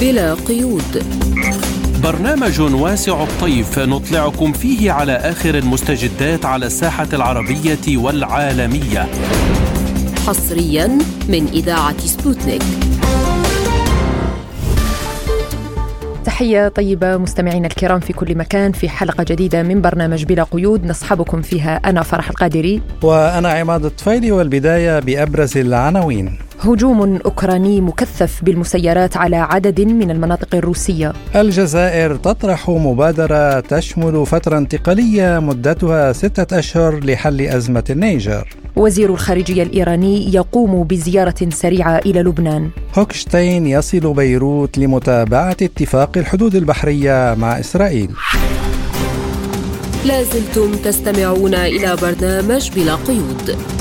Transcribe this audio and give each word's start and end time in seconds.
بلا 0.00 0.34
قيود. 0.34 1.04
برنامج 2.02 2.60
واسع 2.60 3.22
الطيف 3.22 3.78
نطلعكم 3.78 4.52
فيه 4.52 4.92
على 4.92 5.12
آخر 5.12 5.54
المستجدات 5.54 6.44
على 6.44 6.66
الساحة 6.66 7.08
العربية 7.12 7.96
والعالمية. 7.96 9.08
حصريا 10.26 10.98
من 11.28 11.46
إذاعة 11.52 11.98
سبوتنيك. 11.98 12.62
تحية 16.24 16.68
طيبة 16.68 17.16
مستمعينا 17.16 17.66
الكرام 17.66 18.00
في 18.00 18.12
كل 18.12 18.34
مكان 18.34 18.72
في 18.72 18.88
حلقة 18.88 19.24
جديدة 19.28 19.62
من 19.62 19.80
برنامج 19.80 20.24
بلا 20.24 20.42
قيود. 20.42 20.86
نصحبكم 20.86 21.42
فيها 21.42 21.80
أنا 21.84 22.02
فرح 22.02 22.28
القادري. 22.28 22.82
وأنا 23.02 23.48
عماد 23.48 23.84
الطفيلي 23.84 24.32
والبداية 24.32 25.00
بأبرز 25.00 25.56
العناوين. 25.56 26.38
هجوم 26.60 27.16
أوكراني 27.24 27.80
مكثف 27.80 28.44
بالمسيرات 28.44 29.16
على 29.16 29.36
عدد 29.36 29.80
من 29.80 30.10
المناطق 30.10 30.54
الروسية. 30.54 31.12
الجزائر 31.36 32.16
تطرح 32.16 32.70
مبادرة 32.70 33.60
تشمل 33.60 34.26
فترة 34.26 34.58
انتقالية 34.58 35.38
مدتها 35.38 36.12
ستة 36.12 36.58
أشهر 36.58 37.04
لحل 37.04 37.40
أزمة 37.40 37.84
النيجر. 37.90 38.56
وزير 38.76 39.10
الخارجية 39.10 39.62
الإيراني 39.62 40.34
يقوم 40.34 40.84
بزيارة 40.84 41.48
سريعة 41.48 41.98
إلى 41.98 42.22
لبنان. 42.22 42.70
هوكشتاين 42.98 43.66
يصل 43.66 44.14
بيروت 44.14 44.78
لمتابعة 44.78 45.56
اتفاق 45.62 46.18
الحدود 46.18 46.54
البحرية 46.54 47.34
مع 47.34 47.60
إسرائيل. 47.60 48.10
لازلتم 50.04 50.72
تستمعون 50.84 51.54
إلى 51.54 51.96
برنامج 51.96 52.70
بلا 52.76 52.94
قيود. 52.94 53.75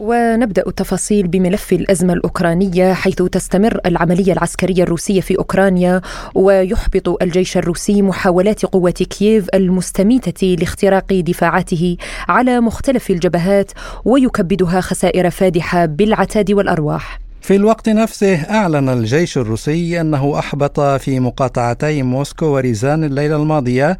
ونبدأ 0.00 0.64
التفاصيل 0.66 1.28
بملف 1.28 1.72
الأزمة 1.72 2.12
الأوكرانية 2.12 2.92
حيث 2.92 3.22
تستمر 3.22 3.80
العملية 3.86 4.32
العسكرية 4.32 4.82
الروسية 4.82 5.20
في 5.20 5.38
أوكرانيا 5.38 6.00
ويحبط 6.34 7.22
الجيش 7.22 7.56
الروسي 7.56 8.02
محاولات 8.02 8.66
قوات 8.66 9.02
كييف 9.02 9.46
المستميتة 9.54 10.56
لاختراق 10.60 11.12
دفاعاته 11.12 11.96
على 12.28 12.60
مختلف 12.60 13.10
الجبهات 13.10 13.72
ويكبدها 14.04 14.80
خسائر 14.80 15.30
فادحة 15.30 15.86
بالعتاد 15.86 16.52
والأرواح. 16.52 17.20
في 17.40 17.56
الوقت 17.56 17.88
نفسه 17.88 18.34
أعلن 18.34 18.88
الجيش 18.88 19.38
الروسي 19.38 20.00
أنه 20.00 20.38
أحبط 20.38 20.80
في 20.80 21.20
مقاطعتي 21.20 22.02
موسكو 22.02 22.46
وريزان 22.46 23.04
الليلة 23.04 23.36
الماضية 23.36 23.98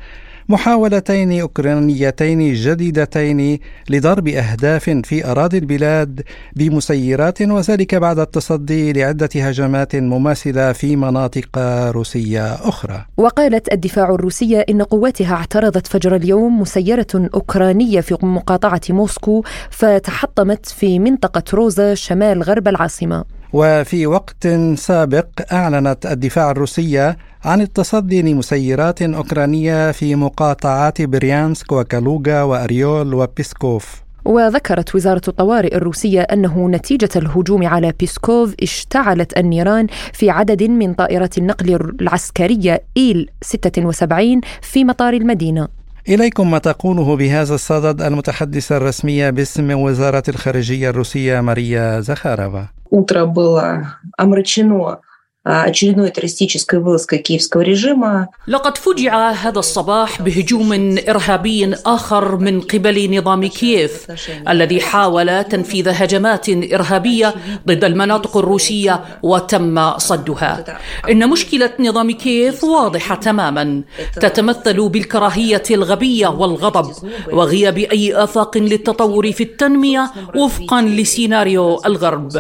محاولتين 0.51 1.41
أوكرانيتين 1.41 2.53
جديدتين 2.53 3.59
لضرب 3.91 4.29
أهداف 4.29 4.91
في 4.91 5.27
أراضي 5.27 5.59
البلاد 5.59 6.23
بمسيرات 6.57 7.43
وذلك 7.43 7.95
بعد 7.95 8.19
التصدي 8.19 8.93
لعدة 8.93 9.29
هجمات 9.35 9.97
مماثلة 9.97 10.73
في 10.73 10.97
مناطق 10.97 11.59
روسية 11.91 12.55
أخرى. 12.55 13.05
وقالت 13.17 13.73
الدفاع 13.73 14.15
الروسية 14.15 14.65
إن 14.71 14.83
قواتها 14.83 15.35
اعترضت 15.35 15.87
فجر 15.87 16.17
اليوم 16.17 16.61
مسيرة 16.61 17.31
أوكرانية 17.35 18.01
في 18.01 18.17
مقاطعة 18.23 18.81
موسكو 18.89 19.45
فتحطمت 19.71 20.67
في 20.67 20.99
منطقة 20.99 21.45
روزا 21.55 21.95
شمال 21.95 22.43
غرب 22.43 22.69
العاصمة. 22.69 23.40
وفي 23.53 24.07
وقت 24.07 24.49
سابق 24.75 25.27
أعلنت 25.53 26.07
الدفاع 26.07 26.51
الروسية 26.51 27.17
عن 27.45 27.61
التصدي 27.61 28.23
لمسيرات 28.23 29.03
أوكرانية 29.03 29.93
في 29.93 30.15
مقاطعات 30.15 31.03
بريانسك 31.03 31.73
وكالوغا 31.73 32.43
وأريول 32.43 33.15
وبسكوف. 33.15 34.03
وذكرت 34.25 34.95
وزارة 34.95 35.23
الطوارئ 35.29 35.77
الروسية 35.77 36.21
أنه 36.21 36.69
نتيجة 36.69 37.09
الهجوم 37.17 37.67
على 37.67 37.93
بيسكوف 38.01 38.55
اشتعلت 38.63 39.39
النيران 39.39 39.87
في 40.13 40.31
عدد 40.31 40.63
من 40.63 40.95
طائرات 40.95 41.39
النقل 41.39 41.95
العسكرية 42.01 42.83
إيل 42.97 43.31
76 43.43 44.41
في 44.63 44.85
مطار 44.85 45.13
المدينة. 45.15 45.69
إليكم 46.09 46.51
ما 46.51 46.59
تقوله 46.59 47.17
بهذا 47.17 47.55
الصدد 47.55 48.03
المتحدثة 48.03 48.77
الرسمية 48.77 49.31
باسم 49.31 49.71
وزارة 49.71 50.23
الخارجية 50.29 50.91
الروسية 50.91 51.41
ماريا 51.41 52.01
زخارفا 52.01 52.80
Утро 52.91 53.25
было 53.27 53.99
омрачено 54.17 55.01
очередной 55.46 56.10
террористической 56.10 56.80
вылазкой 56.80 57.20
киевского 57.20 57.62
режима. 57.62 58.30
لقد 58.48 58.78
فجع 58.78 59.32
هذا 59.32 59.60
الصباح 59.60 60.22
بهجوم 60.22 60.98
إرهابي 61.10 61.74
آخر 61.86 62.38
من 62.38 62.62
قبل 62.62 63.18
نظام 63.18 63.46
كييف 63.46 64.08
الذي 64.50 64.82
حاول 64.82 65.44
تنفيذ 65.44 65.90
هجمات 65.90 66.50
إرهابية 66.50 67.34
ضد 67.68 67.84
المناطق 67.84 68.38
الروسية 68.38 69.02
وتم 69.24 69.98
صدها 69.98 70.80
إن 71.10 71.30
مشكلة 71.30 71.70
نظام 71.80 72.12
كييف 72.12 72.64
واضحة 72.64 73.16
تماما 73.16 73.84
تتمثل 74.22 74.90
بالكراهية 74.90 75.64
الغبية 75.72 76.28
والغضب 76.28 76.92
وغياب 77.32 77.78
أي 77.78 78.16
آفاق 78.16 78.58
للتطور 78.58 79.32
في 79.32 79.44
التنمية 79.44 80.12
وفقا 80.36 80.82
لسيناريو 80.82 81.82
الغرب 81.86 82.32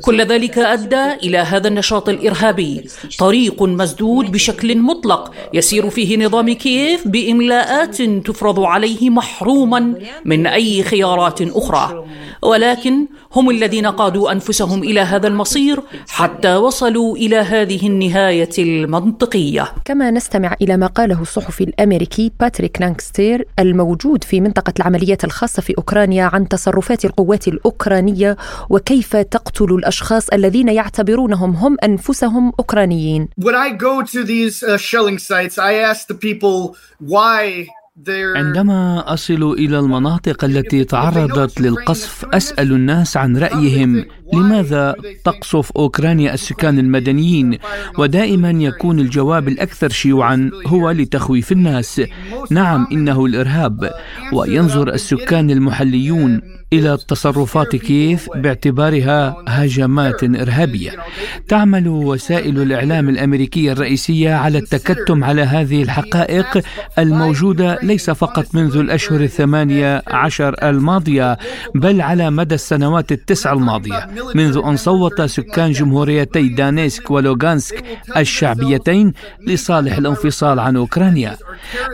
كل 0.00 0.22
ذلك 0.22 0.58
أدى 0.58 1.12
إلى 1.12 1.38
هذا 1.38 1.68
النشاط 1.68 2.08
الإرهابي 2.08 2.37
الإرهابي 2.39 2.89
طريق 3.19 3.63
مسدود 3.63 4.31
بشكل 4.31 4.77
مطلق. 4.77 5.31
يسير 5.53 5.89
فيه 5.89 6.25
نظام 6.25 6.53
كييف 6.53 7.07
بإملاءات 7.07 8.01
تفرض 8.01 8.59
عليه 8.59 9.09
محروما 9.09 9.93
من 10.25 10.47
أي 10.47 10.83
خيارات 10.83 11.41
أخرى. 11.41 12.05
ولكن 12.41 13.07
هم 13.35 13.49
الذين 13.49 13.85
قادوا 13.85 14.31
أنفسهم 14.31 14.83
إلى 14.83 14.99
هذا 14.99 15.27
المصير 15.27 15.83
حتى 16.07 16.55
وصلوا 16.55 17.17
إلى 17.17 17.35
هذه 17.35 17.87
النهاية 17.87 18.49
المنطقية. 18.59 19.73
كما 19.85 20.11
نستمع 20.11 20.55
إلى 20.61 20.77
ما 20.77 20.87
قاله 20.87 21.21
الصحفي 21.21 21.63
الأمريكي 21.63 22.31
باتريك 22.39 22.81
لانكستير 22.81 23.47
الموجود 23.59 24.23
في 24.23 24.41
منطقة 24.41 24.73
العمليات 24.79 25.23
الخاصة 25.23 25.61
في 25.61 25.73
أوكرانيا 25.77 26.23
عن 26.23 26.47
تصرفات 26.47 27.05
القوات 27.05 27.47
الأوكرانية 27.47 28.37
وكيف 28.69 29.15
تقتل 29.15 29.73
الأشخاص 29.73 30.29
الذين 30.29 30.69
يعتبرونهم 30.69 31.55
هم 31.55 31.77
أنفسهم 31.83 32.28
أنهم 32.29 32.51
أوكرانيين. 32.59 33.27
When 33.41 33.55
I 33.55 33.69
go 33.71 34.01
to 34.01 34.23
these 34.23 34.63
uh, 34.63 34.77
shelling 34.77 35.17
sites, 35.17 35.57
I 35.57 35.73
ask 35.73 36.07
the 36.07 36.15
people 36.15 36.75
why 36.99 37.67
عندما 38.35 39.13
أصل 39.13 39.43
إلى 39.43 39.79
المناطق 39.79 40.43
التي 40.43 40.83
تعرضت 40.83 41.61
للقصف 41.61 42.25
أسأل 42.25 42.71
الناس 42.71 43.17
عن 43.17 43.37
رأيهم. 43.37 44.05
لماذا 44.33 44.95
تقصف 45.25 45.71
أوكرانيا 45.71 46.33
السكان 46.33 46.79
المدنيين؟ 46.79 47.57
ودائما 47.97 48.49
يكون 48.49 48.99
الجواب 48.99 49.47
الأكثر 49.47 49.89
شيوعا 49.89 50.51
هو 50.67 50.91
لتخويف 50.91 51.51
الناس. 51.51 52.01
نعم 52.51 52.87
إنه 52.91 53.25
الإرهاب. 53.25 53.91
وينظر 54.33 54.93
السكان 54.93 55.51
المحليون. 55.51 56.58
إلى 56.73 56.97
تصرفات 57.07 57.75
كيف 57.75 58.29
باعتبارها 58.35 59.43
هجمات 59.47 60.23
إرهابية. 60.23 60.91
تعمل 61.47 61.87
وسائل 61.87 62.61
الإعلام 62.61 63.09
الأمريكية 63.09 63.71
الرئيسية 63.71 64.33
على 64.33 64.57
التكتم 64.57 65.23
على 65.23 65.41
هذه 65.41 65.83
الحقائق 65.83 66.61
الموجودة 66.99 67.79
ليس 67.83 68.09
فقط 68.09 68.45
منذ 68.55 68.77
الأشهر 68.77 69.21
الثمانية 69.21 70.03
عشر 70.07 70.55
الماضية 70.69 71.37
بل 71.75 72.01
على 72.01 72.29
مدى 72.29 72.55
السنوات 72.55 73.11
التسع 73.11 73.53
الماضية 73.53 74.09
منذ 74.35 74.61
أن 74.65 74.75
صوت 74.75 75.21
سكان 75.21 75.71
جمهوريتي 75.71 76.47
دانيسك 76.47 77.11
ولوغانسك 77.11 77.83
الشعبيتين 78.17 79.13
لصالح 79.47 79.97
الانفصال 79.97 80.59
عن 80.59 80.75
أوكرانيا. 80.75 81.37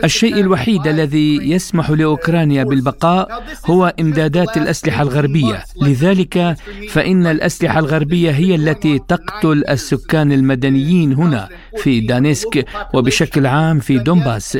الشيء 0.04 0.40
الوحيد 0.40 0.86
الذي 0.86 1.50
يسمح 1.50 1.90
لأوكرانيا 1.90 2.64
بالبقاء 2.64 3.44
هو 3.66 3.94
إمدادات 4.00 4.56
الأسلحة 4.66 5.02
الغربية 5.02 5.64
لذلك 5.82 6.56
فإن 6.90 7.26
الأسلحة 7.26 7.78
الغربية 7.78 8.30
هي 8.30 8.54
التي 8.54 8.98
تقتل 8.98 9.64
السكان 9.68 10.32
المدنيين 10.32 11.12
هنا 11.14 11.48
في 11.76 12.00
دونيتسك 12.00 12.66
وبشكل 12.94 13.46
عام 13.46 13.78
في 13.78 13.98
دونباس 13.98 14.58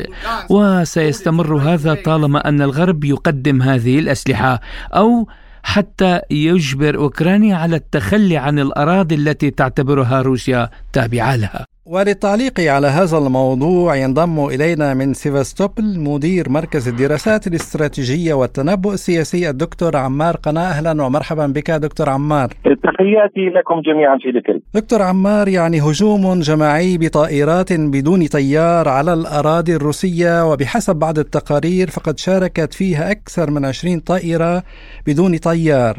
وسيستمر 0.51 1.57
هذا 1.57 1.95
طالما 1.95 2.49
أن 2.49 2.63
الغرب 2.63 3.05
يقدم 3.05 3.63
هذه 3.63 3.99
الأسلحة 3.99 4.61
أو 4.95 5.29
حتى 5.63 6.21
يجبر 6.31 6.97
أوكرانيا 6.97 7.57
على 7.57 7.77
التخلي 7.77 8.37
عن 8.37 8.59
الأراضي 8.59 9.15
التي 9.15 9.51
تعتبرها 9.51 10.23
روسيا 10.23 10.71
تابعة 10.93 11.37
لها. 11.37 11.76
وللتعليق 11.87 12.61
على 12.61 12.87
هذا 12.87 13.19
الموضوع 13.19 13.97
ينضم 13.97 14.45
إلينا 14.47 14.95
من 14.95 15.15
سيفاستوبل 15.15 16.01
مدير 16.01 16.51
مركز 16.51 16.89
الدراسات 16.89 17.47
الاستراتيجية 17.47 18.35
والتنبؤ 18.35 18.93
السياسي 18.93 19.51
الدكتور 19.51 19.97
عمار 19.97 20.37
قناة. 20.37 20.69
أهلا 20.69 21.03
ومرحبا 21.03 21.47
بك 21.47 21.71
دكتور 21.71 22.09
عمار. 22.09 22.49
تحياتي 22.65 23.49
لكم 23.59 23.81
جميعا 23.81 24.19
في 24.19 24.31
ذكر 24.31 24.61
دكتور 24.75 25.03
عمار 25.03 25.49
يعني 25.49 25.81
هجوم 25.81 26.41
جماعي 26.41 26.99
بطائرات 26.99 27.73
بدون 27.73 28.27
طيار 28.27 28.89
على 28.89 29.13
الأراضي 29.13 29.77
الروسية 29.77 30.51
وبحسب 30.53 30.97
بعض 30.97 31.19
التقارير 31.19 31.91
فقد 31.91 32.19
شاركت 32.19 32.75
فيها 32.75 33.11
أكثر 33.11 33.51
من 33.51 33.65
20 33.65 34.01
طائرة 34.01 34.63
بدون 35.07 35.37
طيار. 35.37 35.97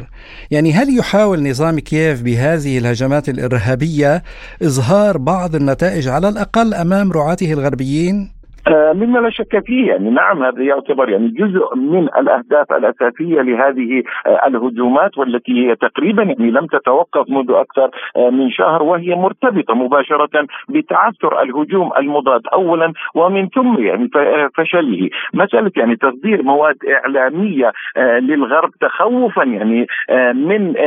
يعني 0.51 0.73
هل 0.73 0.97
يحاول 0.97 1.49
نظام 1.49 1.79
كييف 1.79 2.21
بهذه 2.23 2.77
الهجمات 2.77 3.29
الإرهابية 3.29 4.23
إظهار 4.63 5.17
بعض 5.17 5.55
النتائج 5.55 5.76
على 6.07 6.29
الأقل 6.29 6.73
أمام 6.73 7.11
رعاته 7.11 7.53
الغربيين. 7.53 8.36
مما 8.71 9.19
لا 9.19 9.29
شك 9.29 9.63
فيه 9.65 9.87
يعني 9.87 10.09
نعم 10.09 10.43
هذا 10.43 10.63
يعتبر 10.63 11.09
يعني 11.09 11.27
جزء 11.27 11.75
من 11.75 12.03
الأهداف 12.03 12.73
الأساسية 12.73 13.41
لهذه 13.41 14.03
آه، 14.27 14.47
الهجومات 14.47 15.17
والتي 15.17 15.51
هي 15.51 15.75
تقريبا 15.75 16.23
يعني 16.23 16.51
لم 16.51 16.65
تتوقف 16.65 17.29
منذ 17.29 17.51
أكثر 17.51 17.89
آه، 18.15 18.29
من 18.29 18.51
شهر 18.51 18.83
وهي 18.83 19.15
مرتبطة 19.15 19.75
مباشرة 19.75 20.47
بتعثر 20.69 21.41
الهجوم 21.41 21.91
المضاد 21.97 22.41
اولا 22.53 22.93
ومن 23.15 23.49
ثم 23.49 23.83
يعني 23.83 24.09
فشله. 24.55 25.09
مسألة 25.33 25.71
يعني 25.75 25.95
تصدير 25.95 26.43
مواد 26.43 26.77
إعلامية 26.85 27.71
للغرب 27.97 28.71
تخوفا 28.81 29.43
يعني 29.43 29.87
من 30.33 30.77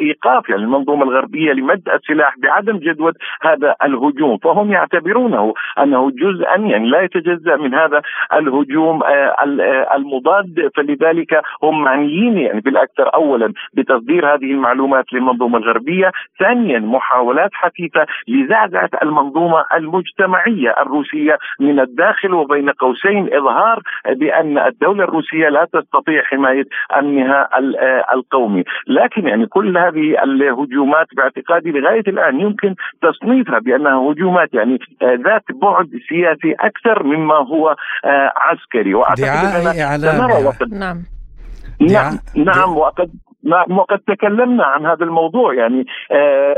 ايقاف 0.00 0.48
يعني 0.48 0.62
المنظومة 0.62 1.02
الغربية 1.02 1.52
لمد 1.52 1.88
السلاح 1.88 2.38
بعدم 2.38 2.76
جدوى 2.76 3.12
هذا 3.42 3.74
الهجوم. 3.84 4.38
فهم 4.38 4.72
يعتبرونه 4.72 5.54
أنه 5.78 6.10
جزءا 6.10 6.56
يعني 6.56 6.88
لا 6.88 7.09
يتجزأ 7.16 7.56
من 7.56 7.74
هذا 7.74 8.02
الهجوم 8.32 9.02
آه، 9.02 9.06
آه، 9.06 9.96
المضاد. 9.96 10.70
فلذلك 10.76 11.42
هم 11.62 11.82
معنيين 11.82 12.38
يعني 12.38 12.60
بالأكثر. 12.60 13.14
اولا 13.14 13.52
بتصدير 13.74 14.34
هذه 14.34 14.50
المعلومات 14.50 15.12
للمنظومة 15.12 15.58
الغربية، 15.58 16.12
ثانيا 16.38 16.78
محاولات 16.78 17.50
حثيثة 17.52 18.06
لزعزعة 18.28 18.90
المنظومة 19.02 19.64
المجتمعية 19.74 20.74
الروسية 20.82 21.38
من 21.60 21.80
الداخل 21.80 22.34
وبين 22.34 22.70
قوسين. 22.70 23.34
إظهار 23.34 23.82
بأن 24.08 24.58
الدولة 24.58 25.04
الروسية 25.04 25.48
لا 25.48 25.66
تستطيع 25.72 26.22
حماية 26.22 26.64
أمنها 26.98 27.48
آه، 27.80 28.04
القومي، 28.14 28.64
لكن 28.86 29.26
يعني 29.26 29.46
كل 29.46 29.78
هذه 29.78 30.22
الهجومات 30.24 31.06
باعتقادي 31.16 31.70
لغاية 31.70 32.04
الآن 32.08 32.40
يمكن 32.40 32.74
تصنيفها 33.02 33.58
بأنها 33.58 34.10
هجومات 34.10 34.54
يعني 34.54 34.78
ذات 35.02 35.44
بعد 35.62 35.90
سياسي 36.08 36.52
أكثر 36.60 36.99
مما 37.02 37.34
هو 37.34 37.76
آه، 38.04 38.32
عسكري. 38.36 38.94
وأعتقد 38.94 39.24
إعلام 39.24 40.46
وقد 40.46 40.74
نعم. 40.74 41.02
نعم. 41.80 42.18
نعم 42.36 42.76
وقد 42.76 43.10
نعم 43.44 43.78
وقد 43.78 43.98
تكلمنا 43.98 44.64
عن 44.64 44.86
هذا 44.86 45.04
الموضوع. 45.04 45.54
يعني 45.54 45.86
آه 46.12 46.56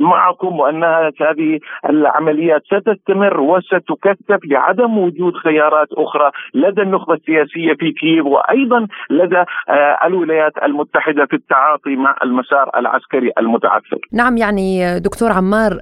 معكم 0.00 0.60
وانها 0.60 1.10
هذه 1.20 1.58
العمليات 1.88 2.62
ستستمر 2.64 3.40
وستكثف 3.40 4.40
لعدم 4.44 4.98
وجود 4.98 5.34
خيارات 5.34 5.88
أخرى 5.92 6.30
لدى 6.54 6.82
النخبة 6.82 7.14
السياسية 7.14 7.74
في 7.78 7.92
كييف 7.92 8.26
وأيضا 8.26 8.86
لدى 9.10 9.44
آه، 9.68 9.98
الولايات 10.04 10.52
المتحدة 10.62 11.26
في 11.26 11.36
التعاطي 11.36 11.96
مع 11.96 12.16
المسار 12.22 12.70
العسكري 12.76 13.30
المتعثر. 13.38 13.98
نعم 14.12 14.36
يعني 14.36 15.00
دكتور 15.00 15.32
عمار 15.32 15.78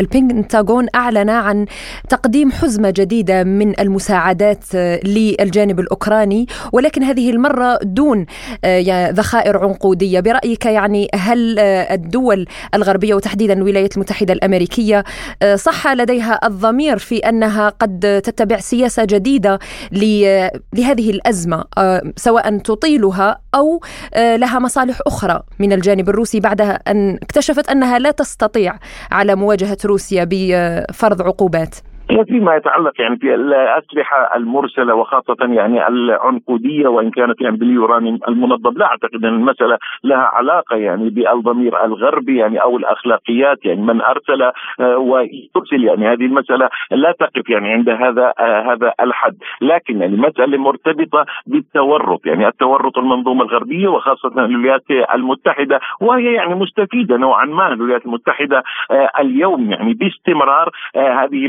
البنتاغون 0.00 0.86
أعلن 0.94 1.30
عن 1.30 1.66
تقديم 2.08 2.50
حزمة 2.50 2.94
جديدة 2.96 3.44
من 3.44 3.80
المساعدات 3.80 4.64
آه، 4.76 5.00
للجانب 5.04 5.80
الأوكراني 5.80 6.46
ولكن 6.72 7.02
هذه 7.02 7.30
المرة 7.30 7.78
دون 7.82 8.26
آه، 8.64 9.10
ذخائر 9.10 9.56
عنقودية 9.58 10.20
برأيك 10.20 10.66
يعني 10.66 11.08
هل 11.14 11.58
الدول 11.58 12.46
الغربية 12.74 13.14
وتحديدا 13.14 13.47
تحديدا 13.48 13.62
الولايات 13.62 13.96
المتحدة 13.96 14.32
الأمريكية. 14.32 15.04
آه، 15.42 15.56
صح 15.56 15.86
لديها 15.86 16.46
الضمير 16.46 16.98
في 16.98 17.18
أنها 17.18 17.68
قد 17.68 18.20
تتبع 18.24 18.58
سياسة 18.58 19.04
جديدة 19.04 19.58
لهذه 19.92 21.10
الأزمة 21.10 21.64
آه، 21.78 22.02
سواء 22.16 22.58
تطيلها 22.58 23.40
أو 23.54 23.80
آه، 24.14 24.36
لها 24.36 24.58
مصالح 24.58 24.98
أخرى 25.06 25.42
من 25.58 25.72
الجانب 25.72 26.08
الروسي 26.08 26.40
بعدها 26.40 26.80
أن 26.88 27.14
اكتشفت 27.14 27.70
أنها 27.70 27.98
لا 27.98 28.10
تستطيع 28.10 28.78
على 29.10 29.34
مواجهة 29.34 29.78
روسيا 29.84 30.26
بفرض 30.30 31.22
عقوبات. 31.22 31.74
فيما 32.08 32.56
يتعلق 32.56 33.00
يعني 33.00 33.16
في 33.16 33.34
الأسلحة 33.34 34.36
المرسلة 34.36 34.94
وخاصة 34.94 35.36
يعني 35.40 35.88
العنقودية 35.88 36.88
وإن 36.88 37.10
كانت 37.10 37.40
يعني 37.40 37.56
باليورانيوم 37.56 38.18
المنظم 38.28 38.72
لا 38.76 38.86
أعتقد 38.86 39.24
أن 39.24 39.34
المسألة 39.34 39.78
لها 40.04 40.30
علاقة 40.32 40.76
يعني 40.76 41.10
بالضمير 41.10 41.84
الغربي 41.84 42.36
يعني 42.38 42.62
أو 42.62 42.76
الأخلاقيات 42.76 43.64
يعني 43.64 43.80
من 43.80 44.00
أرسل 44.00 44.42
آه، 44.42 44.98
ويرسل 44.98 45.84
يعني 45.84 46.08
هذه 46.08 46.26
المسألة 46.26 46.68
لا 46.90 47.14
تقف 47.20 47.50
يعني 47.50 47.72
عند 47.72 47.88
هذا 47.88 48.32
آه، 48.38 48.72
هذا 48.72 48.92
الحد. 49.00 49.36
لكن 49.60 50.00
يعني 50.00 50.16
مسألة 50.16 50.58
مرتبطة 50.58 51.26
بالتورط 51.46 52.26
يعني 52.26 52.48
التورط 52.48 52.98
المنظومة 52.98 53.42
الغربية 53.42 53.88
وخاصة 53.88 54.28
الولايات 54.44 54.84
المتحدة 55.14 55.80
وهي 56.00 56.32
يعني 56.32 56.54
مستفيدة 56.54 57.16
نوعا 57.16 57.44
ما 57.44 57.72
الولايات 57.72 58.06
المتحدة 58.06 58.62
آه، 58.90 59.10
اليوم 59.20 59.72
يعني 59.72 59.94
باستمرار 59.94 60.70
هذه 60.96 61.46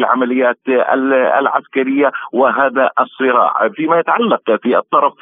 العمليات 0.49 1.39
العسكرية 1.39 2.11
وهذا 2.33 2.89
الصراع. 3.01 3.69
فيما 3.69 3.99
يتعلق 3.99 4.41
في 4.63 4.77
الطرف 4.77 5.13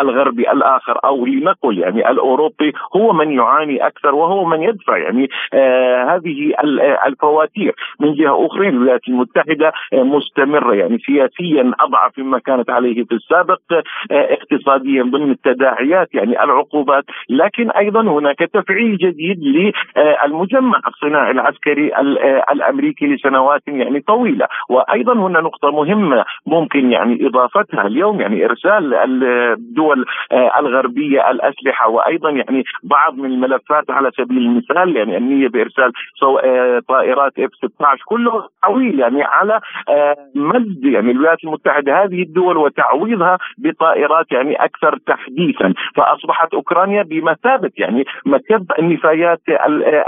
الغربي 0.00 0.52
الآخر 0.52 0.98
أو 1.04 1.26
لنقل 1.26 1.78
يعني 1.78 2.10
الأوروبي 2.10 2.72
هو 2.96 3.12
من 3.12 3.30
يعاني 3.32 3.86
أكثر 3.86 4.14
وهو 4.14 4.44
من 4.44 4.62
يدفع 4.62 4.96
يعني 4.96 5.28
آه 5.54 6.04
هذه 6.04 6.52
الفواتير 7.06 7.74
من 8.00 8.14
جهة 8.14 8.46
أخرى 8.46 8.68
الولايات 8.68 9.08
المتحدة 9.08 9.72
مستمرة 9.92 10.74
يعني 10.74 10.98
سياسيا 10.98 11.72
أضعف 11.80 12.18
مما 12.18 12.38
كانت 12.38 12.70
عليه 12.70 13.04
في 13.04 13.14
السابق 13.14 13.60
آه 13.72 13.82
اقتصاديا 14.10 15.02
ضمن 15.02 15.30
التداعيات 15.30 16.14
يعني 16.14 16.44
العقوبات. 16.44 17.04
لكن 17.30 17.70
أيضا 17.70 18.02
هناك 18.02 18.38
تفعيل 18.38 18.96
جديد 18.96 19.38
للمجمع 19.42 20.80
الصناعي 20.88 21.30
العسكري 21.30 21.90
الأمريكي 22.52 23.06
لسنوات 23.06 23.62
يعني 23.68 24.00
طويلة. 24.00 24.46
وأيضا 24.68 25.12
هنا 25.12 25.40
نقطة 25.40 25.70
مهمة 25.70 26.24
ممكن 26.46 26.92
يعني 26.92 27.26
إضافتها 27.26 27.86
اليوم 27.86 28.20
يعني 28.20 28.44
إرسال 28.44 28.94
الدول 28.94 30.04
آه، 30.32 30.50
الغربية 30.58 31.30
الأسلحة 31.30 31.88
وأيضا 31.88 32.30
يعني 32.30 32.64
بعض 32.82 33.14
من 33.14 33.24
الملفات 33.24 33.90
على 33.90 34.10
سبيل 34.16 34.38
المثال 34.38 34.96
يعني 34.96 35.16
النية 35.16 35.48
بإرسال 35.48 35.92
آه، 36.44 36.82
طائرات 36.88 37.38
إف 37.38 37.50
16 37.54 38.02
كله 38.04 38.48
تعويل 38.62 39.00
يعني 39.00 39.22
على 39.22 39.60
آه، 39.88 40.16
مد 40.34 40.84
يعني 40.84 41.10
الولايات 41.10 41.44
المتحدة. 41.44 42.04
هذه 42.04 42.22
الدول 42.22 42.56
وتعويضها 42.56 43.38
بطائرات 43.58 44.32
يعني 44.32 44.54
أكثر 44.64 44.98
تحديثا. 45.06 45.74
فأصبحت 45.96 46.54
أوكرانيا 46.54 47.02
بمثابة 47.02 47.70
يعني 47.78 48.04
مكب 48.26 48.66
النفايات 48.78 49.40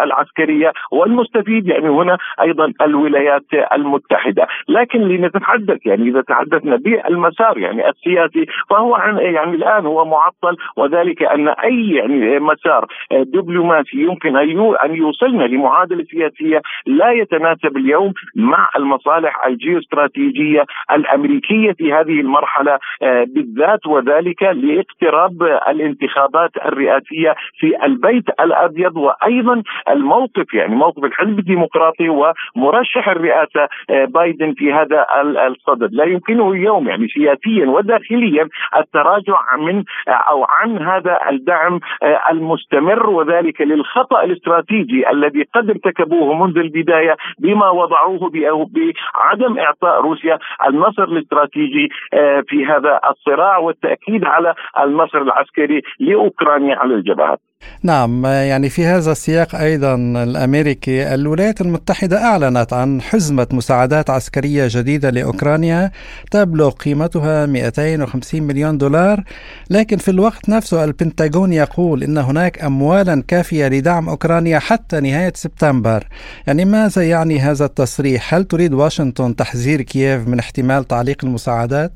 العسكرية 0.03 0.73
والمستفيد 0.93 1.67
يعني 1.67 1.89
هنا 1.89 2.19
أيضا 2.41 2.73
الولايات 2.83 3.45
المتحدة. 3.73 4.42
لكن 4.69 5.01
لنتحدث 5.01 5.87
يعني 5.87 6.09
إذا 6.09 6.21
تحدثنا 6.21 6.77
بالمسار 6.77 7.59
يعني 7.59 7.89
السياسي 7.89 8.47
فهو 8.71 8.95
عن 8.95 9.19
يعني 9.19 9.55
الآن 9.55 9.87
هو 9.87 10.05
معطل 10.05 10.57
وذلك 10.77 11.23
أن 11.23 11.49
أي 11.49 11.91
يعني 11.91 12.41
مسار 12.41 12.87
دبلوماسي 13.13 13.97
يمكن 13.97 14.37
أن 14.85 14.95
يوصلنا 14.95 15.45
لمعادلة 15.45 16.05
سياسية 16.05 16.63
لا 16.87 17.11
يتناسب 17.13 17.77
اليوم 17.77 18.13
مع 18.37 18.69
المصالح 18.77 19.47
الجيوستراتيجية 19.47 20.65
الأمريكية 20.93 21.73
في 21.73 21.93
هذه 21.93 22.21
المرحلة 22.21 22.79
آه، 23.03 23.25
بالذات 23.29 23.87
وذلك 23.87 24.43
لاقتراب 24.43 25.43
الانتخابات 25.43 26.51
الرئاسية 26.65 27.35
في 27.59 27.85
البيت 27.85 28.25
الأبيض 28.41 28.97
وأيضا 28.97 29.63
الموقف 29.89 30.55
يعني 30.55 30.75
موقف 30.75 31.05
الحزب 31.05 31.39
الديمقراطي 31.39 32.09
ومرشح 32.09 33.09
الرئاسة 33.09 33.69
آه، 33.91 34.05
بايدن 34.33 34.55
في 34.55 34.73
هذا 34.73 35.07
الصدد. 35.47 35.93
لا 35.93 36.05
يمكنه 36.05 36.51
اليوم 36.51 36.89
يعني 36.89 37.09
سياسيا 37.09 37.67
وداخليا 37.67 38.49
التراجع 38.77 39.57
من 39.59 39.85
أو 40.09 40.45
عن 40.49 40.79
هذا 40.79 41.19
الدعم 41.31 41.81
آه، 42.03 42.21
المستمر 42.31 43.11
وذلك 43.11 43.61
للخطأ 43.61 44.25
الاستراتيجي 44.25 45.11
الذي 45.11 45.43
قد 45.55 45.71
ارتكبوه 45.71 46.35
منذ 46.35 46.59
البداية 46.59 47.17
بما 47.39 47.71
وضعوه 47.71 48.31
بعدم 48.31 49.59
إعطاء 49.59 50.01
روسيا 50.01 50.39
النصر 50.69 51.05
الاستراتيجي 51.05 51.89
آه، 52.15 52.43
في 52.49 52.67
هذا 52.67 53.01
الصراع 53.11 53.59
والتأكيد 53.59 54.25
على 54.25 54.55
النصر 54.85 55.19
العسكري 55.23 55.83
لأوكرانيا 56.01 56.77
على 56.77 56.95
الجبهات. 56.95 57.39
نعم 57.83 58.27
يعني 58.27 58.69
في 58.69 58.85
هذا 58.85 59.13
السياق 59.13 59.55
أيضا 59.55 59.95
الأمريكي 59.95 61.15
الولايات 61.15 61.61
المتحدة 61.61 62.25
أعلنت 62.25 62.73
عن 62.73 63.01
حزمة 63.01 63.47
مساعدات 63.53 64.11
عسكرية 64.11 64.69
جديدة 64.71 65.11
لأوكرانيا 65.11 65.91
تبلغ 66.31 66.71
قيمتها 66.71 67.47
250 67.47 68.43
مليون 68.43 68.79
دولار 68.79 69.25
لكن 69.71 69.97
في 69.97 70.11
الوقت 70.11 70.49
نفسه 70.49 70.85
البنتاغون 70.85 71.53
يقول 71.53 72.03
إن 72.03 72.19
هناك 72.19 72.65
اموالا 72.65 73.23
كافية 73.29 73.69
لدعم 73.69 74.09
أوكرانيا 74.09 74.59
حتى 74.59 75.01
نهاية 75.01 75.33
سبتمبر. 75.37 76.07
يعني 76.47 76.65
ماذا 76.65 77.03
يعني 77.09 77.41
هذا 77.41 77.65
التصريح؟ 77.65 78.35
هل 78.35 78.45
تريد 78.45 78.75
واشنطن 78.75 79.37
تحذير 79.37 79.83
كييف 79.83 80.29
من 80.29 80.39
احتمال 80.39 80.89
تعليق 80.89 81.25
المساعدات؟ 81.25 81.93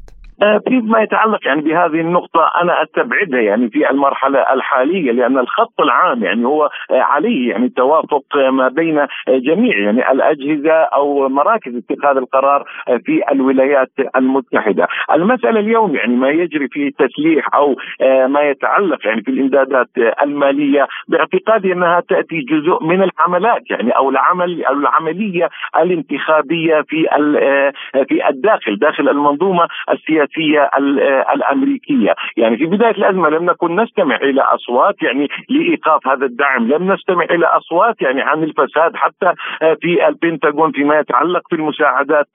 فيما 0.68 1.02
يتعلق 1.02 1.46
يعني 1.46 1.62
بهذه 1.62 2.00
النقطة 2.00 2.50
أنا 2.62 2.82
أستبعدها 2.82 3.40
يعني 3.40 3.70
في 3.70 3.90
المرحلة 3.90 4.52
الحالية 4.52 5.12
لأن 5.12 5.38
الخط 5.38 5.80
العام 5.80 6.24
يعني 6.24 6.46
هو 6.46 6.70
آه، 6.90 7.00
عليه 7.00 7.50
يعني 7.50 7.68
توافق 7.68 8.24
ما 8.36 8.68
بين 8.68 9.06
جميع 9.28 9.78
يعني 9.78 10.10
الأجهزة 10.12 10.72
أو 10.72 11.28
مراكز 11.28 11.72
اتخاذ 11.76 12.16
القرار 12.16 12.64
في 13.04 13.22
الولايات 13.32 13.90
المتحدة. 14.16 14.88
المسألة 15.12 15.60
اليوم 15.60 15.96
يعني 15.96 16.16
ما 16.16 16.28
يجري 16.28 16.68
في 16.68 16.90
تسليح 16.90 17.54
أو 17.54 17.76
آه، 18.00 18.26
ما 18.26 18.40
يتعلق 18.40 19.06
يعني 19.06 19.22
في 19.22 19.30
الإمدادات 19.30 19.88
المالية 20.22 20.86
باعتقادي 21.08 21.72
أنها 21.72 22.00
تأتي 22.00 22.40
جزء 22.40 22.84
من 22.84 23.02
العملات 23.02 23.70
يعني 23.70 23.90
أو 23.90 24.10
العمل 24.10 24.64
أو 24.64 24.74
العملية 24.74 25.48
الانتخابية 25.76 26.82
في 26.88 27.06
في 28.08 28.28
الداخل 28.28 28.78
داخل 28.78 29.08
المنظومة 29.08 29.68
السياسية 29.90 30.25
السياسية 30.26 30.70
الأمريكية، 31.34 32.14
يعني 32.36 32.56
في 32.56 32.66
بداية 32.66 32.90
الأزمة 32.90 33.28
لم 33.28 33.44
نكن 33.44 33.80
نستمع 33.80 34.16
إلى 34.16 34.40
أصوات 34.40 35.02
يعني 35.02 35.28
لإيقاف 35.48 36.08
هذا 36.08 36.26
الدعم، 36.26 36.68
لم 36.68 36.92
نستمع 36.92 37.24
إلى 37.24 37.46
أصوات 37.46 38.02
يعني 38.02 38.22
عن 38.22 38.42
الفساد 38.42 38.96
حتى 38.96 39.32
في 39.80 40.08
البنتاغون 40.08 40.72
فيما 40.72 40.98
يتعلق 40.98 41.42
في 41.50 41.56
المساعدات 41.56 42.26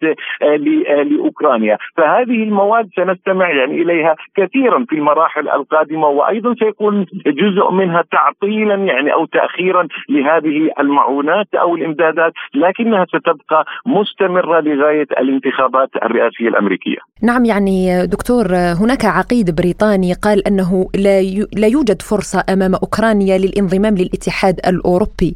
لأوكرانيا، 1.06 1.78
فهذه 1.98 2.44
المواد 2.44 2.90
سنستمع 2.96 3.50
يعني 3.50 3.82
إليها 3.82 4.16
كثيرا 4.36 4.86
في 4.90 4.96
المراحل 4.96 5.50
القادمة 5.50 6.08
وأيضا 6.08 6.54
سيكون 6.60 7.06
جزء 7.26 7.72
منها 7.72 8.04
تعطيلا 8.12 8.76
يعني 8.76 9.14
أو 9.14 9.26
تاخيرا 9.26 9.88
لهذه 10.10 10.70
المعونات 10.80 11.48
أو 11.56 11.76
الإمدادات 11.76 12.34
لكنها 12.54 13.06
ستبقى 13.06 13.66
مستمرة 13.86 14.60
لغاية 14.60 15.08
الانتخابات 15.20 15.90
الرئاسية 16.04 16.48
الأمريكية. 16.48 16.98
نعم 17.24 17.46
يعني 17.46 17.81
دكتور 18.06 18.56
هناك 18.56 19.06
عقيد 19.06 19.52
بريطاني 19.56 20.14
قال 20.14 20.48
أنه 20.48 20.90
لا 20.96 21.22
لا 21.54 21.68
يوجد 21.68 22.02
فرصة 22.02 22.44
أمام 22.50 22.76
أوكرانيا 22.76 23.38
للانضمام 23.38 23.98
للاتحاد 23.98 24.60
الأوروبي. 24.68 25.36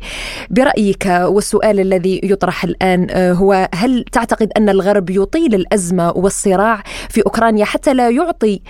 برأيك 0.50 1.06
والسؤال 1.06 1.80
الذي 1.80 2.22
يطرح 2.24 2.64
الآن 2.64 3.08
هو 3.36 3.70
هل 3.76 4.06
تعتقد 4.12 4.52
أن 4.58 4.70
الغرب 4.70 5.10
يطيل 5.10 5.56
الأزمة 5.56 6.12
والصراع 6.12 6.84
في 7.10 7.22
أوكرانيا 7.22 7.66
حتى 7.66 7.94
لا 7.94 8.10
يعطي 8.10 8.62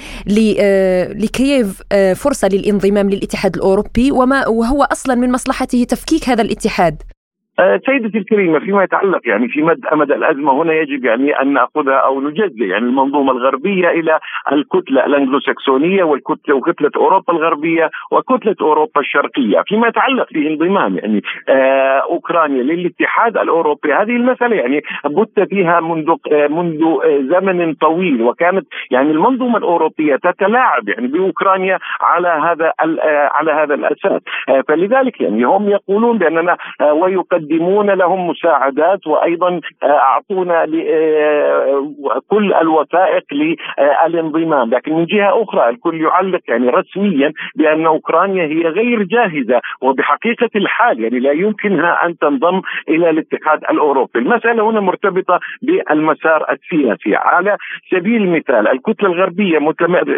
لكييف 1.24 1.82
فرصة 2.16 2.48
للانضمام 2.48 3.10
للاتحاد 3.10 3.56
الأوروبي؟ 3.56 4.12
وما 4.12 4.48
وهو 4.48 4.84
أصلا 4.84 5.16
من 5.16 5.32
مصلحته 5.32 5.84
تفكيك 5.84 6.30
هذا 6.30 6.42
الاتحاد؟ 6.42 7.02
آه، 7.02 7.25
سيدتي 7.60 8.18
الكريمة 8.18 8.60
فيما 8.60 8.84
يتعلق 8.84 9.22
يعني 9.26 9.48
في 9.48 9.62
مد 9.62 9.86
أمد 9.94 10.12
الأزمة 10.12 10.62
هنا 10.62 10.74
يجب 10.74 11.06
يعني 11.06 11.42
أن 11.42 11.54
نأخذها 11.54 11.96
أو 11.96 12.22
نجزء 12.22 12.62
يعني 12.62 12.86
المنظومة 12.86 13.32
الغربية 13.32 13.90
إلى 13.90 14.20
الكتلة 14.52 15.06
الانجلوساكسونيه 15.06 16.04
والكتلة 16.04 16.56
وكتلة 16.56 16.92
أوروبا 16.96 17.34
الغربية 17.34 17.90
وكتلة 18.12 18.56
أوروبا 18.62 19.02
الشرقية، 19.02 19.64
فيما 19.68 19.88
يتعلق 19.88 20.28
في 20.28 20.48
انضمام 20.48 20.98
يعني 20.98 21.22
آه 21.50 22.04
أوكرانيا 22.10 22.64
للاتحاد 22.64 23.38
الأوروبي 23.38 23.94
هذه 23.94 24.16
المسألة 24.16 24.56
يعني 24.56 24.82
بت 25.06 25.50
فيها 25.50 25.80
منذ 25.80 26.10
آه 26.32 26.48
منذ 26.48 26.84
آه 26.84 27.20
زمن 27.22 27.74
طويل 27.74 28.22
وكانت 28.22 28.68
يعني 28.92 29.12
المنظومة 29.12 29.58
الأوروبية 29.58 30.16
تتلاعب 30.16 30.90
يعني 30.90 31.08
بأوكرانيا 31.08 31.80
على 32.02 32.28
هذا 32.28 32.74
آه 33.04 33.30
على 33.34 33.52
هذا 33.52 33.74
الأساس، 33.74 34.22
آه 34.50 34.64
فلذلك 34.68 35.22
يعني 35.22 35.44
هم 35.44 35.70
يقولون 35.70 36.18
بأننا 36.18 36.58
آه 36.82 36.94
ويقدم 36.94 37.45
يقدمون 37.46 37.90
لهم 37.90 38.28
مساعدات 38.28 39.08
وأيضا 39.08 39.62
آه، 39.84 39.86
أعطونا 39.86 40.64
آه، 40.64 41.94
كل 42.28 42.54
الوثائق 42.54 43.24
للانضمام. 43.34 44.70
لكن 44.70 44.94
من 44.94 45.06
جهة 45.06 45.44
أخرى 45.44 45.70
الكل 45.70 46.02
يعلق 46.02 46.42
يعني 46.48 46.70
رسميا 46.70 47.34
بأن 47.56 47.86
أوكرانيا 47.86 48.46
هي 48.46 48.62
غير 48.62 49.04
جاهزة 49.04 49.62
وبحقيقة 49.82 50.50
الحال 50.56 51.00
يعني 51.04 51.20
لا 51.20 51.32
يمكنها 51.32 52.06
أن 52.06 52.18
تنضم 52.18 52.62
إلى 52.90 53.10
الاتحاد 53.10 53.60
الأوروبي. 53.72 54.20
المسألة 54.20 54.70
هنا 54.70 54.80
مرتبطة 54.80 55.40
بالمسار 55.62 56.46
السياسي. 56.52 57.16
على 57.16 57.58
سبيل 57.92 58.22
المثال 58.22 58.68
الكتلة 58.68 59.10
الغربية 59.10 59.60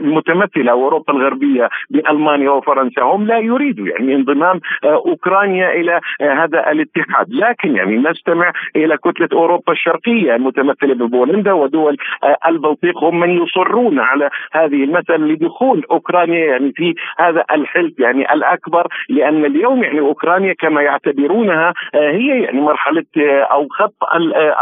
متمثلة 0.01 0.71
أوروبا 0.71 1.13
الغربية 1.13 1.69
بألمانيا 1.89 2.49
وفرنسا 2.49 3.01
هم 3.01 3.27
لا 3.27 3.37
يريدوا 3.37 3.87
يعني 3.87 4.15
انضمام 4.15 4.59
آه، 4.83 5.01
أوكرانيا 5.05 5.71
إلى 5.71 5.99
هذا 6.21 6.71
الاتحاد. 6.71 7.16
الاتحاد. 7.17 7.33
لكن 7.33 7.75
يعني 7.75 7.97
نستمع 7.97 8.51
إلى 8.75 8.97
كتلة 8.97 9.29
أوروبا 9.33 9.73
الشرقية 9.73 10.35
المتمثلة 10.35 10.93
ببولندا 10.93 11.53
ودول 11.53 11.97
آه، 12.23 12.37
البلطيق 12.47 13.03
هم 13.03 13.19
من 13.19 13.43
يصرون 13.43 13.99
على 13.99 14.29
هذه 14.51 14.83
المساله 14.83 15.27
لدخول 15.27 15.83
أوكرانيا 15.91 16.45
يعني 16.45 16.71
في 16.71 16.95
هذا 17.19 17.43
الحلف 17.51 17.99
يعني 17.99 18.33
الأكبر 18.33 18.87
لأن 19.09 19.45
اليوم 19.45 19.83
يعني 19.83 19.99
أوكرانيا 19.99 20.53
كما 20.59 20.81
يعتبرونها 20.81 21.73
آه، 21.95 22.11
هي 22.11 22.41
يعني 22.41 22.61
مرحلة 22.61 23.05
آه، 23.17 23.41
أو 23.41 23.67
خط 23.67 23.93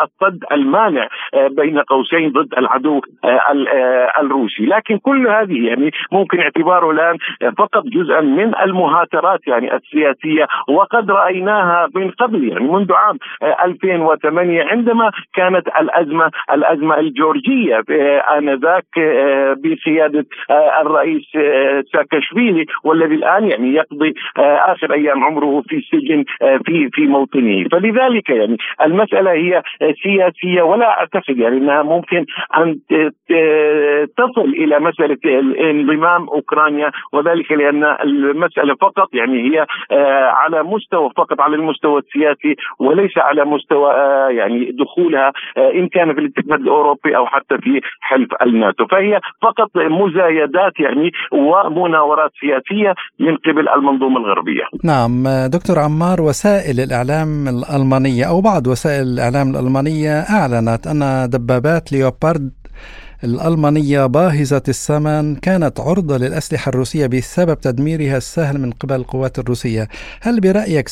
الصد 0.03 0.43
المانع 0.51 1.07
بين 1.50 1.79
قوسين 1.79 2.31
ضد 2.31 2.53
العدو 2.57 3.01
الروسي. 4.19 4.65
لكن 4.65 4.97
كل 4.97 5.27
هذه 5.27 5.67
يعني 5.67 5.91
ممكن 6.12 6.39
اعتباره 6.39 6.91
الآن 6.91 7.17
فقط 7.57 7.83
جزءا 7.85 8.21
من 8.21 8.55
المهاترات 8.55 9.47
يعني 9.47 9.75
السياسية 9.75 10.47
وقد 10.67 11.12
رأيناها 11.12 11.88
من 11.95 12.12
قبل 12.12 12.45
يعني 12.50 12.68
منذ 12.68 12.94
عام 12.94 13.18
2008 13.44 14.62
آه، 14.62 14.66
عندما 14.66 15.12
كانت 15.34 15.68
الأزمة 15.68 16.32
الأزمة 16.54 17.00
الجورجية. 17.00 17.84
آه، 17.90 18.38
آنذاك 18.38 18.86
آه، 18.98 19.58
بقيادة 19.58 20.25
الرئيس 20.82 21.24
ساكاشفيلي 21.94 22.66
والذي 22.84 23.16
الآن 23.16 23.48
يعني 23.48 23.74
يقضي 23.74 24.14
آخر 24.38 24.94
أيام 24.94 25.24
عمره 25.24 25.62
في 25.62 25.75
السجن 25.75 26.24
في 26.66 26.90
في 26.94 27.02
موطنه. 27.08 27.68
فلذلك 27.72 28.30
يعني 28.30 28.58
المسألة 28.82 29.32
هي 29.32 29.62
سياسية 30.04 30.62
ولا 30.62 30.90
أعتقد 31.00 31.38
يعني 31.38 31.58
أنها 31.58 31.84
ممكن 31.84 32.25
أن 32.58 32.80
تصل 34.18 34.50
إلى 34.50 34.80
مسألة 34.80 35.18
انضمام 35.70 36.30
أوكرانيا 36.30 36.92
وذلك 37.14 37.52
لأن 37.52 37.84
المسألة 37.84 38.75
فقط 38.75 39.10
يعني 39.14 39.52
هي 39.52 39.66
على 40.32 40.64
مستوى 40.64 41.10
فقط 41.18 41.42
على 41.42 41.56
المستوى 41.56 42.00
السياسي 42.00 42.35
السياسي 42.36 42.56
وليس 42.80 43.18
على 43.18 43.46
مستوى 43.46 43.92
آه، 43.92 44.30
يعني 44.30 44.72
دخولها 44.72 45.32
آه، 45.58 45.72
إن 45.72 45.88
كان 45.88 46.13
في 46.13 46.20
الاتحاد 46.20 46.60
الأوروبي 46.60 47.18
أو 47.18 47.25
حتى 47.25 47.58
في 47.58 47.82
حلف 48.00 48.30
الناتو 48.42 48.86
فهي 48.88 49.20
فقط 49.42 49.70
مزايدات 49.75 50.80
يعني 50.80 51.12
ومناورات 51.32 52.32
سياسية 52.42 52.94
من 53.20 53.38
قبل 53.38 53.70
المنظومة 53.70 54.18
الغربية. 54.18 54.63
نعم 54.84 55.24
دكتور 55.48 55.80
عمار 55.80 56.22
وسائل 56.22 56.80
الإعلام 56.80 57.48
الألمانية 57.48 58.25
أو 58.30 58.42
بعض 58.42 58.68
وسائل 58.68 59.08
الإعلام 59.13 59.50
الألمانية 59.50 60.12
أعلنت 60.38 60.88
أن 60.88 61.30
دبابات 61.30 61.92
ليوبارد 61.92 62.51
الألمانية 63.25 64.05
باهظة 64.05 64.63
الثمن 64.67 65.36
كانت 65.36 65.79
عرضة 65.79 66.17
للأسلحة 66.17 66.70
الروسية 66.70 67.08
بسبب 67.08 67.60
تدميرها 67.62 68.17
السهل 68.17 68.58
من 68.58 68.72
قبل 68.72 68.96
القوات 68.96 69.39
الروسية 69.39 69.89
هل 70.22 70.39
برأيك 70.39 70.89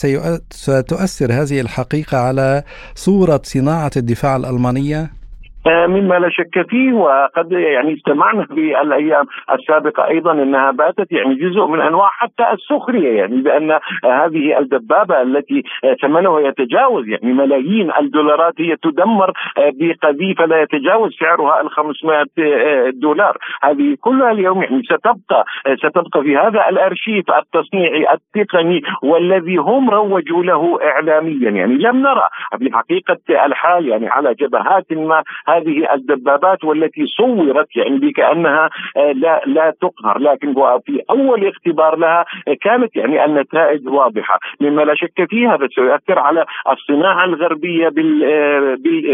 ستؤثر 0.52 1.34
هذه 1.34 1.62
الحقيقة 1.62 2.18
على 2.18 2.64
صورة 2.96 3.42
صناعة 3.46 3.92
الدفاع 3.98 4.36
الألمانية؟ 4.36 5.23
آه، 5.68 5.88
مما 5.88 6.20
لا 6.20 6.30
شك 6.30 6.70
فيه 6.70 6.94
وقد 6.94 7.52
يعني 7.52 7.94
استمعنا 7.94 8.46
في 8.46 8.82
الأيام 8.82 9.26
السابقة 9.54 10.08
أيضا 10.08 10.32
إنها 10.32 10.72
باتت 10.72 11.12
يعني 11.12 11.36
جزء 11.36 11.66
من 11.66 11.82
أنواع 11.82 12.10
حتى 12.10 12.44
السخرية 12.54 13.18
يعني 13.18 13.42
بأن 13.42 13.80
هذه 14.06 14.60
الدبابة 14.60 15.22
التي 15.22 15.64
ثمنها 16.02 16.40
يتجاوز 16.40 17.08
يعني 17.08 17.34
ملايين 17.34 17.92
الدولارات 18.02 18.54
هي 18.60 18.76
تدمر 18.76 19.30
آه، 19.58 19.72
بقذيفه 19.80 20.46
لا 20.46 20.62
يتجاوز 20.62 21.12
سعرها 21.20 21.62
ال 21.62 21.70
500 21.70 22.26
آه، 22.40 22.90
دولار. 22.90 23.38
هذه 23.64 23.96
كلها 24.02 24.32
اليوم 24.32 24.64
يعني 24.64 24.84
ستبقى 24.84 25.46
ستبقى 25.78 26.24
في 26.24 26.38
هذا 26.38 26.70
الأرشيف 26.70 27.26
التصنيعي 27.32 28.06
التقني 28.14 28.82
والذي 29.04 29.56
هم 29.56 29.90
روجوا 29.90 30.44
له 30.44 30.80
اعلاميا. 30.84 31.50
يعني 31.50 31.76
لم 31.76 31.98
نرى 31.98 32.30
في 32.60 32.70
حقيقة 32.74 33.46
الحال 33.46 33.88
يعني 33.88 34.10
على 34.10 34.34
جبهات 34.34 34.94
ما 34.94 35.24
هذه 35.58 35.94
الدبابات 35.94 36.64
والتي 36.64 37.06
صورت 37.06 37.76
يعني 37.76 37.98
بكأنها 37.98 38.70
لا 38.96 39.42
لا 39.46 39.74
تقهر 39.82 40.20
لكن 40.20 40.54
في 40.86 41.02
أول 41.10 41.48
اختبار 41.48 41.96
لها 41.96 42.26
كانت 42.62 42.96
يعني 42.96 43.26
النتائج 43.26 43.88
واضحة. 43.88 44.40
مما 44.62 44.82
لا 44.82 44.96
شك 44.96 45.30
فيه 45.30 45.54
هذا 45.54 45.68
سيؤثر 45.68 46.20
على 46.20 46.46
الصناعة 46.72 47.26
الغربية 47.26 47.90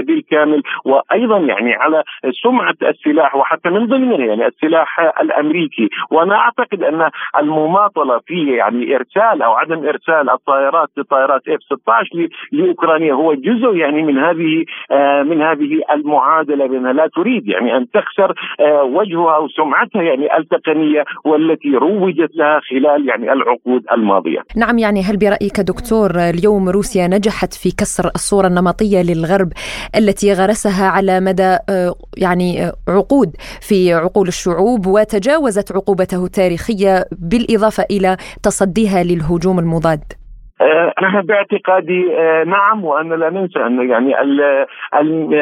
بالكامل 0.02 0.64
وأيضا 0.86 1.38
يعني 1.38 1.74
على 1.74 2.04
سمعة 2.44 2.76
السلاح 2.82 3.36
وحتى 3.36 3.70
من 3.70 3.86
ضمنها 3.86 4.26
يعني 4.26 4.48
السلاح 4.48 5.00
الأمريكي. 5.22 5.90
وأنا 6.12 6.36
أعتقد 6.36 6.84
أن 6.84 7.10
المماطلة 7.40 8.20
في 8.26 8.56
يعني 8.56 8.96
إرسال 8.96 9.42
أو 9.42 9.54
عدم 9.54 9.88
إرسال 9.88 10.30
الطائرات 10.30 10.90
طائرات 11.10 11.48
إف 11.48 11.60
16 11.64 12.30
لأوكرانيا 12.52 13.14
هو 13.14 13.34
جزء 13.34 13.76
يعني 13.76 14.04
من 14.04 14.18
هذه 14.18 14.66
آه، 14.92 15.24
من 15.24 15.42
هذه 15.42 15.82
المعادلة 16.30 16.68
بانها 16.68 16.94
لا 16.94 17.10
تريد 17.16 17.48
يعني 17.48 17.78
أن 17.78 17.86
تخسر 17.90 18.34
آه، 18.60 18.84
وجهها 18.84 19.36
أو 19.36 19.48
سمعتها 19.48 20.02
يعني 20.02 20.38
ألتقنية 20.38 21.04
والتي 21.26 21.70
روجت 21.70 22.36
لها 22.36 22.60
خلال 22.70 23.10
يعني 23.10 23.34
العقود 23.34 23.84
الماضية. 23.92 24.40
نعم 24.56 24.78
يعني 24.78 25.02
هل 25.04 25.18
برأيك 25.18 25.60
دكتور 25.60 26.12
اليوم 26.16 26.70
روسيا 26.70 27.08
نجحت 27.08 27.54
في 27.54 27.72
كسر 27.72 28.06
الصورة 28.16 28.48
النمطية 28.48 29.02
للغرب 29.02 29.50
التي 29.96 30.34
غرسها 30.34 30.88
على 30.90 31.20
مدى 31.20 31.58
آه، 31.70 31.94
يعني 32.18 32.72
عقود 32.88 33.30
في 33.62 33.94
عقول 33.94 34.28
الشعوب 34.28 34.88
وتجاوزت 34.88 35.72
عقوبته 35.72 36.26
التاريخية 36.26 37.06
بالإضافة 37.12 37.84
إلى 37.92 38.18
تصديها 38.44 39.04
للهجوم 39.04 39.60
المضاد؟ 39.60 40.19
آه، 40.62 40.94
أنا 41.02 41.22
باعتقادي 41.22 42.18
آه، 42.18 42.44
نعم 42.44 42.84
وان 42.86 43.14
لا 43.14 43.30
ننسى 43.30 43.60
أن 43.60 43.90
يعني 43.90 44.22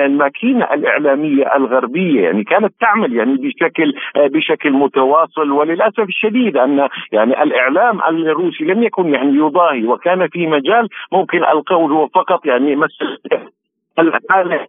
الماكينة 0.06 0.66
الإعلامية 0.74 1.56
الغربية 1.56 2.22
يعني 2.22 2.44
كانت 2.44 2.74
تعمل 2.80 3.16
يعني 3.16 3.36
بشكل 3.38 3.94
آه، 4.16 4.28
بشكل 4.28 4.72
متواصل 4.72 5.52
وللأسف 5.52 6.00
الشديد 6.00 6.58
أن 6.58 6.88
يعني 7.12 7.44
الإعلام 7.44 8.02
الروسي 8.02 8.64
لم 8.64 8.84
يكن 8.84 9.14
يعني 9.14 9.36
يضاهي 9.36 9.86
وكان 9.86 10.28
في 10.28 10.48
مجال 10.48 10.90
ممكن 11.12 11.38
القول 11.44 11.92
هو 11.92 12.08
فقط 12.08 12.46
يعني 12.46 12.76
مسألة 12.76 13.57
الحالة 14.00 14.68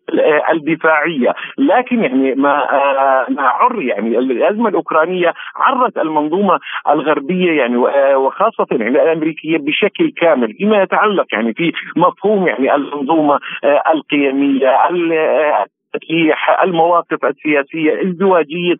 الدفاعية. 0.52 1.34
لكن 1.58 2.04
يعني 2.04 2.34
ما 2.34 2.64
ما 3.28 3.42
عر 3.42 3.82
يعني 3.82 4.18
الأزمة 4.18 4.68
الأوكرانية 4.68 5.34
عرت 5.56 5.98
المنظومة 5.98 6.58
الغربية 6.88 7.52
يعني 7.52 7.76
وخاصة 8.16 8.66
يعني 8.70 8.88
الأمريكية 8.88 9.58
بشكل 9.58 10.12
كامل 10.16 10.54
فيما 10.54 10.82
يتعلق 10.82 11.26
يعني 11.32 11.54
في 11.54 11.72
مفهوم 11.96 12.46
يعني 12.46 12.74
المنظومة 12.74 13.38
القيمية 13.94 14.68
تسليح 15.98 16.62
المواقف 16.62 17.24
السياسية 17.24 18.08
ازدواجيه 18.08 18.76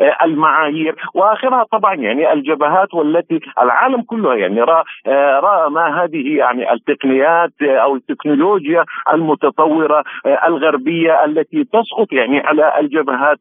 آه، 0.00 0.24
المعايير. 0.24 0.94
وآخرها 1.14 1.64
طبعا 1.72 1.94
يعني 1.94 2.32
الجبهات 2.32 2.94
والتي 2.94 3.40
العالم 3.62 4.02
كله 4.02 4.34
يعني 4.34 4.60
رأى 4.60 4.84
آه، 5.06 5.40
رأى 5.40 5.70
ما 5.70 6.04
هذه 6.04 6.36
يعني 6.36 6.72
التقنيات 6.72 7.52
آه، 7.62 7.76
أو 7.76 7.96
التكنولوجيا 7.96 8.84
المتطورة 9.12 10.04
الغربية 10.46 11.24
التي 11.24 11.64
تسقط 11.64 12.12
يعني 12.12 12.40
على 12.40 12.80
الجبهات 12.80 13.38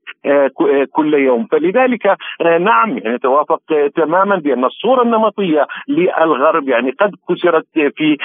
كل 0.91 1.13
يوم. 1.13 1.47
فلذلك 1.51 2.17
نعم 2.59 2.97
يعني 2.97 3.17
توافق 3.17 3.61
تماما 3.95 4.35
بأن 4.35 4.65
الصورة 4.65 5.03
النمطية 5.03 5.67
للغرب 5.87 6.69
يعني 6.69 6.91
قد 6.91 7.11
كسرت 7.29 7.65
في 7.73 8.17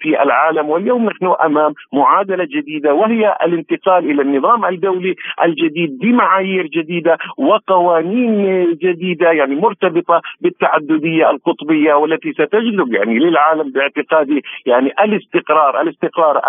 في 0.00 0.22
العالم. 0.22 0.70
واليوم 0.70 1.04
نحن 1.04 1.34
أمام 1.44 1.74
معادلة 1.92 2.44
جديدة 2.44 2.94
وهي 2.94 3.36
الانتقال 3.44 4.10
إلى 4.10 4.22
النظام 4.22 4.51
النظام 4.54 4.74
الدولي 4.74 5.14
الجديد 5.44 5.98
بمعايير 5.98 6.66
جديدة 6.66 7.18
وقوانين 7.36 8.64
جديدة 8.82 9.30
يعني 9.30 9.54
مرتبطة 9.54 10.20
بالتعددية 10.40 11.30
القطبية 11.30 11.94
والتي 11.94 12.32
ستجلب 12.32 12.94
يعني 12.94 13.18
للعالم 13.18 13.72
باعتقادي 13.72 14.42
يعني 14.66 14.92
الاستقرار 15.04 15.80
الاستقرار 15.80 16.40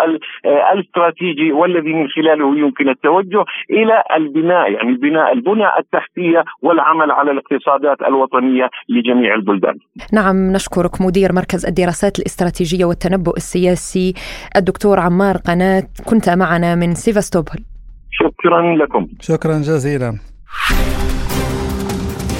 الاستراتيجي 0.72 1.52
والذي 1.52 1.92
من 1.92 2.08
خلاله 2.08 2.58
يمكن 2.58 2.88
التوجه 2.88 3.44
إلى 3.70 4.02
البناء 4.16 4.72
يعني 4.72 4.94
بناء 4.94 5.32
البنى 5.32 5.78
التحتية 5.78 6.44
والعمل 6.62 7.10
على 7.10 7.30
الاقتصادات 7.30 8.02
الوطنية 8.02 8.70
لجميع 8.88 9.34
البلدان. 9.34 9.74
نعم 10.12 10.52
نشكرك 10.52 11.00
مدير 11.00 11.32
مركز 11.32 11.66
الدراسات 11.66 12.18
الاستراتيجية 12.18 12.84
والتنبؤ 12.84 13.36
السياسي 13.36 14.14
الدكتور 14.56 15.00
عمار 15.00 15.36
قناة 15.36 15.82
كنت 16.10 16.30
معنا 16.30 16.74
من 16.74 16.94
سيفاستوبول. 16.94 17.73
شكرا 18.18 18.76
لكم. 18.76 19.06
شكرا 19.20 19.58
جزيلا. 19.58 20.18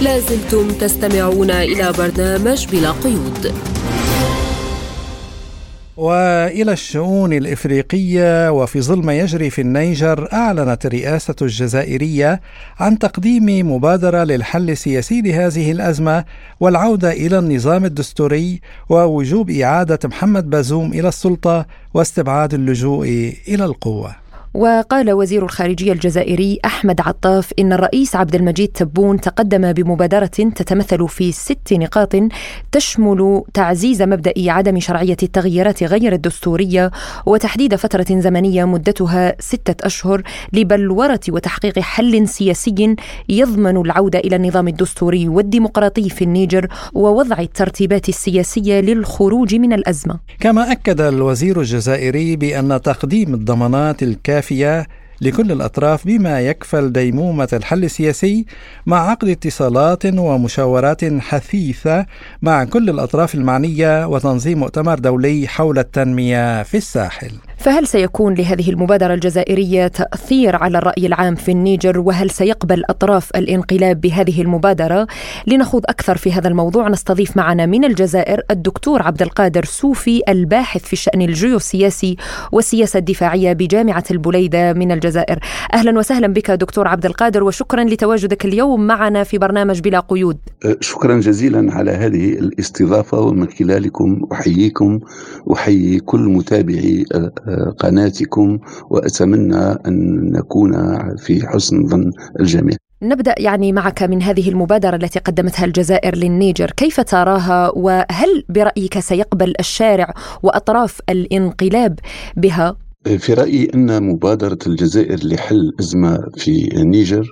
لازلتم 0.02 0.68
تستمعون 0.68 1.50
إلى 1.50 1.92
برنامج 1.98 2.66
بلا 2.72 2.90
قيود. 2.90 3.54
وإلى 5.96 6.72
الشؤون 6.72 7.32
الإفريقية 7.32 8.50
وفي 8.50 8.80
ظل 8.80 9.04
ما 9.04 9.18
يجري 9.18 9.50
في 9.50 9.60
النيجر 9.60 10.28
أعلنت 10.32 10.86
الرئاسة 10.86 11.34
الجزائرية 11.42 12.40
عن 12.80 12.98
تقديم 12.98 13.72
مبادرة 13.72 14.24
للحل 14.24 14.70
السياسي 14.70 15.22
لهذه 15.22 15.72
الأزمة 15.72 16.24
والعودة 16.60 17.12
إلى 17.12 17.38
النظام 17.38 17.84
الدستوري 17.84 18.60
ووجوب 18.88 19.50
إعادة 19.50 19.98
محمد 20.04 20.50
بازوم 20.50 20.92
إلى 20.92 21.08
السلطة 21.08 21.66
واستبعاد 21.94 22.54
اللجوء 22.54 23.32
إلى 23.48 23.64
القوة. 23.64 24.23
وقال 24.54 25.12
وزير 25.12 25.44
الخارجية 25.44 25.92
الجزائري 25.92 26.58
أحمد 26.64 27.00
عطاف 27.00 27.52
إن 27.58 27.72
الرئيس 27.72 28.16
عبد 28.16 28.34
المجيد 28.34 28.68
تبون 28.68 29.20
تقدم 29.20 29.72
بمبادرة 29.72 30.26
تتمثل 30.26 31.08
في 31.08 31.32
ست 31.32 31.72
نقاط 31.72 32.16
تشمل 32.72 33.42
تعزيز 33.54 34.02
مبدأ 34.02 34.32
عدم 34.38 34.80
شرعية 34.80 35.16
التغييرات 35.22 35.82
غير 35.82 36.12
الدستورية 36.12 36.90
وتحديد 37.26 37.74
فترة 37.74 38.06
زمنية 38.10 38.64
مدتها 38.64 39.36
ستة 39.40 39.86
أشهر 39.86 40.22
لبلورة 40.52 41.20
وتحقيق 41.28 41.78
حل 41.78 42.28
سياسي 42.28 42.96
يضمن 43.28 43.76
العودة 43.76 44.18
إلى 44.18 44.36
النظام 44.36 44.68
الدستوري 44.68 45.28
والديمقراطي 45.28 46.10
في 46.10 46.24
النيجر 46.24 46.68
ووضع 46.94 47.38
الترتيبات 47.38 48.08
السياسية 48.08 48.80
للخروج 48.80 49.54
من 49.54 49.72
الأزمة. 49.72 50.18
كما 50.40 50.72
أكد 50.72 51.00
الوزير 51.00 51.60
الجزائري 51.60 52.36
بأن 52.36 52.80
تقديم 52.82 53.34
الضمانات 53.34 54.02
الكافية 54.02 54.43
الكافيه 54.52 54.86
لكل 55.20 55.52
الأطراف 55.52 56.06
بما 56.06 56.40
يكفل 56.40 56.92
ديمومة 56.92 57.48
الحل 57.52 57.84
السياسي 57.84 58.46
مع 58.86 59.10
عقد 59.10 59.28
اتصالات 59.28 60.06
ومشاورات 60.06 61.04
حثيثة 61.04 62.06
مع 62.42 62.64
كل 62.64 62.90
الأطراف 62.90 63.34
المعنية 63.34 64.06
وتنظيم 64.06 64.58
مؤتمر 64.58 64.98
دولي 64.98 65.48
حول 65.48 65.78
التنمية 65.78 66.62
في 66.62 66.76
الساحل. 66.76 67.30
فهل 67.64 67.86
سيكون 67.86 68.34
لهذه 68.34 68.70
المبادرة 68.70 69.14
الجزائرية 69.14 69.86
تأثير 69.86 70.56
على 70.56 70.78
الرأي 70.78 71.06
العام 71.06 71.34
في 71.34 71.50
النيجر 71.50 71.98
وهل 71.98 72.30
سيقبل 72.30 72.82
أطراف 72.88 73.30
الانقلاب 73.36 74.00
بهذه 74.00 74.42
المبادرة؟ 74.42 75.06
لنخوض 75.46 75.82
أكثر 75.88 76.16
في 76.16 76.32
هذا 76.32 76.48
الموضوع 76.48 76.88
نستضيف 76.88 77.36
معنا 77.36 77.66
من 77.66 77.84
الجزائر 77.84 78.40
الدكتور 78.50 79.02
عبد 79.02 79.22
القادر 79.22 79.64
صوفي 79.64 80.22
الباحث 80.28 80.84
في 80.84 80.92
الشأن 80.92 81.22
الجيوسياسي 81.22 82.16
والسياسة 82.52 82.98
الدفاعية 82.98 83.52
بجامعة 83.52 84.04
البليدة 84.10 84.72
من 84.72 84.92
الجزائر. 84.92 85.38
أهلا 85.74 85.98
وسهلا 85.98 86.26
بك 86.26 86.50
دكتور 86.50 86.88
عبد 86.88 87.06
القادر 87.06 87.44
وشكرا 87.44 87.84
لتواجدك 87.84 88.44
اليوم 88.44 88.86
معنا 88.86 89.22
في 89.22 89.38
برنامج 89.38 89.80
بلا 89.80 90.00
قيود. 90.00 90.38
أه، 90.64 90.76
شكرا 90.80 91.20
جزيلا 91.20 91.72
على 91.72 91.90
هذه 91.90 92.32
الاستضافة 92.32 93.20
ومن 93.20 93.48
خلالكم 93.48 94.26
أحييكم 94.32 95.00
أحيي 95.52 96.00
كل 96.00 96.20
متابعي 96.20 97.04
أه، 97.14 97.32
قناتكم 97.78 98.58
وأتمنى 98.90 99.76
أن 99.86 100.30
نكون 100.32 100.72
في 101.16 101.46
حسن 101.46 101.86
ظن 101.86 102.10
الجميع. 102.40 102.76
نبدأ 103.02 103.34
يعني 103.38 103.72
معك 103.72 104.02
من 104.02 104.22
هذه 104.22 104.48
المبادرة 104.48 104.96
التي 104.96 105.18
قدمتها 105.18 105.64
الجزائر 105.64 106.16
للنيجر، 106.16 106.70
كيف 106.70 107.00
تراها 107.00 107.70
وهل 107.76 108.44
برأيك 108.48 108.98
سيقبل 108.98 109.54
الشارع 109.60 110.14
وأطراف 110.42 111.00
الانقلاب 111.10 111.98
بها؟ 112.36 112.76
في 113.18 113.34
رأيي 113.34 113.70
أن 113.74 114.02
مبادرة 114.02 114.58
الجزائر 114.66 115.18
لحل 115.24 115.72
أزمة 115.80 116.18
في 116.36 116.76
النيجر 116.76 117.30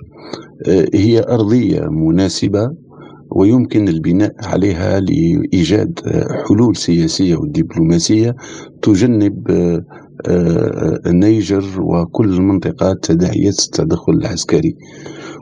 هي 0.93 1.23
أرضية 1.29 1.81
مناسبة 1.89 2.69
ويمكن 3.35 3.87
البناء 3.87 4.31
عليها 4.43 4.99
لإيجاد 4.99 5.99
حلول 6.47 6.75
سياسية 6.75 7.35
ودبلوماسية 7.35 8.35
تجنب 8.81 9.33
النيجر 10.27 11.81
وكل 11.81 12.33
المنطقة 12.33 12.93
تداعيات 12.93 13.59
التدخل 13.59 14.13
العسكري. 14.13 14.75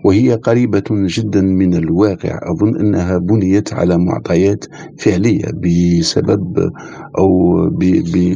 وهي 0.06 0.34
قريبة 0.34 0.84
جدا 0.90 1.42
من 1.42 1.74
الواقع. 1.74 2.40
أظن 2.52 2.80
أنها 2.80 3.18
بنيت 3.18 3.74
على 3.74 3.98
معطيات 3.98 4.66
فعلية 5.00 5.46
بسبب 5.64 6.72
أو 7.20 7.30
ب 7.70 7.80
ب 7.84 8.36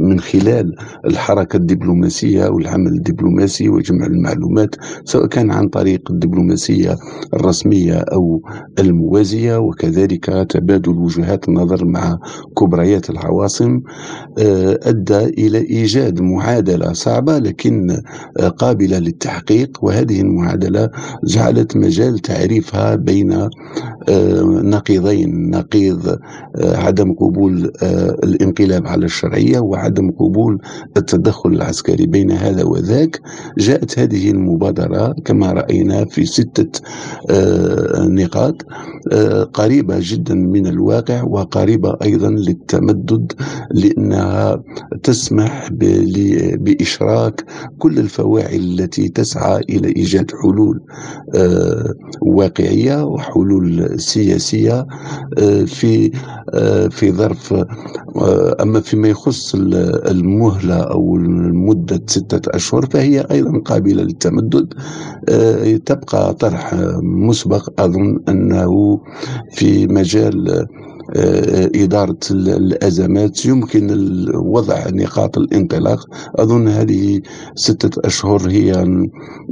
من 0.00 0.20
خلال 0.20 0.74
الحركة 1.06 1.56
الدبلوماسية 1.56 2.48
والعمل 2.48 2.92
الدبلوماسي 2.92 3.68
وجمع 3.68 4.06
المعلومات 4.06 4.74
سواء 5.04 5.26
كان 5.26 5.50
عن 5.50 5.68
طريق 5.68 6.10
الدبلوماسية 6.10 6.96
الرسمية 7.34 7.94
أو 7.94 8.40
الموازية. 8.78 9.56
وكذلك 9.58 10.24
تبادل 10.50 10.92
وجهات 10.92 11.48
النظر 11.48 11.84
مع 11.84 12.18
كبريات 12.58 13.10
العواصم 13.10 13.80
آه، 14.38 14.78
أدى 14.82 15.24
إلى 15.24 15.58
إيجاد 15.58 16.20
معادلة 16.20 16.92
صعبة 16.92 17.38
لكن 17.38 17.96
قابلة 18.58 18.98
للتحقيق. 18.98 19.84
وهذه 19.84 20.20
المعادلة 20.20 20.90
جعلت 21.24 21.76
مجال 21.76 22.18
تعريفها 22.18 22.94
بين 22.94 23.32
آه، 23.32 23.50
نقيضين 24.62 25.50
نقيض 25.50 26.18
عدم 26.62 27.12
قبول 27.12 27.72
الانقلاب 28.24 28.86
على 28.86 29.04
الشرعية 29.04 29.58
وعدم 29.58 30.10
قبول 30.10 30.58
التدخل 30.96 31.50
العسكري 31.50 32.06
بين 32.06 32.30
هذا 32.32 32.64
وذاك. 32.64 33.20
جاءت 33.58 33.98
هذه 33.98 34.30
المبادرة 34.30 35.14
كما 35.24 35.52
رأينا 35.52 36.04
في 36.04 36.24
ستة 36.26 36.80
نقاط 38.08 38.62
قريبة 39.52 39.96
جدا 40.00 40.34
من 40.34 40.66
الواقع 40.66 41.22
وقريبة 41.22 41.96
أيضا 42.02 42.30
للتمدد 42.30 43.32
لأنها 43.70 44.62
تسمح 45.02 45.68
بإشراك 46.58 47.44
كل 47.78 47.98
الفواعل 47.98 48.54
التي 48.54 49.08
تسعى 49.08 49.60
إلى 49.70 49.88
إيجاد 49.96 50.30
حلول. 50.42 50.80
آه، 51.34 51.92
واقعية 52.20 53.04
وحلول 53.04 54.00
سياسية 54.00 54.86
آه، 55.38 55.64
في 55.64 56.10
آه، 56.54 56.88
في 56.88 57.12
ظرف 57.12 57.54
أما 58.60 58.80
فيما 58.80 59.08
يخص 59.08 59.54
المهلة 59.54 60.74
أو 60.76 61.14
مدة 61.52 62.02
ستة 62.06 62.56
أشهر 62.56 62.86
فهي 62.86 63.20
أيضا 63.30 63.58
قابلة 63.58 64.02
للتمدد. 64.02 64.74
تبقى 65.86 66.34
طرح 66.34 66.74
مسبق 67.02 67.80
أظن 67.80 68.20
أنه 68.28 69.00
في 69.52 69.86
مجال 69.86 70.66
إدارة 71.74 72.18
الأزمات 72.30 73.44
يمكن 73.46 73.86
وضع 74.34 74.88
نقاط 74.88 75.38
الانطلاق 75.38 76.06
أظن 76.34 76.68
هذه 76.68 77.20
ستة 77.54 78.00
أشهر 78.04 78.50
هي 78.50 78.72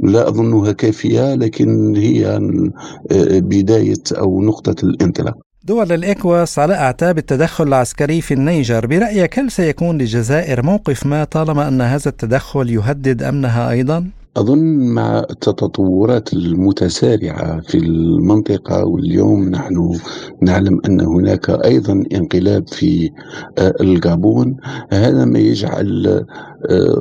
لا 0.03 0.27
أظنها 0.27 0.71
كافية 0.71 1.35
لكن 1.35 1.95
هي 1.95 2.25
آه، 2.25 3.39
بداية 3.39 4.03
أو 4.17 4.41
نقطة 4.41 4.75
الانطلاق 4.83 5.37
دول 5.63 5.91
الإكواس 5.91 6.59
على 6.59 6.73
أعتاب 6.73 7.17
التدخل 7.17 7.67
العسكري 7.67 8.21
في 8.21 8.33
النيجر 8.33 8.87
برأيك 8.87 9.39
هل 9.39 9.51
سيكون 9.51 9.97
للجزائر 9.97 10.65
موقف 10.65 11.05
ما 11.05 11.23
طالما 11.23 11.67
أن 11.67 11.81
هذا 11.81 12.09
التدخل 12.09 12.69
يهدد 12.69 13.23
أمنها 13.23 13.69
أيضا؟ 13.69 14.09
أظن 14.37 14.59
مع 14.93 15.19
التطورات 15.19 16.33
المتسارعة 16.33 17.61
في 17.61 17.77
المنطقة 17.77 18.85
واليوم 18.85 19.49
نحن 19.49 19.99
نعلم 20.41 20.81
أن 20.85 21.01
هناك 21.01 21.49
أيضا 21.49 22.03
انقلاب 22.13 22.67
في 22.67 23.11
آه، 23.57 23.73
الغابون. 23.81 24.57
هذا 24.91 25.25
ما 25.25 25.39
يجعل 25.39 26.25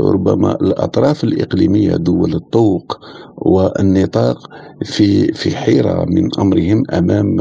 ربما 0.01 0.53
الأطراف 0.55 1.25
الإقليمية 1.25 1.97
دول 1.97 2.35
الطوق 2.35 2.99
والنطاق 3.37 4.49
في 4.85 5.33
في 5.33 5.57
حيرة 5.57 6.05
من 6.09 6.29
أمرهم 6.39 6.83
أمام 6.93 7.37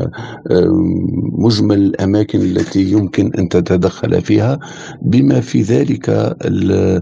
مجمل 1.37 1.77
الأماكن 1.77 2.41
التي 2.41 2.91
يمكن 2.91 3.31
أن 3.39 3.49
تتدخل 3.49 4.21
فيها 4.21 4.59
بما 5.01 5.41
في 5.41 5.61
ذلك 5.61 6.09
آه، 6.09 7.01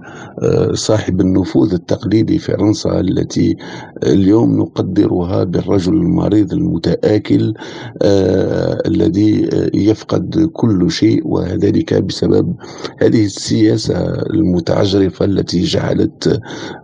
صاحب 0.74 1.22
النفوذ 1.22 1.74
التقليدي 1.74 2.38
فرنسا 2.40 3.00
التي 3.00 3.58
اليوم 4.04 4.58
نقدرها 4.58 5.44
بالرجل 5.44 5.94
المريض 5.94 6.54
المتآكل 6.54 7.54
آه، 8.02 8.82
الذي 8.86 9.50
يفقد 9.74 10.50
كل 10.54 10.92
شيء 10.92 11.28
وذلك 11.28 11.94
بسبب 11.94 12.56
هذه 13.02 13.26
السياسة 13.26 14.00
المتعجرفة 15.10 15.26
التي 15.26 15.64
جعلت 15.64 16.42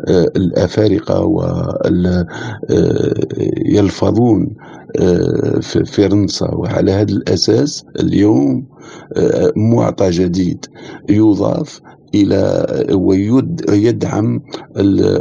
آه، 0.08 0.32
الأفارقة 0.36 1.22
وال 1.22 2.26
يلفظون 3.66 4.56
آه، 5.00 5.60
في 5.60 5.86
فرنسا 5.86 6.52
وعلى 6.52 6.92
هذا 6.92 7.12
الأساس 7.12 7.86
اليوم 8.00 8.66
آه، 9.14 9.52
معطى 9.56 10.10
جديد 10.10 10.66
يضاف 11.10 11.82
إلى 12.16 12.66
ويدعم 13.70 14.42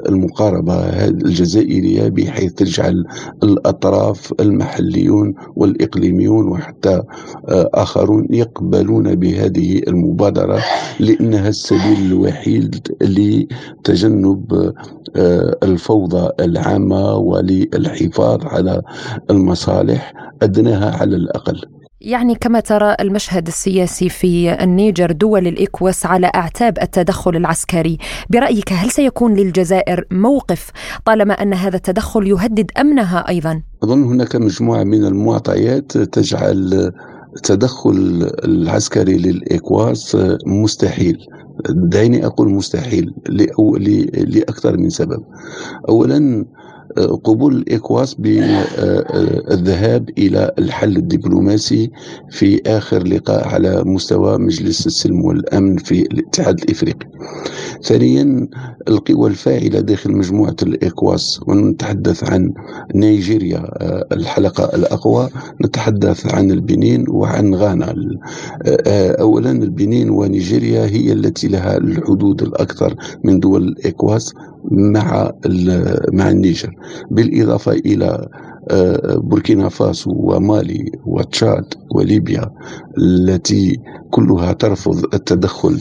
المقاربة 0.09 0.75
الجزائرية 1.07 2.09
بحيث 2.09 2.53
تجعل 2.53 3.05
الأطراف 3.43 4.33
المحليون 4.41 5.35
والإقليميون 5.57 6.49
وحتى 6.49 7.03
آه، 7.49 7.71
آخرون 7.75 8.27
يقبلون 8.31 9.15
بهذه 9.15 9.79
المبادرة 9.89 10.59
لأنها 11.01 11.49
السبيل 11.49 12.07
الوحيد 12.07 12.89
لتجنب 13.03 14.73
آه، 15.17 15.57
الفوضى 15.63 16.31
العامة 16.41 17.15
وللحفاظ 17.17 18.47
على 18.47 18.83
المصالح 19.31 20.13
أدناها 20.43 20.97
على 20.97 21.17
الأقل. 21.17 21.61
يعني 22.01 22.35
كما 22.35 22.61
ترى 22.61 22.97
المشهد 23.01 23.47
السياسي 23.47 24.09
في 24.09 24.63
النيجر 24.63 25.13
دول 25.13 25.47
الإكواس 25.47 26.07
على 26.07 26.31
أعتاب 26.35 26.79
التدخل 26.83 27.37
العسكري. 27.37 27.99
برأيك 28.31 28.73
هل 28.73 28.91
سيكون 28.91 29.35
للجزائر 29.35 30.05
موقف 30.11 30.71
طالما 31.05 31.35
أن 31.35 31.55
هذا 31.55 31.77
التدخل 31.77 32.27
يهدد 32.27 32.71
أمنها 32.81 33.29
أيضا؟ 33.29 33.63
أظن 33.83 34.03
هناك 34.05 34.37
مجموعة 34.37 34.85
من 34.85 35.05
المعطيات 35.05 35.99
تجعل 35.99 36.93
التدخل 37.37 38.31
العسكري 38.45 39.19
للإكواس 39.19 40.17
مستحيل. 40.47 41.19
دعيني 41.71 42.27
أقول 42.27 42.49
مستحيل 42.49 43.15
لأكثر 44.27 44.77
من 44.77 44.91
سبب. 44.91 45.23
أولا 45.89 46.45
قبول 46.99 47.55
الإكواس 47.57 48.15
بالذهاب 48.15 50.11
إلى 50.19 50.51
الحل 50.59 50.97
الدبلوماسي 50.97 51.91
في 52.31 52.61
آخر 52.67 53.03
لقاء 53.07 53.49
على 53.49 53.83
مستوى 53.85 54.39
مجلس 54.39 54.87
السلم 54.87 55.25
والأمن 55.25 55.77
في 55.77 56.03
الاتحاد 56.03 56.61
الإفريقي. 56.63 57.07
ثانيا 57.83 58.49
القوى 58.89 59.31
الفاعلة 59.31 59.81
داخل 59.81 60.13
مجموعة 60.13 60.57
الإكواس 60.63 61.41
ونتحدث 61.47 62.25
عن 62.33 62.53
نيجيريا 62.95 63.59
آه، 63.59 64.07
الحلقة 64.13 64.65
الأقوى. 64.77 65.29
نتحدث 65.65 66.35
عن 66.35 66.51
البنين 66.51 67.05
وعن 67.09 67.55
غانا. 67.55 67.95
آه، 68.67 69.21
أولا 69.21 69.51
البنين 69.51 70.11
ونيجيريا 70.11 70.87
هي 70.87 71.13
التي 71.13 71.49
لها 71.49 71.77
الحدود 71.77 72.43
الأكثر 72.43 72.95
من 73.25 73.41
دول 73.41 73.63
الإكواس. 73.69 74.35
مع 74.71 75.33
مع 76.13 76.31
النيجر. 76.31 76.71
بالإضافة 77.11 77.73
إلى 77.73 78.29
آه، 78.71 79.17
بوركينا 79.17 79.69
فاسو 79.69 80.11
ومالي 80.15 80.91
وتشاد 81.07 81.65
وليبيا 81.95 82.51
التي 82.99 83.81
كلها 84.11 84.53
ترفض 84.53 85.15
التدخل 85.15 85.81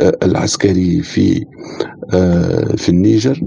آه، 0.00 0.16
العسكري 0.22 1.02
في 1.02 1.44
آه، 2.14 2.76
في 2.76 2.88
النيجر. 2.88 3.40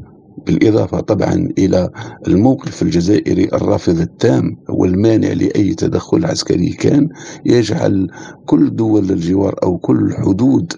بالإضافة 0.48 1.00
طبعا 1.00 1.50
إلى 1.58 1.90
الموقف 2.28 2.82
الجزائري 2.82 3.44
الرافض 3.54 4.00
التام 4.00 4.58
والمانع 4.70 5.28
لأي 5.34 5.74
تدخل 5.74 6.26
عسكري 6.26 6.70
كان 6.70 7.10
يجعل 7.46 8.08
كل 8.46 8.76
دول 8.76 9.12
الجوار 9.12 9.56
أو 9.64 9.78
كل 9.78 10.14
حدود 10.14 10.74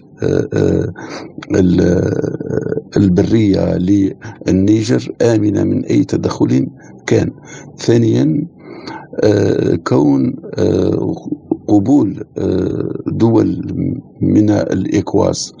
البرية 2.96 3.78
للنيجر 3.78 5.12
آمنة 5.22 5.64
من 5.64 5.84
أي 5.84 6.04
تدخل 6.04 6.66
كان. 7.06 7.30
ثانيا 7.78 8.46
آه، 9.24 9.74
كون 9.74 10.34
آه، 10.58 11.14
قبول 11.68 12.24
آه، 12.38 12.94
دول 13.06 13.62
من 14.20 14.50
الإكواس 14.50 15.52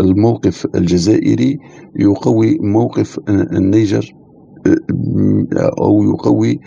الموقف 0.00 0.66
الجزائري 0.74 1.58
يقوي 1.96 2.58
موقف 2.60 3.18
النيجر. 3.28 4.14
أو 5.78 6.02
يقوي 6.02 6.60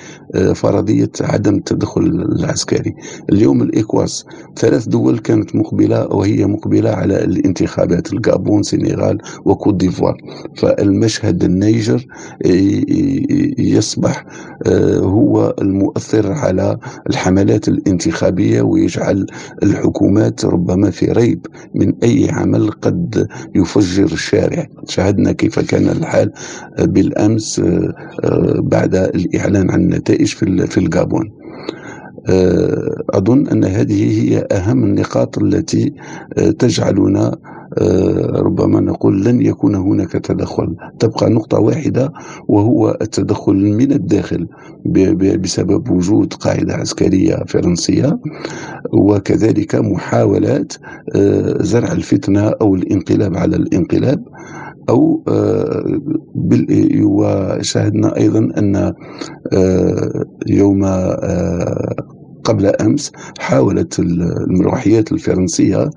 فرضية 0.56 1.12
عدم 1.22 1.56
التدخل 1.56 2.02
العسكري. 2.02 2.96
اليوم 3.32 3.62
الإكواس 3.62 4.26
ثلاث 4.58 4.88
دول 4.88 5.20
كانت 5.20 5.56
مقبلة 5.56 6.08
وهي 6.08 6.46
مقبلة 6.46 6.90
على 6.90 7.24
الانتخابات 7.24 8.14
الغابون 8.14 8.64
سنغال 8.64 9.18
وكوت 9.46 9.76
ديفوار. 9.76 10.18
فالمشهد 10.58 11.44
النيجر 11.44 12.06
يصبح 13.58 14.26
هو 14.98 15.56
المؤثر 15.62 16.32
على 16.32 16.78
الحملات 17.10 17.68
الانتخابية 17.68 18.62
ويجعل 18.62 19.26
الحكومات 19.64 20.46
ربما 20.46 20.90
في 20.92 21.06
ريب 21.12 21.46
من 21.76 21.94
أي 22.04 22.28
عمل 22.32 22.72
قد 22.72 23.28
يفجر 23.56 24.06
الشارع. 24.06 24.68
شاهدنا 24.88 25.32
كيف 25.32 25.60
كان 25.60 25.90
الحال 25.90 26.32
بالأمس 26.80 27.60
آه، 27.60 27.89
بعد 28.60 28.96
الإعلان 28.96 29.72
عن 29.72 29.82
النتائج 29.82 30.28
في 30.68 30.78
الغابون 30.78 31.32
آه، 32.30 33.04
أظن 33.10 33.48
أن 33.48 33.64
هذه 33.64 34.22
هي 34.22 34.48
أهم 34.52 34.84
النقاط 34.84 35.38
التي 35.38 35.94
آه، 36.38 36.50
تجعلنا 36.50 37.36
ربما 38.36 38.80
نقول 38.80 39.26
لن 39.26 39.42
يكون 39.42 39.76
هناك 39.76 40.12
تدخل. 40.12 40.76
تبقى 41.00 41.30
نقطة 41.30 41.60
واحدة 41.60 42.14
وهو 42.48 42.98
التدخل 43.02 43.54
من 43.56 43.92
الداخل 43.92 44.48
بسبب 45.42 45.90
وجود 45.92 46.34
قاعدة 46.34 46.74
عسكرية 46.74 47.36
فرنسية 47.48 48.20
وكذلك 48.94 49.76
محاولات 49.76 50.74
زرع 51.62 51.92
الفتنة 51.92 52.42
أو 52.62 52.76
الانقلاب 52.76 53.38
على 53.38 53.56
الانقلاب. 53.56 54.24
أو 54.90 55.24
آه، 55.28 56.02
وشاهدنا 57.04 58.18
أيضا 58.18 58.40
أن 58.40 58.76
آه، 59.54 60.26
يوم 60.48 60.84
آه، 60.84 61.96
قبل 62.44 62.66
أمس 62.66 63.12
حاولت 63.40 64.00
المروحيات 64.00 65.12
الفرنسية 65.12 65.90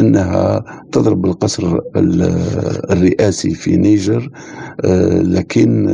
أنها 0.00 0.64
تضرب 0.92 1.26
القصر 1.26 1.78
الرئاسي 2.90 3.54
في 3.54 3.76
نيجر 3.76 4.30
لكن 5.22 5.88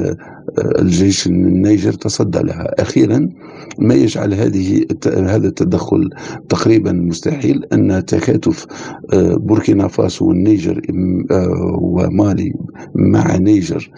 الجيش 0.58 1.26
النيجر 1.26 1.92
تصدى 1.92 2.38
لها. 2.38 2.82
أخيرا 2.82 3.28
ما 3.78 3.94
يجعل 3.94 4.34
هذه 4.34 4.86
هذا 5.06 5.48
التدخل 5.48 6.10
تقريبا 6.48 6.92
مستحيل 6.92 7.64
أن 7.72 8.04
تكاتف 8.06 8.66
آه، 9.12 9.34
بوركينا 9.36 9.88
فاسو 9.88 10.28
والنيجر 10.28 10.82
آه، 11.30 11.78
ومالي 11.80 12.52
مع 12.94 13.36
نيجر 13.36 13.90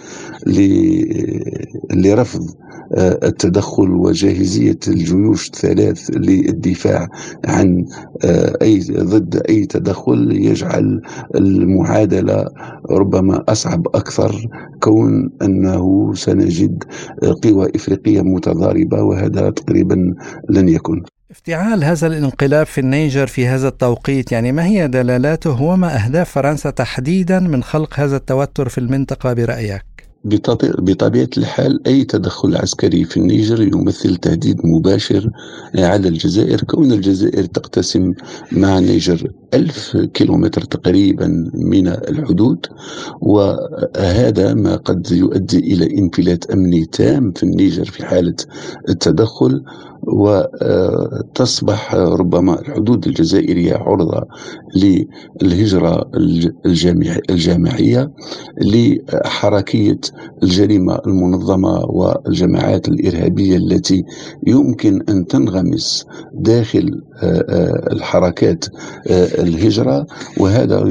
لرفض 1.94 2.46
آه، 2.94 3.18
التدخل 3.22 3.90
وجاهزية 3.90 4.78
الجيوش 4.88 5.46
الثلاث 5.46 6.10
للدفاع 6.10 7.08
عن 7.44 7.84
أي 8.62 8.80
ضد 8.90 9.42
أي 9.48 9.66
تدخل 9.66 10.32
يجعل 10.32 11.02
المعادلة 11.34 12.46
ربما 12.90 13.44
أصعب 13.48 13.86
أكثر 13.94 14.48
كون 14.80 15.30
أنه 15.42 16.14
سنجد 16.14 16.47
قوى 17.44 17.70
إفريقية 17.76 18.22
متضاربة 18.22 19.02
وهذا 19.02 19.50
تقريبا 19.50 20.14
لن 20.48 20.68
يكون 20.68 21.02
افتعال 21.30 21.84
هذا 21.84 22.06
الانقلاب 22.06 22.66
في 22.66 22.80
النيجر 22.80 23.26
في 23.26 23.46
هذا 23.46 23.68
التوقيت 23.68 24.32
يعني 24.32 24.52
ما 24.52 24.64
هي 24.66 24.88
دلالاته 24.88 25.62
وما 25.62 26.04
أهداف 26.04 26.30
فرنسا 26.30 26.70
تحديدا 26.70 27.40
من 27.40 27.62
خلق 27.62 28.00
هذا 28.00 28.16
التوتر 28.16 28.68
في 28.68 28.78
المنطقة 28.78 29.32
برأيك؟ 29.32 29.97
بطبيعة 30.78 31.28
الحال 31.38 31.86
أي 31.86 32.04
تدخل 32.04 32.56
عسكري 32.56 33.04
في 33.04 33.16
النيجر 33.16 33.62
يمثل 33.62 34.16
تهديد 34.16 34.66
مباشر 34.66 35.30
على 35.74 36.08
الجزائر 36.08 36.60
كون 36.64 36.92
الجزائر 36.92 37.44
تقتسم 37.44 38.14
مع 38.52 38.78
النيجر 38.78 39.32
ألف 39.54 39.96
كيلومتر 40.14 40.60
تقريبا 40.60 41.50
من 41.54 41.88
الحدود. 41.88 42.66
وهذا 43.20 44.54
ما 44.54 44.76
قد 44.76 45.12
يؤدي 45.12 45.58
إلى 45.58 45.98
انفلات 45.98 46.50
أمني 46.50 46.84
تام 46.84 47.32
في 47.32 47.42
النيجر 47.42 47.84
في 47.84 48.06
حالة 48.06 48.34
التدخل. 48.88 49.62
وتصبح 50.02 51.94
ربما 51.94 52.60
الحدود 52.60 53.06
الجزائرية 53.06 53.74
عرضة 53.74 54.26
للهجرة 54.76 56.10
الجامعية 57.30 58.10
لحركية 58.60 60.00
الجريمة 60.42 60.98
المنظمة 61.06 61.78
والجماعات 61.84 62.88
الإرهابية 62.88 63.56
التي 63.56 64.04
يمكن 64.46 65.02
أن 65.08 65.26
تنغمس 65.26 66.06
داخل 66.34 67.02
الحركات 67.92 68.64
الهجرة 69.38 70.06
وهذا 70.40 70.84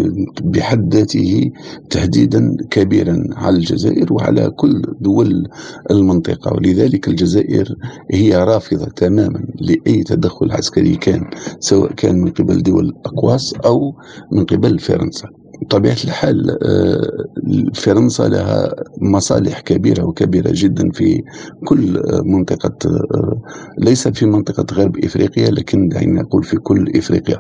بحد 0.44 0.96
ذاته 0.96 1.52
تهديدا 1.90 2.58
كبيرا 2.70 3.24
على 3.36 3.56
الجزائر 3.56 4.14
وعلى 4.14 4.50
كل 4.50 4.82
دول 5.02 5.48
المنطقة. 5.92 6.54
ولذلك 6.54 7.08
الجزائر 7.08 7.76
هي 8.12 8.36
رافضة 8.44 8.97
تماما 8.98 9.40
لأي 9.62 10.04
تدخل 10.04 10.52
عسكري 10.52 10.96
كان 10.96 11.22
سواء 11.60 11.92
كان 11.94 12.16
من 12.20 12.32
قبل 12.32 12.64
دول 12.64 12.94
أقواس 13.06 13.54
أو 13.66 13.94
من 14.32 14.46
قبل 14.46 14.80
فرنسا. 14.80 15.28
بطبيعة 15.62 15.98
الحال 16.06 16.58
آه، 16.64 17.72
فرنسا 17.76 18.24
لها 18.24 18.76
مصالح 19.02 19.60
كبيرة 19.60 20.04
وكبيرة 20.04 20.50
جدا 20.54 20.90
في 20.92 21.24
كل 21.66 22.02
منطقة 22.26 22.78
آه، 22.86 23.42
ليس 23.78 24.08
في 24.08 24.26
منطقة 24.26 24.66
غرب 24.74 24.98
إفريقيا 25.06 25.52
لكن 25.52 25.88
دعينا 25.88 26.22
نقول 26.22 26.44
في 26.44 26.58
كل 26.58 26.92
إفريقيا. 26.96 27.38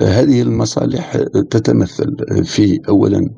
هذه 0.00 0.42
المصالح 0.42 1.16
تتمثل 1.50 2.16
في 2.44 2.80
اولا 2.88 3.30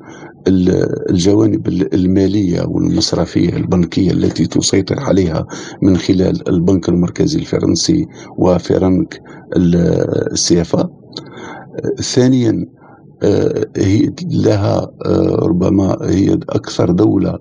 الجوانب 1.09 1.67
المالية 1.67 2.61
والمصرفية 2.67 3.49
البنكية 3.57 4.11
التي 4.11 4.45
تسيطر 4.47 4.99
عليها 4.99 5.47
من 5.81 5.97
خلال 5.97 6.49
البنك 6.49 6.89
المركزي 6.89 7.39
الفرنسي 7.39 8.05
وفرنك 8.37 9.21
السيافه 9.55 10.89
ثانيا 12.01 12.65
هي 13.77 14.11
لها 14.31 14.91
آه، 15.05 15.35
ربما 15.41 15.97
هي 16.01 16.33
أكثر 16.33 16.91
دولة 16.91 17.37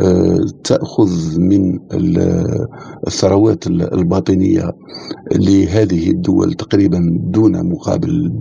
آه، 0.00 0.46
تأخذ 0.64 1.40
من 1.40 1.78
الثروات 3.06 3.66
الباطنية 3.66 4.72
لهذه 5.34 6.10
الدول 6.10 6.54
تقريبا 6.54 7.18
دون 7.20 7.70
مقابل 7.70 8.32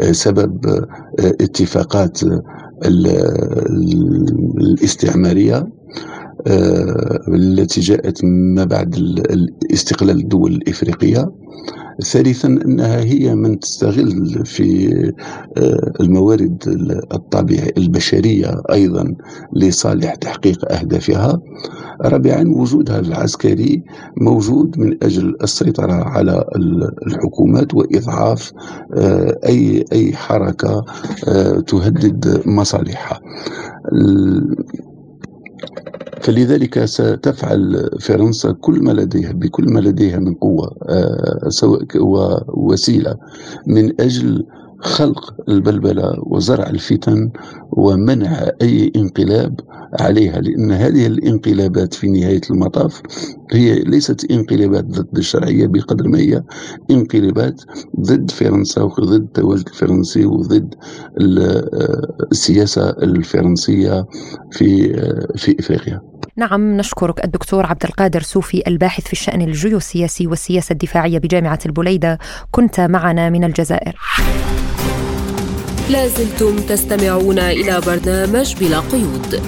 بسبب 0.00 0.86
اتفاقات 1.18 2.18
الاستعمارية 4.60 5.66
التي 7.28 7.80
جاءت 7.80 8.24
ما 8.24 8.64
بعد 8.64 8.96
استقلال 9.72 10.20
الدول 10.20 10.52
الإفريقية. 10.52 11.30
ثالثا 12.00 12.48
إنها 12.48 13.00
هي 13.00 13.34
من 13.34 13.58
تستغل 13.60 14.42
في 14.46 14.92
آه، 15.56 15.92
الموارد 16.00 16.58
الطبيعية 17.12 17.72
البشرية 17.76 18.62
أيضا 18.72 19.14
لصالح 19.56 20.14
تحقيق 20.14 20.72
أهدافها. 20.72 21.38
رابعا 22.02 22.44
وجودها 22.56 22.98
العسكري 22.98 23.82
موجود 24.20 24.78
من 24.78 25.04
أجل 25.04 25.36
السيطرة 25.42 25.92
على 25.92 26.44
الحكومات 27.06 27.74
وإضعاف 27.74 28.52
آه، 28.96 29.38
أي 29.46 29.84
أي 29.92 30.12
حركة 30.12 30.84
آه، 31.28 31.60
تهدد 31.60 32.42
مصالحها. 32.46 33.20
فلذلك 36.22 36.84
ستفعل 36.84 37.90
فرنسا 38.00 38.52
كل 38.52 38.82
ما 38.82 38.92
لديها 38.92 39.32
بكل 39.32 39.64
ما 39.72 39.80
لديها 39.80 40.18
من 40.18 40.34
قوة 40.34 40.76
آه، 40.88 41.48
سواء 41.48 41.84
وسيلة 42.48 43.16
من 43.66 44.00
أجل 44.00 44.46
خلق 44.82 45.34
البلبلة 45.48 46.14
وزرع 46.26 46.70
الفتن 46.70 47.30
ومنع 47.72 48.50
أي 48.62 48.92
انقلاب 48.96 49.60
عليها 50.00 50.40
لأن 50.40 50.72
هذه 50.72 51.06
الانقلابات 51.06 51.94
في 51.94 52.08
نهاية 52.10 52.40
المطاف 52.50 53.02
هي 53.52 53.74
ليست 53.74 54.30
انقلابات 54.30 54.84
ضد 54.84 55.18
الشرعية 55.18 55.66
بقدر 55.66 56.08
ما 56.08 56.18
هي 56.18 56.42
انقلابات 56.90 57.62
ضد 58.00 58.30
فرنسا 58.30 58.82
وضد 58.82 59.12
التواجد 59.22 59.68
الفرنسي 59.68 60.26
وضد 60.26 60.74
السياسة 62.32 62.90
الفرنسية 62.90 64.06
في 64.50 64.92
في 65.36 65.56
إفريقيا. 65.60 66.11
نعم 66.36 66.76
نشكرك 66.76 67.24
الدكتور 67.24 67.66
عبد 67.66 67.84
القادر 67.84 68.22
سوفي 68.22 68.62
الباحث 68.66 69.06
في 69.06 69.12
الشأن 69.12 69.42
الجيوسياسي 69.42 70.26
والسياسة 70.26 70.72
الدفاعية 70.72 71.18
بجامعة 71.18 71.58
البليدة. 71.66 72.18
كنت 72.50 72.80
معنا 72.80 73.30
من 73.30 73.44
الجزائر. 73.44 73.96
لازلتم 75.90 76.56
تستمعون 76.56 77.38
إلى 77.38 77.80
برنامج 77.86 78.56
بلا 78.60 78.80
قيود. 78.80 79.42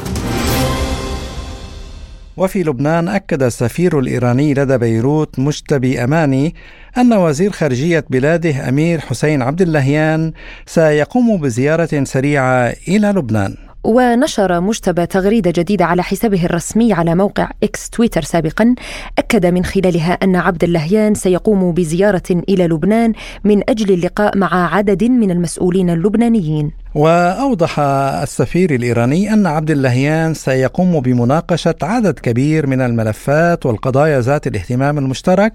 وفي 2.36 2.62
لبنان 2.62 3.08
أكد 3.08 3.42
السفير 3.42 3.98
الإيراني 3.98 4.54
لدى 4.54 4.78
بيروت 4.78 5.38
مجتبي 5.38 6.04
أماني 6.04 6.54
أن 6.98 7.12
وزير 7.12 7.50
خارجية 7.50 8.04
بلاده 8.10 8.68
أمير 8.68 9.00
حسين 9.00 9.42
عبد 9.42 9.62
اللهيان 9.62 10.32
سيقوم 10.66 11.40
بزيارة 11.40 12.04
سريعة 12.04 12.74
إلى 12.88 13.08
لبنان. 13.08 13.56
ونشر 13.84 14.60
مجتبى 14.60 15.06
تغريدة 15.06 15.52
جديدة 15.56 15.84
على 15.84 16.02
حسابه 16.02 16.44
الرسمي 16.44 16.92
على 16.92 17.14
موقع 17.14 17.50
إكس 17.62 17.90
تويتر 17.90 18.22
سابقا 18.22 18.74
أكد 19.18 19.46
من 19.46 19.64
خلالها 19.64 20.12
أن 20.12 20.36
عبد 20.36 20.64
اللهيان 20.64 21.14
سيقوم 21.14 21.72
بزيارة 21.72 22.22
إلى 22.30 22.66
لبنان 22.66 23.12
من 23.44 23.70
أجل 23.70 23.94
اللقاء 23.94 24.38
مع 24.38 24.74
عدد 24.74 25.04
من 25.04 25.30
المسؤولين 25.30 25.90
اللبنانيين. 25.90 26.83
وأوضح 26.94 27.80
السفير 28.22 28.74
الإيراني 28.74 29.32
أن 29.32 29.46
عبد 29.46 29.70
اللهيان 29.70 30.34
سيقوم 30.34 31.00
بمناقشة 31.00 31.74
عدد 31.82 32.18
كبير 32.18 32.66
من 32.66 32.80
الملفات 32.80 33.66
والقضايا 33.66 34.20
ذات 34.20 34.46
الاهتمام 34.46 34.98
المشترك 34.98 35.52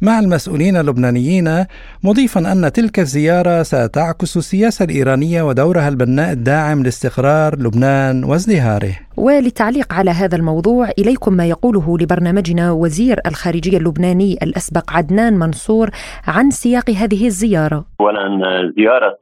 مع 0.00 0.18
المسؤولين 0.18 0.76
اللبنانيين 0.76 1.64
مضيفا 2.02 2.52
أن 2.52 2.72
تلك 2.72 2.98
الزيارة 2.98 3.62
ستعكس 3.62 4.36
السياسة 4.36 4.84
الإيرانية 4.84 5.42
ودورها 5.42 5.88
البناء 5.88 6.32
الداعم 6.32 6.82
لاستقرار 6.82 7.58
لبنان 7.58 8.24
وازدهاره. 8.24 8.94
وللتعليق 9.16 9.92
على 9.92 10.10
هذا 10.10 10.36
الموضوع 10.36 10.88
إليكم 10.98 11.32
ما 11.32 11.46
يقوله 11.46 11.96
لبرنامجنا 12.00 12.72
وزير 12.72 13.16
الخارجية 13.26 13.78
اللبناني 13.78 14.38
الأسبق 14.42 14.90
عدنان 14.96 15.32
منصور 15.38 15.88
عن 16.28 16.50
سياق 16.50 16.90
هذه 16.90 17.26
الزيارة. 17.26 17.84
أولا 18.00 18.72
زيارة 18.76 19.18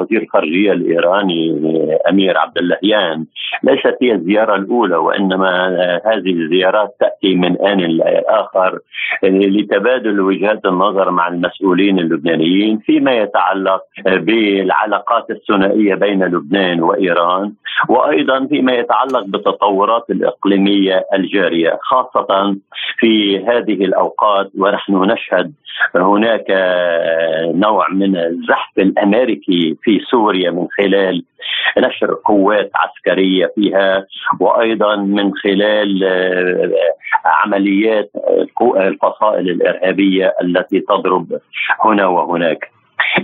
وزير 0.00 0.22
الخارجية 0.22 0.72
الإيراني 0.72 1.60
أمير 2.10 2.38
عبد 2.38 2.58
اللهيان. 2.58 3.26
ليست 3.62 3.96
هي 4.02 4.12
الزيارة 4.12 4.56
الأولى 4.56 4.96
وإنما 4.96 5.50
هذه 6.06 6.32
الزيارات 6.32 6.96
تأتي 7.00 7.34
من 7.34 7.60
آن 7.60 7.78
لآخر 7.80 8.78
لتبادل 9.24 10.20
وجهات 10.20 10.66
النظر 10.66 11.10
مع 11.10 11.28
المسؤولين 11.28 11.98
اللبنانيين 11.98 12.78
فيما 12.78 13.12
يتعلق 13.12 13.82
بالعلاقات 14.06 15.30
الثنائية 15.30 15.94
بين 15.94 16.24
لبنان 16.24 16.82
وإيران 16.82 17.52
وأيضا 17.88 18.46
فيما 18.46 18.72
يتعلق 18.72 19.25
بالتطورات 19.26 20.10
الإقليمية 20.10 21.06
الجارية 21.14 21.78
خاصة 21.82 22.56
في 22.98 23.38
هذه 23.38 23.84
الأوقات 23.84 24.50
ونحن 24.58 24.94
نشهد 24.94 25.52
هناك 25.94 26.44
نوع 27.54 27.88
من 27.90 28.16
الزحف 28.16 28.78
الأمريكي 28.78 29.76
في 29.82 30.00
سوريا 30.10 30.50
من 30.50 30.66
خلال 30.78 31.24
نشر 31.78 32.14
قوات 32.24 32.70
عسكرية 32.74 33.52
فيها 33.54 34.06
وأيضا 34.40 34.96
من 34.96 35.34
خلال 35.34 36.04
عمليات 37.24 38.10
الفصائل 38.76 39.50
الإرهابية 39.50 40.34
التي 40.42 40.80
تضرب 40.80 41.40
هنا 41.84 42.06
وهناك. 42.06 42.75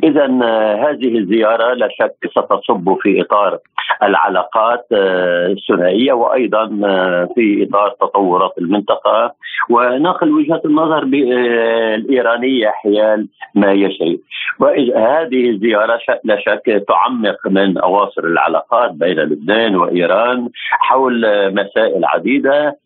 اذا 0.05 0.27
هذه 0.75 1.19
الزيارة 1.19 1.75
لا 1.75 1.89
شك 1.89 2.15
ستصب 2.31 2.97
في 3.01 3.21
إطار 3.21 3.59
العلاقات 4.03 4.87
آه، 4.93 5.47
الثنائية 5.47 6.13
وأيضا 6.13 6.81
آه، 6.85 7.29
في 7.35 7.69
إطار 7.69 7.97
تطورات 8.01 8.59
المنطقة. 8.59 9.35
ونقل 9.71 10.31
وجهة 10.31 10.61
النظر 10.65 11.03
الإيرانية 11.03 12.69
حيال 12.69 13.29
ما 13.55 13.73
يجري 13.73 14.21
وهذه 14.61 15.51
الزيارة 15.51 16.01
لا 16.25 16.39
شك 16.41 16.85
تعمق 16.89 17.47
من 17.47 17.79
أواصر 17.79 18.25
العلاقات 18.25 18.91
بين 18.91 19.19
لبنان 19.19 19.77
وإيران 19.77 20.49
حول 20.71 21.21
مسائل 21.55 22.05
عديدة 22.05 22.77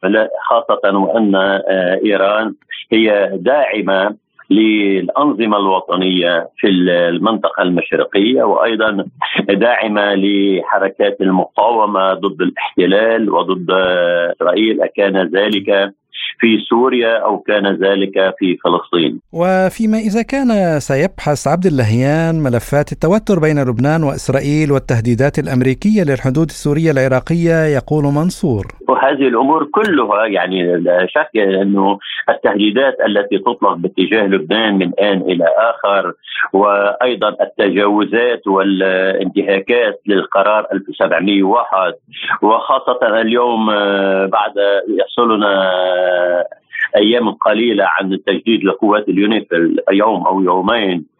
خاصة 0.49 0.99
وأن 0.99 1.35
آه، 1.35 2.01
إيران 2.05 2.55
هي 2.93 3.31
داعمة 3.35 4.15
للأنظمة 4.51 5.57
الوطنية 5.57 6.49
في 6.57 6.69
المنطقة 6.69 7.63
المشرقية 7.63 8.43
وأيضا 8.43 9.05
داعمة 9.49 10.15
لحركات 10.15 11.21
المقاومة 11.21 12.15
ضد 12.15 12.43
الاحتلال 12.43 13.31
وضد 13.31 13.71
إسرائيل. 13.71 14.83
أكان 14.83 15.31
ذلك 15.35 15.95
في 16.39 16.59
سوريا 16.69 17.19
أو 17.19 17.39
كان 17.39 17.67
ذلك 17.67 18.35
في 18.39 18.57
فلسطين. 18.65 19.21
وفيما 19.33 19.99
إذا 19.99 20.23
كان 20.23 20.81
سيبحث 20.81 21.49
عبد 21.49 21.67
اللهيان 21.67 22.35
ملفات 22.43 22.93
التوتر 22.93 23.39
بين 23.39 23.63
لبنان 23.63 24.03
وإسرائيل 24.03 24.73
والتهديدات 24.73 25.39
الأمريكية 25.39 26.03
للحدود 26.03 26.49
السورية 26.49 26.91
العراقية 26.91 27.65
يقول 27.77 28.05
منصور. 28.05 28.65
وهذه 28.89 29.29
الأمور 29.29 29.65
كلها 29.65 30.27
يعني 30.27 30.77
لا 30.77 31.07
شك 31.07 31.37
أنه 31.37 31.99
التهديدات 32.29 32.97
التي 33.07 33.39
تطلق 33.39 33.75
باتجاه 33.75 34.27
لبنان 34.27 34.79
من 34.79 34.91
آن 35.01 35.21
إلى 35.21 35.45
آخر 35.45 36.13
وأيضا 36.53 37.29
التجاوزات 37.29 38.47
والانتهاكات 38.47 40.01
للقرار 40.07 40.67
1701 40.73 41.95
وخاصة 42.43 43.21
اليوم 43.21 43.71
آه، 43.71 44.27
بعد 44.27 44.55
يحصلنا 44.89 45.71
أيام 46.97 47.31
قليلة 47.31 47.85
عن 47.85 48.19
تجديد 48.27 48.65
لقوات 48.65 49.09
اليونيفيل 49.09 49.79
يوم 49.93 50.27
أو 50.27 50.41
يومين. 50.41 51.16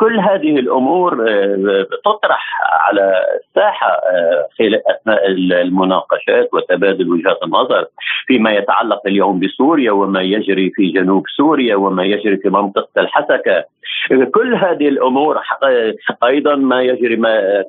كل 0.00 0.20
هذه 0.20 0.58
الأمور 0.58 1.28
آه، 1.28 1.86
تطرح 2.04 2.60
على 2.62 3.24
الساحة 3.40 3.88
آه، 3.88 4.48
أثناء 4.60 5.26
المناقشات 5.62 6.48
وتبادل 6.52 7.10
وجهات 7.10 7.38
النظر 7.42 7.86
فيما 8.26 8.50
يتعلق 8.50 9.02
اليوم 9.06 9.40
بسوريا 9.40 9.92
وما 9.92 10.22
يجري 10.22 10.70
في 10.74 10.88
جنوب 10.88 11.22
سوريا 11.36 11.76
وما 11.76 12.04
يجري 12.04 12.36
في 12.36 12.48
منطقة 12.48 12.88
الحسكة. 12.98 13.64
كل 14.34 14.54
هذه 14.54 14.88
الأمور 14.88 15.40
أيضا 16.24 16.54
ما 16.54 16.82
يجري 16.82 17.16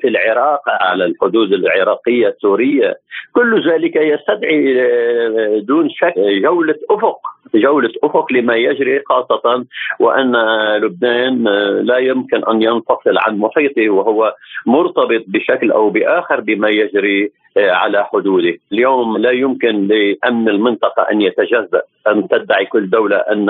في 0.01 0.07
العراق 0.07 0.61
على 0.67 1.05
الحدود 1.05 1.53
العراقية 1.53 2.27
السورية. 2.27 2.97
كل 3.33 3.69
ذلك 3.69 3.95
يستدعي 3.95 4.81
آه، 4.81 5.59
دون 5.59 5.89
شك 5.89 6.13
جولة 6.17 6.75
أفق 6.91 7.19
جولة 7.55 7.91
أفق 8.03 8.33
لما 8.33 8.55
يجري 8.55 9.01
خاصة 9.05 9.65
وأن 9.99 10.35
لبنان 10.77 11.47
لا 11.83 11.97
يمكن 11.97 12.43
أن 12.45 12.61
ينفصل 12.61 13.17
عن 13.17 13.37
محيطه 13.37 13.89
وهو 13.89 14.35
مرتبط 14.65 15.23
بشكل 15.27 15.71
أو 15.71 15.89
بآخر 15.89 16.39
بما 16.41 16.69
يجري 16.69 17.31
على 17.57 18.05
حدوده. 18.05 18.53
اليوم 18.71 19.17
لا 19.17 19.31
يمكن 19.31 19.87
لأمن 19.87 20.49
المنطقة 20.49 21.01
أن 21.11 21.21
يتجزأ. 21.21 21.81
أن 22.11 22.27
تدعي 22.27 22.65
كل 22.65 22.89
دولة 22.89 23.17
أن 23.17 23.49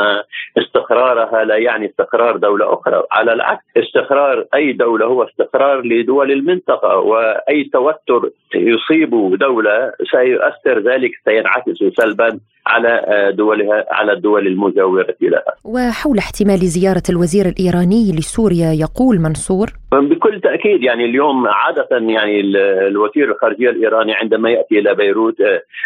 استقرارها 0.58 1.43
لا 1.43 1.58
يعني 1.58 1.86
استقرار 1.89 2.38
دولة 2.38 2.74
أخرى. 2.74 3.04
على 3.12 3.34
العكس 3.34 3.63
استقرار 3.78 4.46
أي 4.56 4.74
دولة 4.74 5.06
هو 5.06 5.24
استقرار 5.24 5.82
لدول 5.86 6.32
المنطقة 6.32 6.98
وأي 6.98 7.63
توتر 7.63 8.30
يصيب 8.56 9.36
دولة 9.39 9.91
سيؤثر 10.12 10.80
ذلك 10.80 11.12
سينعكس 11.26 11.78
سلبا 11.98 12.39
على 12.67 13.32
دولها 13.36 13.86
على 13.91 14.12
الدول 14.12 14.48
المجاورة 14.48 15.15
لها. 15.22 15.54
وحول 15.63 16.17
احتمال 16.17 16.58
زيارة 16.58 17.04
الوزير 17.10 17.46
الإيراني 17.46 18.12
لسوريا 18.17 18.72
يقول 18.74 19.20
منصور 19.20 19.67
بكل 19.91 20.41
تأكيد 20.41 20.84
يعني 20.84 21.06
اليوم 21.06 21.48
عادة 21.48 21.88
يعني 21.91 22.41
الوزير 22.88 23.32
الخارجية 23.32 23.70
الإيراني 23.70 24.13
عندما 24.13 24.50
يأتي 24.50 24.80
إلى 24.80 24.96
بيروت 24.96 25.38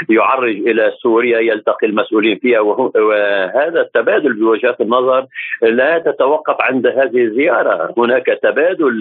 يعرج 0.10 0.56
إلى 0.56 0.92
سوريا 1.04 1.40
يلتقي 1.40 1.88
المسؤولين 1.88 2.40
فيها 2.42 2.60
وهذا 2.62 3.82
التبادل 3.82 4.34
بوجهات 4.34 4.82
النظر 4.82 5.26
لا 5.62 5.98
تتوقف 6.00 6.56
عند 6.60 6.88
هذه 6.88 7.24
الزيارة. 7.24 7.94
هناك 7.98 8.26
تبادل 8.44 8.94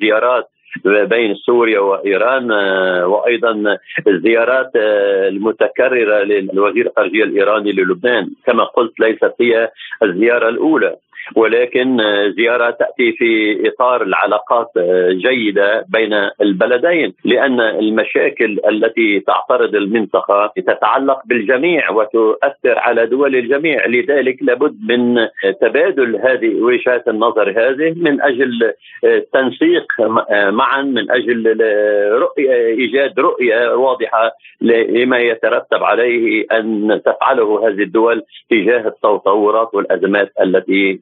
زيارات 0.00 0.48
بين 0.84 1.34
سوريا 1.34 1.80
وإيران 1.80 2.52
وأيضا 3.02 3.78
الزيارات 4.08 4.70
المتكررة 5.28 6.22
للوزير 6.22 6.86
الخارجية 6.86 7.24
الإيراني 7.24 7.72
للبنان. 7.72 8.30
كما 8.46 8.64
قلت 8.64 9.00
ليست 9.00 9.34
هي 9.40 9.70
الزيارة 10.02 10.48
الأولى. 10.48 10.96
ولكن 11.36 11.96
زيارة 12.36 12.70
تأتي 12.70 13.12
في 13.12 13.58
إطار 13.68 14.02
العلاقات 14.02 14.70
جيدة 15.10 15.84
بين 15.88 16.12
البلدين 16.40 17.14
لأن 17.24 17.60
المشاكل 17.60 18.58
التي 18.70 19.20
تعترض 19.20 19.74
المنطقة 19.74 20.52
تتعلق 20.56 21.20
بالجميع 21.26 21.90
وتؤثر 21.90 22.78
على 22.78 23.06
دول 23.06 23.36
الجميع. 23.36 23.86
لذلك 23.86 24.36
لابد 24.42 24.76
من 24.88 25.28
تبادل 25.60 26.16
هذه 26.16 26.54
وجهات 26.60 27.08
النظر 27.08 27.50
هذه 27.50 27.94
من 27.96 28.22
أجل 28.22 28.72
تنسيق 29.32 29.86
معا 30.48 30.82
من 30.82 31.10
أجل 31.10 31.56
رؤية 32.12 32.52
إيجاد 32.52 33.20
رؤية 33.20 33.74
واضحة 33.74 34.30
لما 34.60 35.18
يترتب 35.18 35.82
عليه 35.84 36.46
أن 36.52 37.00
تفعله 37.04 37.68
هذه 37.68 37.82
الدول 37.82 38.22
تجاه 38.50 38.88
التطورات 38.88 39.74
والأزمات 39.74 40.32
التي 40.42 41.00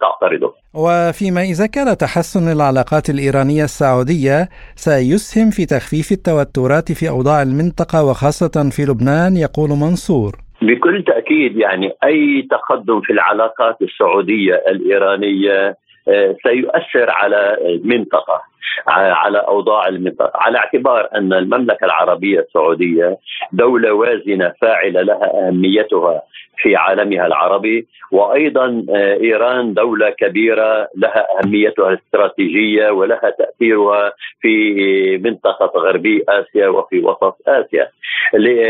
تعترضه 0.00 0.54
وفيما 0.74 1.40
إذا 1.40 1.66
كان 1.66 1.96
تحسن 1.96 2.52
العلاقات 2.52 3.10
الإيرانية 3.10 3.64
السعودية 3.64 4.48
سيسهم 4.76 5.50
في 5.50 5.66
تخفيف 5.66 6.12
التوترات 6.12 6.92
في 6.92 7.08
أوضاع 7.08 7.42
المنطقة 7.42 8.04
وخاصة 8.04 8.70
في 8.70 8.82
لبنان 8.82 9.36
يقول 9.36 9.70
منصور. 9.70 10.32
بكل 10.62 11.04
تأكيد 11.04 11.56
يعني 11.56 11.92
أي 12.04 12.46
تقدم 12.50 13.00
في 13.00 13.12
العلاقات 13.12 13.76
السعودية 13.82 14.54
الإيرانية 14.68 15.76
آه، 16.08 16.36
سيؤثر 16.42 17.10
على 17.10 17.56
المنطقة. 17.66 18.40
على 18.86 19.38
أوضاع 19.38 19.88
المنطقة 19.88 20.32
على 20.34 20.58
اعتبار 20.58 21.08
أن 21.14 21.32
المملكة 21.32 21.84
العربية 21.84 22.40
السعودية 22.40 23.18
دولة 23.52 23.92
وازنة 23.92 24.52
فاعلة 24.60 25.02
لها 25.02 25.48
أهميتها 25.48 26.22
في 26.56 26.76
عالمها 26.76 27.26
العربي 27.26 27.86
وأيضا 28.12 28.84
آه، 28.90 29.14
إيران 29.14 29.74
دولة 29.74 30.10
كبيرة 30.10 30.88
لها 30.96 31.26
أهميتها 31.38 31.88
الاستراتيجية 31.88 32.90
ولها 32.90 33.30
تأثيرها 33.38 34.12
في 34.40 35.18
منطقة 35.24 35.80
غربي 35.80 36.24
آسيا 36.28 36.68
وفي 36.68 37.00
وسط 37.00 37.36
آسيا. 37.48 37.88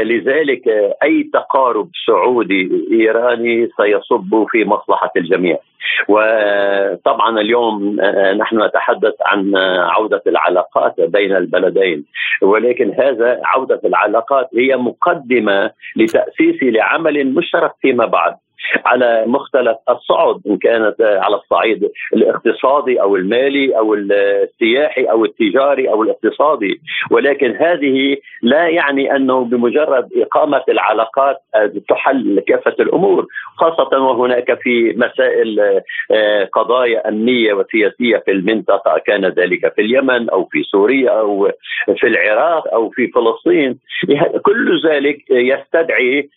لذلك 0.05 0.69
آه، 0.69 0.97
أي 1.03 1.31
تقارب 1.33 1.89
سعودي 2.07 2.71
إيراني 2.93 3.69
سيصب 3.77 4.47
في 4.51 4.65
مصلحة 4.65 5.13
الجميع. 5.17 5.59
وطبعا 6.09 7.41
اليوم 7.41 8.01
آه، 8.01 8.33
نحن 8.33 8.63
نتحدث 8.63 9.15
عن 9.27 9.57
عودة 9.97 10.23
العلاقات 10.27 11.01
بين 11.01 11.37
البلدين 11.37 12.05
ولكن 12.43 12.93
هذا 12.93 13.41
عودة 13.45 13.81
العلاقات 13.85 14.49
هي 14.57 14.77
مقدمة 14.77 15.71
لتأسيس 15.97 16.63
لعمل 16.63 17.35
مشترك 17.35 17.73
فيما 17.81 18.07
بعد. 18.07 18.35
على 18.85 19.25
مختلف 19.27 19.77
الصعد 19.91 20.41
إن 20.47 20.59
كانت 20.59 20.95
على 21.01 21.37
الصعيد 21.37 21.91
الاقتصادي 22.15 23.01
أو 23.01 23.17
المالي 23.17 23.79
أو 23.79 23.95
السياحي 23.95 25.05
أو 25.05 25.25
التجاري 25.25 25.89
أو 25.89 26.03
الاقتصادي. 26.03 26.81
ولكن 27.11 27.57
هذه 27.57 28.17
لا 28.43 28.69
يعني 28.69 29.17
أنه 29.17 29.45
بمجرد 29.45 30.09
إقامة 30.17 30.63
العلاقات 30.69 31.37
تحل 31.89 32.41
كافة 32.49 32.75
الأمور 32.81 33.27
خاصة 33.57 33.99
وهناك 33.99 34.59
في 34.63 34.95
مسائل 34.97 35.61
آه، 36.11 36.45
قضايا 36.45 37.09
أمنية 37.09 37.53
وسياسية 37.53 38.17
في 38.17 38.31
المنطقة 38.31 38.99
كان 38.99 39.25
ذلك 39.27 39.75
في 39.75 39.83
اليمن 39.83 40.31
أو 40.31 40.45
في 40.45 40.63
سوريا 40.63 41.11
أو 41.11 41.51
في 41.97 42.07
العراق 42.07 42.75
أو 42.75 42.91
في 42.91 43.09
فلسطين. 43.09 43.79
كل 44.43 44.81
ذلك 44.87 45.31
يستدعي 45.31 46.29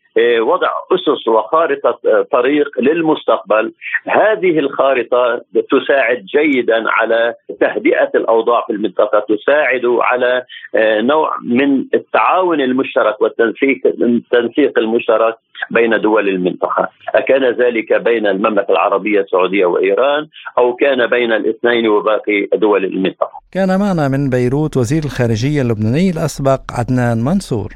وضع 0.42 0.70
أسس 0.92 1.28
وخارطة 1.28 2.00
آه، 2.06 2.26
طريق 2.32 2.68
للمستقبل. 2.80 3.74
هذه 4.08 4.60
الخارطة 4.60 5.42
تساعد 5.72 6.26
جيدا 6.26 6.84
على 6.88 7.34
تهدئة 7.60 8.12
الأوضاع 8.16 8.66
في 8.68 8.74
المنطقة 8.74 9.26
تساعد 9.36 9.86
على 9.86 10.44
آه، 10.76 11.02
نوع 11.02 11.38
من 11.44 11.86
التعاون 11.94 12.62
المشترك 12.62 13.22
والتنسيق 13.22 13.78
التنسيق 13.86 14.80
المشترك 14.80 15.36
بين 15.72 16.02
دول 16.02 16.30
المنطقة. 16.30 16.90
أكان 17.16 17.44
ذلك 17.44 17.94
بين 17.94 18.28
المملكة 18.28 18.72
العربية 18.72 19.22
السعودية 19.22 19.66
وإيران 19.66 20.28
أو 20.58 20.76
كان 20.76 21.08
بين 21.08 21.32
الاثنين 21.32 21.88
وباقي 21.88 22.48
دول 22.54 22.86
المنطقة. 22.86 23.42
كان 23.52 23.80
معنا 23.80 24.08
من 24.08 24.30
بيروت 24.30 24.78
وزير 24.78 25.04
الخارجية 25.04 25.62
اللبناني 25.62 26.10
الأسبق 26.10 26.62
عدنان 26.80 27.18
منصور. 27.18 27.70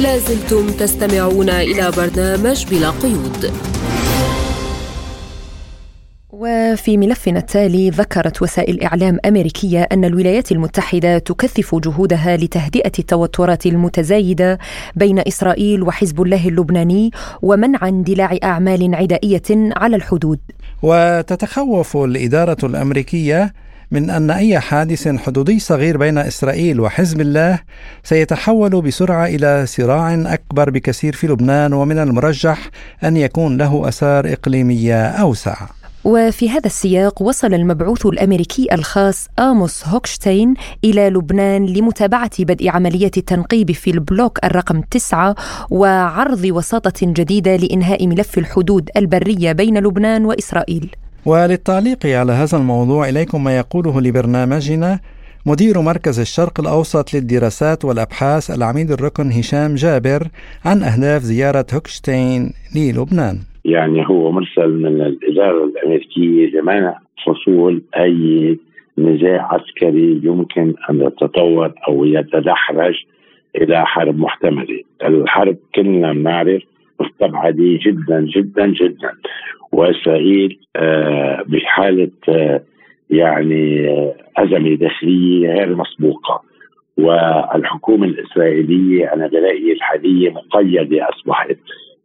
لازلتم 0.00 0.66
تستمعون 0.66 1.50
إلى 1.50 1.90
برنامج 1.96 2.66
بلا 2.70 2.90
قيود 2.90 3.52
وفي 6.30 6.96
ملفنا 6.96 7.38
التالي 7.38 7.90
ذكرت 7.90 8.42
وسائل 8.42 8.82
إعلام 8.82 9.18
أمريكية 9.24 9.82
أن 9.92 10.04
الولايات 10.04 10.52
المتحدة 10.52 11.18
تكثف 11.18 11.74
جهودها 11.74 12.36
لتهدئة 12.36 12.92
التوترات 12.98 13.66
المتزايدة 13.66 14.58
بين 14.96 15.18
إسرائيل 15.18 15.82
وحزب 15.82 16.22
الله 16.22 16.48
اللبناني 16.48 17.10
ومنع 17.42 17.88
اندلاع 17.88 18.38
أعمال 18.44 18.94
عدائية 18.94 19.42
على 19.50 19.96
الحدود. 19.96 20.38
وتتخوف 20.82 21.96
الإدارة 21.96 22.66
الأمريكية 22.66 23.52
من 23.90 24.10
أن 24.10 24.30
أي 24.30 24.60
حادث 24.60 25.08
حدودي 25.08 25.58
صغير 25.58 25.96
بين 25.96 26.18
إسرائيل 26.18 26.80
وحزب 26.80 27.20
الله 27.20 27.58
سيتحول 28.02 28.82
بسرعة 28.82 29.26
إلى 29.26 29.66
صراع 29.66 30.14
أكبر 30.14 30.70
بكثير 30.70 31.12
في 31.14 31.26
لبنان 31.26 31.72
ومن 31.72 31.98
المرجح 31.98 32.70
أن 33.04 33.16
يكون 33.16 33.56
له 33.56 33.88
أثار 33.88 34.32
إقليمية 34.32 35.06
أوسع. 35.06 35.56
وفي 36.04 36.50
هذا 36.50 36.66
السياق 36.66 37.22
وصل 37.22 37.54
المبعوث 37.54 38.06
الأمريكي 38.06 38.74
الخاص 38.74 39.26
آموس 39.38 39.86
هوكشتين 39.86 40.54
إلى 40.84 41.10
لبنان 41.10 41.66
لمتابعة 41.66 42.30
بدء 42.38 42.68
عملية 42.68 43.10
التنقيب 43.16 43.72
في 43.72 43.90
البلوك 43.90 44.44
الرقم 44.44 44.80
تسعة 44.80 45.34
وعرض 45.70 46.44
وساطة 46.44 46.92
جديدة 47.02 47.56
لإنهاء 47.56 48.06
ملف 48.06 48.38
الحدود 48.38 48.90
البرية 48.96 49.52
بين 49.52 49.78
لبنان 49.78 50.24
وإسرائيل. 50.24 50.90
وللتعليق 51.26 52.06
على 52.06 52.32
هذا 52.32 52.58
الموضوع 52.58 53.08
إليكم 53.08 53.44
ما 53.44 53.58
يقوله 53.58 54.00
لبرنامجنا 54.00 55.00
مدير 55.46 55.80
مركز 55.80 56.20
الشرق 56.20 56.60
الأوسط 56.60 57.14
للدراسات 57.14 57.84
والأبحاث 57.84 58.50
العميد 58.50 58.90
الركن 58.90 59.26
هشام 59.38 59.74
جابر 59.74 60.22
عن 60.64 60.82
أهداف 60.82 61.22
زيارة 61.22 61.66
هوكشتين 61.74 62.52
للبنان. 62.76 63.36
يعني 63.64 64.08
هو 64.08 64.32
مرسل 64.32 64.70
من 64.70 65.00
الإدارة 65.00 65.64
الأمريكية 65.64 66.60
لمنع 66.60 66.98
حصول 67.16 67.82
أي 67.96 68.58
نزاع 68.98 69.48
عسكري 69.54 70.20
يمكن 70.24 70.74
أن 70.90 71.00
يتطور 71.00 71.72
أو 71.88 72.04
يتدحرج 72.04 72.94
إلى 73.56 73.86
حرب 73.86 74.18
محتملة. 74.18 74.82
الحرب 75.02 75.56
كلنا 75.74 76.12
بنعرف 76.12 76.62
مستبعدة 77.00 77.78
جدا 77.86 78.20
جدا 78.20 78.66
جدا. 78.66 79.12
وأسرائيل 79.72 80.58
آه، 80.76 81.44
بحالة 81.46 82.10
آه، 82.28 82.62
يعني 83.10 83.88
آه، 83.88 84.14
أزمة 84.36 84.74
داخلية 84.74 85.48
غير 85.48 85.76
مسبوقة. 85.76 86.42
والحكومة 86.98 88.06
الإسرائيلية 88.06 89.14
أنا 89.14 89.26
برايي 89.26 89.72
الحالية 89.72 90.30
مقيدة 90.30 91.08
أصبحت 91.08 91.56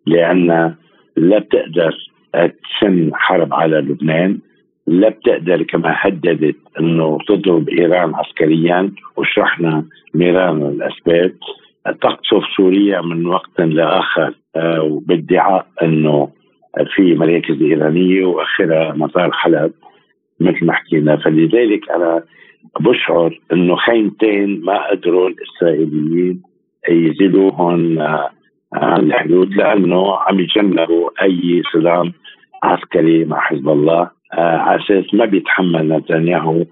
لأن 0.05 0.75
لا 1.17 1.39
بتقدر 1.39 1.97
تسن 2.33 3.11
حرب 3.13 3.53
على 3.53 3.77
لبنان 3.77 4.39
لا 4.87 5.09
بتقدر 5.09 5.63
كما 5.63 5.95
هددت 5.97 6.55
إنه 6.79 7.17
تضرب 7.27 7.69
إيران 7.69 8.15
عسكريا 8.15 8.91
وشرحنا 9.17 9.85
ميران 10.13 10.61
الأسباب. 10.61 11.33
تقصف 11.85 12.43
سوريا 12.57 13.01
من 13.01 13.25
وقت 13.25 13.61
لآخر 13.61 14.33
بادعاء 15.07 15.65
إنه 15.83 16.29
في 16.95 17.15
مراكز 17.15 17.61
إيرانية 17.61 18.25
وآخرها 18.25 18.93
مطار 18.93 19.31
حلب 19.31 19.71
مثل 20.39 20.65
ما 20.65 20.73
حكينا. 20.73 21.17
فلذلك 21.17 21.91
أنا 21.91 22.23
بشعر 22.79 23.39
أنه 23.53 23.75
خيمتين 23.75 24.61
ما 24.63 24.89
قدروا 24.89 25.29
الإسرائيليين 25.29 26.41
يزيدوهم 26.89 27.99
عن 28.73 28.99
الحدود 28.99 29.53
لأنه 29.53 30.17
عم 30.17 30.39
يجنبوا 30.39 31.09
أي 31.21 31.61
صدام 31.73 32.13
عسكري 32.63 33.25
مع 33.25 33.39
حزب 33.39 33.69
الله 33.69 34.09
على 34.33 34.81
أساس 34.83 35.13
ما 35.13 35.25
بيتحمل 35.25 35.89
نتنياهو 35.89 36.65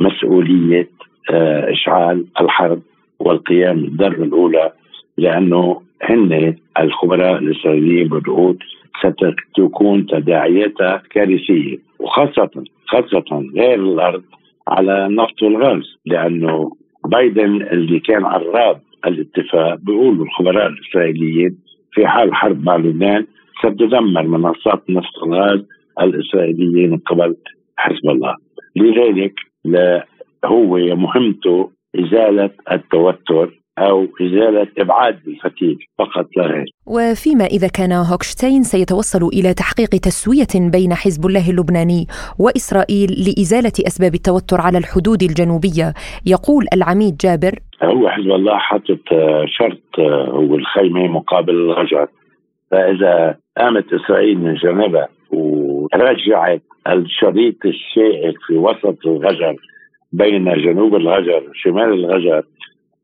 مسؤولية 0.00 0.88
آه، 1.30 1.72
إشعال 1.72 2.26
الحرب. 2.40 2.82
والقيام 3.18 3.82
بالضربة 3.82 4.24
الأولى 4.24 4.72
لأنه 5.18 5.80
هن 6.02 6.56
الخبراء 6.80 7.38
الإسرائيليين 7.38 8.08
بيقولوا 8.08 8.54
ستكون 9.02 10.06
تداعياتها 10.06 11.02
كارثية 11.10 11.78
وخاصه 11.98 12.50
خاصة 12.86 13.50
غير 13.56 13.74
الأرض 13.74 14.22
على 14.68 15.06
النفط 15.06 15.42
والغاز 15.42 15.82
لأنه 16.06 16.70
بايدن 17.08 17.62
اللي 17.62 18.00
كان 18.00 18.24
عراب 18.24 18.80
الاتفاق 19.06 19.74
بيقولوا 19.74 20.24
الخبراء 20.24 20.66
الإسرائيليين 20.66 21.58
في 21.92 22.06
حال 22.06 22.34
حرب 22.34 22.64
مع 22.64 22.76
لبنان 22.76 23.26
ستدمر 23.58 24.22
منصات 24.22 24.82
النفط 24.88 25.18
والغاز 25.22 25.66
الاسرائيليه 26.00 26.86
من 26.86 26.98
قبل 26.98 27.36
حزب 27.76 28.10
الله. 28.10 28.36
لذلك 28.76 29.34
هو 30.44 30.76
مهمته 30.76 31.70
إزالة 32.00 32.50
التوتر 32.72 33.62
أو 33.78 34.06
إزالة 34.22 34.66
إبعاد 34.78 35.18
الفتيل 35.26 35.78
فقط 35.98 36.26
لا 36.36 36.42
غير. 36.46 36.64
وفيما 36.86 37.44
إذا 37.44 37.68
كان 37.68 37.92
هوكشتاين 37.92 38.62
سيتوصل 38.62 39.26
إلى 39.26 39.54
تحقيق 39.54 39.88
تسوية 39.88 40.70
بين 40.72 40.94
حزب 40.94 41.26
الله 41.26 41.50
اللبناني 41.50 42.06
وإسرائيل 42.38 43.10
لإزالة 43.10 43.72
أسباب 43.86 44.14
التوتر 44.14 44.60
على 44.60 44.78
الحدود 44.78 45.22
الجنوبية. 45.22 45.94
يقول 46.26 46.64
العميد 46.74 47.16
جابر 47.16 47.58
هو 47.82 48.08
حزب 48.08 48.30
الله 48.30 48.58
حاطط 48.58 49.04
شرط 49.46 50.00
هو 50.28 50.54
الخيمة 50.54 51.06
مقابل 51.06 51.54
الهجر 51.54 52.08
فإذا 52.70 53.36
قامت 53.58 53.92
إسرائيل 53.92 54.38
من 54.38 54.54
جانبها 54.54 55.08
ورجعت 55.30 56.62
الشريط 56.88 57.66
الشائك 57.66 58.36
في 58.46 58.56
وسط 58.56 59.06
الغجر 59.06 59.56
بين 60.12 60.44
جنوب 60.44 60.96
الغجر 60.96 61.42
وشمال 61.50 61.92
الغجر 61.92 62.42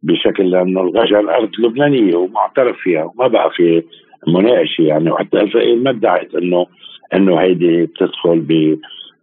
بشكل 0.02 0.50
لأنه 0.50 0.80
الغجر 0.80 1.34
أرض 1.34 1.50
لبنانية 1.58 2.16
ومعترف 2.16 2.76
فيها 2.76 3.04
وما 3.04 3.28
بقى 3.28 3.50
في 3.50 3.82
مناقشة 4.28 4.82
يعني 4.82 5.10
وحتى 5.10 5.44
اسرائيل 5.44 5.82
ما 5.82 5.90
ادعت 5.90 6.34
انه 6.34 6.66
إنه 7.14 7.36
هيدي 7.40 7.86
بتدخل 7.86 8.38
ب 8.40 8.78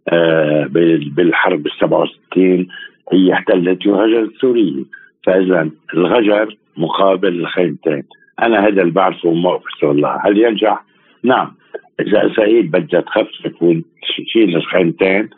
آه 0.08 0.66
بالحرب 1.16 1.66
ال 1.66 1.72
67 1.80 2.66
هي 3.12 3.32
احتلت 3.32 3.86
الغجر 3.86 4.22
السورية. 4.22 4.84
فاذا 5.26 5.70
الغجر 5.94 6.56
مقابل 6.76 7.28
الخيمتين. 7.40 8.02
أنا 8.42 8.66
هذا 8.66 8.82
اللي 8.82 8.92
بعرفه 8.92 9.30
موقف 9.32 9.84
الله. 9.84 10.20
هل 10.24 10.38
ينجح؟ 10.38 10.84
نعم. 11.22 11.54
إذا 12.00 12.26
اسرائيل 12.32 12.66
بدها 12.68 13.00
تخفف 13.00 13.62
وتشيل 13.62 14.56
الخيمتين. 14.56 15.28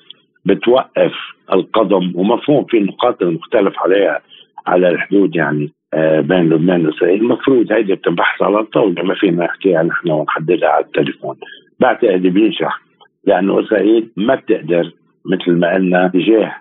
بتوقف 0.44 1.12
القدم 1.52 2.12
ومفهوم 2.14 2.64
في 2.64 2.80
نقاط 2.80 3.22
المختلف 3.22 3.74
عليها 3.78 4.20
على 4.66 4.88
الحدود 4.88 5.36
يعني 5.36 5.72
آه، 5.94 6.20
بين 6.20 6.50
لبنان 6.50 6.86
وإسرائيل. 6.86 7.20
المفروض 7.20 7.72
هيدي 7.72 7.94
بتنبحث 7.94 8.42
على 8.42 8.60
الطاوله 8.60 9.02
ما 9.02 9.14
فينا 9.14 9.44
نحكيها 9.44 9.82
نحن 9.82 10.10
ونحددها 10.10 10.68
على 10.68 10.84
التليفون. 10.84 11.36
بعتقد 11.80 12.22
بينجح 12.22 12.80
لأنه 13.24 13.60
إسرائيل 13.60 14.10
ما 14.16 14.34
بتقدر 14.34 14.92
مثل 15.24 15.52
ما 15.52 15.74
قلنا 15.74 16.08
تجاه 16.08 16.54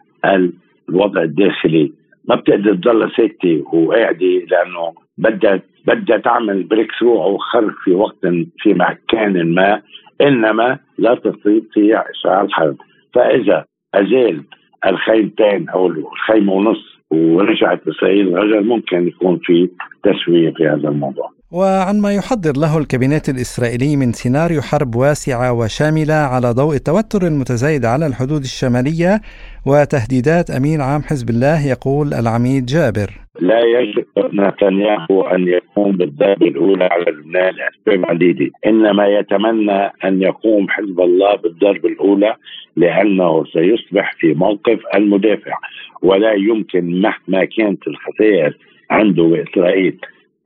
الوضع 0.90 1.22
الداخلي. 1.22 1.92
ما 2.28 2.36
بتقدر 2.36 2.76
تضل 2.76 3.12
ساكتة 3.18 3.64
وقاعدة 3.74 4.28
لأنه 4.52 4.94
بدها 5.18 5.62
بدها 5.88 6.18
تعمل 6.18 6.64
بريك 6.64 6.92
ثرو 7.00 7.24
أو 7.24 7.38
خرق 7.38 7.74
في 7.84 7.92
وقت 7.92 8.28
في 8.58 8.74
مكان 8.74 9.54
ما 9.54 9.82
إنما 10.22 10.80
لا 10.98 11.16
تستطيع 11.16 12.04
إشعال 12.10 12.46
الحرب 12.46 12.76
فإذا 13.18 13.66
أزال 13.94 14.44
الخيمتين 14.86 15.70
أو 15.70 15.88
الخيمه 15.88 16.54
ونص 16.54 16.98
ورجعت 17.12 17.88
اسرائيل 17.88 18.38
غزل 18.38 18.66
ممكن 18.66 19.08
يكون 19.08 19.40
في 19.44 19.70
تسوية 20.04 20.54
في 20.54 20.68
هذا 20.68 20.90
الموضوع. 20.90 21.37
وعن 21.52 22.02
ما 22.02 22.14
يحضر 22.14 22.54
له 22.58 22.78
الكابينت 22.78 23.30
الإسرائيلي 23.30 23.96
من 23.96 24.12
سيناريو 24.12 24.62
حرب 24.62 24.96
واسعة 24.96 25.54
وشاملة 25.60 26.14
على 26.14 26.52
ضوء 26.52 26.76
التوتر 26.76 27.28
المتزايد 27.28 27.86
على 27.86 28.08
الحدود 28.08 28.42
الشمالية 28.42 29.22
وتهديدات 29.68 30.50
أمين 30.58 30.82
عام 30.82 31.02
حزب 31.02 31.30
الله 31.30 31.68
يقول 31.68 32.14
العميد 32.14 32.66
جابر. 32.66 33.10
لا 33.40 33.60
يجب 33.60 34.06
نتنياهو 34.34 35.22
أن 35.22 35.48
يقوم 35.48 35.92
بالضربة 35.98 36.48
الأولى 36.48 36.84
على 36.84 37.06
لبنان 37.12 37.54
لأسباب 37.56 38.10
عديدة 38.10 38.52
إنما 38.66 39.08
يتمنى 39.08 39.82
أن 40.06 40.22
يقوم 40.22 40.70
حزب 40.70 41.00
الله 41.02 41.36
بالضربة 41.36 41.90
الأولى 41.90 42.36
لأنه 42.76 43.46
سيصبح 43.46 44.16
في 44.20 44.34
موقف 44.34 44.80
المدافع. 44.96 45.58
ولا 46.02 46.34
يمكن 46.34 47.02
مهما 47.02 47.46
كانت 47.58 47.88
الخسائر 47.88 48.58
عنده 48.90 49.24
بإسرائيل 49.24 49.98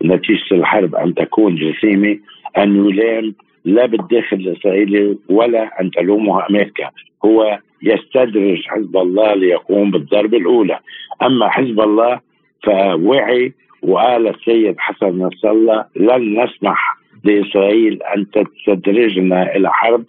نتيجة 0.06 0.52
الحرب 0.52 0.95
أن 0.95 1.14
تكون 1.14 1.56
جسيمة 1.56 2.20
أن 2.58 2.89
يلام 2.89 3.34
لا 3.66 3.86
بالداخل 3.86 4.38
الإسرائيلي 4.38 5.18
ولا 5.30 5.82
أن 5.82 5.91
تلومها 5.91 6.47
أمريكا. 6.49 6.89
هو 7.26 7.60
يستدرج 7.84 8.62
حزب 8.68 8.97
الله 8.97 9.34
ليقوم 9.34 9.91
بالضربة 9.91 10.38
الأولى. 10.38 10.80
أما 11.22 11.49
حزب 11.49 11.80
الله 11.82 12.20
فوعي 12.64 13.54
وقال 13.82 14.28
السيد 14.28 14.76
حسن 14.78 15.08
نصر 15.08 15.52
الله 15.52 15.86
لن 15.95 16.43
نسمح 16.43 16.97
لإسرائيل 17.24 18.04
أن 18.04 18.26
تستدرجنا 18.32 19.56
إلى 19.56 19.70
حرب 19.72 20.04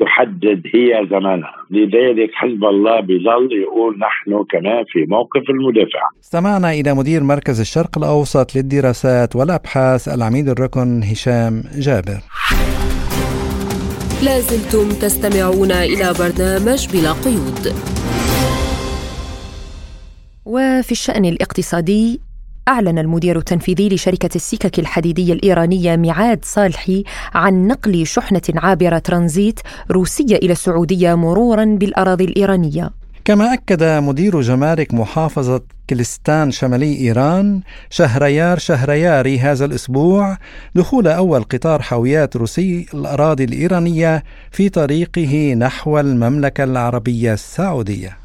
تحدد 0.00 0.62
هي 0.74 1.06
زمانها. 1.10 1.54
لذلك 1.70 2.30
حزب 2.34 2.64
الله 2.64 3.00
بيظل 3.00 3.48
يقول 3.62 3.98
نحن 3.98 4.44
كمان 4.50 4.84
في 4.88 5.06
موقف 5.08 5.50
المدافع. 5.50 6.02
استمعنا 6.24 6.70
إلى 6.72 6.94
مدير 6.94 7.22
مركز 7.22 7.60
الشرق 7.60 7.98
الأوسط 7.98 8.56
للدراسات 8.56 9.36
والأبحاث 9.36 10.08
العميد 10.08 10.48
الركن 10.48 11.02
هشام 11.02 11.62
جابر. 11.78 12.20
لازلتم 14.24 14.88
تستمعون 14.88 15.72
إلى 15.72 16.12
برنامج 16.18 16.88
بلا 16.92 17.12
قيود. 17.12 17.74
وفي 20.46 20.92
الشأن 20.92 21.24
الاقتصادي 21.24 22.20
أعلن 22.70 22.98
المدير 22.98 23.38
التنفيذي 23.38 23.88
لشركة 23.88 24.30
السكك 24.36 24.78
الحديدية 24.78 25.32
الإيرانية 25.32 25.96
ميعاد 25.96 26.44
صالحي 26.44 27.04
عن 27.34 27.66
نقل 27.66 28.06
شحنة 28.06 28.42
عابرة 28.56 28.98
ترانزيت 28.98 29.60
روسية 29.90 30.36
إلى 30.36 30.52
السعودية 30.52 31.14
مرورا 31.14 31.64
بالأراضي 31.64 32.24
الإيرانية. 32.24 32.90
كما 33.24 33.52
أكد 33.52 33.82
مدير 33.82 34.40
جمارك 34.40 34.94
محافظة 34.94 35.62
كلستان 35.90 36.50
شمالي 36.50 36.96
إيران 37.00 37.60
شهريار 37.90 38.58
شهرياري 38.58 39.38
هذا 39.38 39.64
الأسبوع 39.64 40.38
دخول 40.74 41.08
أول 41.08 41.42
قطار 41.42 41.82
حاويات 41.82 42.36
روسي 42.36 42.86
الأراضي 42.94 43.44
الإيرانية 43.44 44.24
في 44.50 44.68
طريقه 44.68 45.54
نحو 45.54 45.98
المملكة 45.98 46.64
العربية 46.64 47.32
السعودية. 47.32 48.16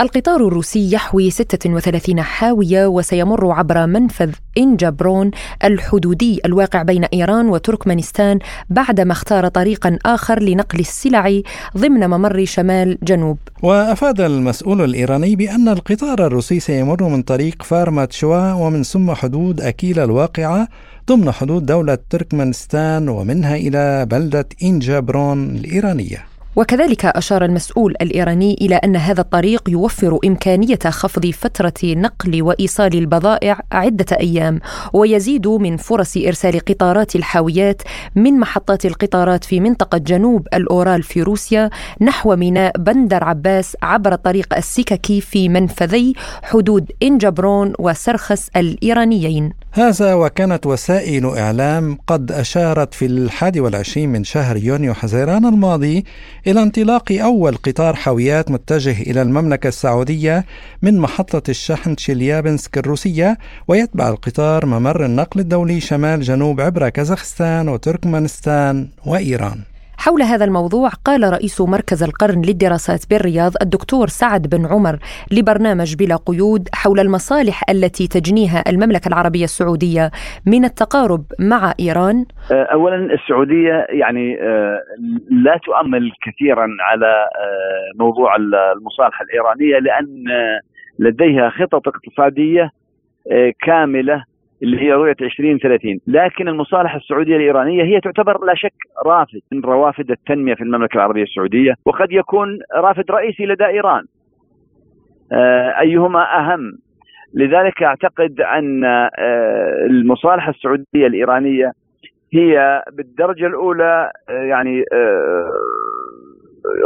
القطار 0.00 0.46
الروسي 0.46 0.92
يحوي 0.92 1.30
36 1.30 2.20
حاوية 2.20 2.86
وسيمر 2.86 3.52
عبر 3.52 3.86
منفذ 3.86 4.30
إنجابرون 4.58 5.30
الحدودي 5.64 6.40
الواقع 6.44 6.82
بين 6.82 7.04
إيران 7.04 7.48
وتركمانستان 7.48 8.38
بعدما 8.70 9.12
اختار 9.12 9.48
طريقا 9.48 9.98
آخر 10.06 10.42
لنقل 10.42 10.78
السلع 10.78 11.40
ضمن 11.76 12.06
ممر 12.06 12.44
شمال 12.44 12.98
جنوب. 13.02 13.38
وأفاد 13.62 14.20
المسؤول 14.20 14.84
الإيراني 14.84 15.36
بأن 15.36 15.68
القطار 15.68 16.26
الروسي 16.26 16.60
سيمر 16.60 17.02
من 17.02 17.22
طريق 17.22 17.62
فارمات 17.62 18.12
شوا 18.12 18.52
ومن 18.52 18.82
ثم 18.82 19.14
حدود 19.14 19.60
أكيلا 19.60 20.04
الواقعة 20.04 20.68
ضمن 21.08 21.30
حدود 21.32 21.66
دولة 21.66 21.98
تركمانستان 22.10 23.08
ومنها 23.08 23.56
إلى 23.56 24.06
بلدة 24.06 24.48
إنجابرون 24.62 25.56
الإيرانية. 25.56 26.29
وكذلك 26.56 27.04
أشار 27.04 27.44
المسؤول 27.44 27.94
الإيراني 28.02 28.56
إلى 28.60 28.74
أن 28.74 28.96
هذا 28.96 29.20
الطريق 29.20 29.70
يوفر 29.70 30.18
إمكانية 30.24 30.78
خفض 30.88 31.26
فترة 31.26 31.72
نقل 31.84 32.42
وإيصال 32.42 32.98
البضائع 32.98 33.60
عدة 33.72 34.16
أيام 34.20 34.60
ويزيد 34.92 35.48
من 35.48 35.76
فرص 35.76 36.16
إرسال 36.16 36.60
قطارات 36.60 37.16
الحاويات 37.16 37.82
من 38.14 38.38
محطات 38.38 38.86
القطارات 38.86 39.44
في 39.44 39.60
منطقة 39.60 39.98
جنوب 39.98 40.48
الأورال 40.54 41.02
في 41.02 41.22
روسيا 41.22 41.70
نحو 42.00 42.36
ميناء 42.36 42.78
بندر 42.78 43.24
عباس 43.24 43.76
عبر 43.82 44.12
الطريق 44.12 44.56
السككي 44.56 45.20
في 45.20 45.48
منفذي 45.48 46.14
حدود 46.42 46.92
إنجبرون 47.02 47.72
وسرخس 47.78 48.48
الإيرانيين. 48.56 49.52
هذا 49.72 50.14
وكانت 50.14 50.66
وسائل 50.66 51.26
إعلام 51.26 51.98
قد 52.06 52.32
أشارت 52.32 52.94
في 52.94 53.06
الحادي 53.06 53.60
والعشرين 53.60 54.08
من 54.08 54.24
شهر 54.24 54.56
يونيو 54.56 54.94
حزيران 54.94 55.44
الماضي 55.44 56.04
إلى 56.46 56.62
انطلاق 56.62 57.12
أول 57.12 57.56
قطار 57.56 57.94
حاويات 57.94 58.50
متجه 58.50 59.02
إلى 59.02 59.22
المملكة 59.22 59.68
السعودية 59.68 60.44
من 60.82 60.98
محطة 60.98 61.50
الشحن 61.50 61.96
تشيليابنسك 61.96 62.78
الروسية 62.78 63.38
ويتبع 63.68 64.08
القطار 64.08 64.66
ممر 64.66 65.04
النقل 65.04 65.40
الدولي 65.40 65.80
شمال 65.80 66.20
جنوب 66.20 66.60
عبر 66.60 66.88
كازاخستان 66.88 67.68
وتركمانستان 67.68 68.88
وإيران. 69.06 69.69
حول 70.04 70.22
هذا 70.22 70.44
الموضوع 70.44 70.88
قال 70.88 71.32
رئيس 71.32 71.60
مركز 71.60 72.02
القرن 72.02 72.42
للدراسات 72.42 73.10
بالرياض 73.10 73.52
الدكتور 73.62 74.06
سعد 74.06 74.42
بن 74.46 74.66
عمر 74.66 74.96
لبرنامج 75.32 75.96
بلا 75.96 76.16
قيود 76.16 76.68
حول 76.74 77.00
المصالح 77.00 77.70
التي 77.70 78.08
تجنيها 78.08 78.64
المملكة 78.70 79.08
العربية 79.08 79.44
السعودية 79.44 80.10
من 80.46 80.64
التقارب 80.64 81.24
مع 81.38 81.72
إيران. 81.80 82.24
أه، 82.52 82.62
أولا 82.62 82.96
السعودية 83.14 83.86
يعني 83.88 84.42
أه، 84.42 84.78
لا 85.30 85.60
تؤمل 85.64 86.12
كثيرا 86.22 86.66
على 86.80 87.06
أه، 87.06 88.02
موضوع 88.02 88.36
المصالحة 88.36 89.24
الإيرانية 89.24 89.78
لأن 89.78 90.24
لديها 90.98 91.50
خطط 91.50 91.88
اقتصادية 91.88 92.70
كاملة 93.66 94.24
اللي 94.62 94.80
هي 94.80 94.92
رؤية 94.92 95.16
2030 95.20 96.00
لكن 96.06 96.48
المصالحة 96.48 96.96
السعودية 96.96 97.36
الإيرانية 97.36 97.84
هي 97.84 98.00
تعتبر 98.00 98.44
لا 98.44 98.54
شك 98.54 98.74
رافد 99.06 99.40
من 99.52 99.60
روافد 99.60 100.10
التنمية 100.10 100.54
في 100.54 100.60
المملكة 100.62 100.94
العربية 100.94 101.22
السعودية 101.22 101.74
وقد 101.86 102.12
يكون 102.12 102.58
رافد 102.74 103.10
رئيسي 103.10 103.46
لدى 103.46 103.66
إيران. 103.66 104.04
آه، 105.32 105.80
أيهما 105.80 106.38
أهم؟ 106.38 106.72
لذلك 107.34 107.82
أعتقد 107.82 108.40
أن 108.40 108.84
آه، 108.84 109.10
المصالحة 109.90 110.50
السعودية 110.50 111.06
الإيرانية 111.06 111.72
هي 112.32 112.82
بالدرجة 112.92 113.46
الأولى 113.46 114.10
آه، 114.28 114.32
يعني 114.32 114.84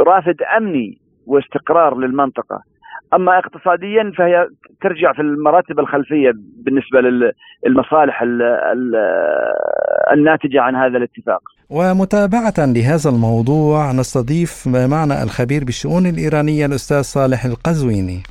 رافد 0.06 0.42
أمني 0.56 0.98
واستقرار 1.26 1.98
للمنطقة. 1.98 2.73
أما 3.14 3.38
اقتصاديا 3.38 4.12
فهي 4.18 4.48
ترجع 4.82 5.12
في 5.12 5.22
المراتب 5.22 5.78
الخلفية 5.80 6.32
بالنسبة 6.64 7.00
للمصالح 7.00 8.22
الناتجة 10.12 10.60
عن 10.60 10.76
هذا 10.76 10.96
الاتفاق. 10.96 11.42
ومتابعة 11.70 12.54
لهذا 12.58 13.10
الموضوع 13.10 13.92
نستضيف 13.92 14.68
معنا 14.68 15.22
الخبير 15.22 15.64
بالشؤون 15.64 16.06
الإيرانية 16.06 16.66
الأستاذ 16.66 17.02
صالح 17.02 17.44
القزويني 17.44 18.22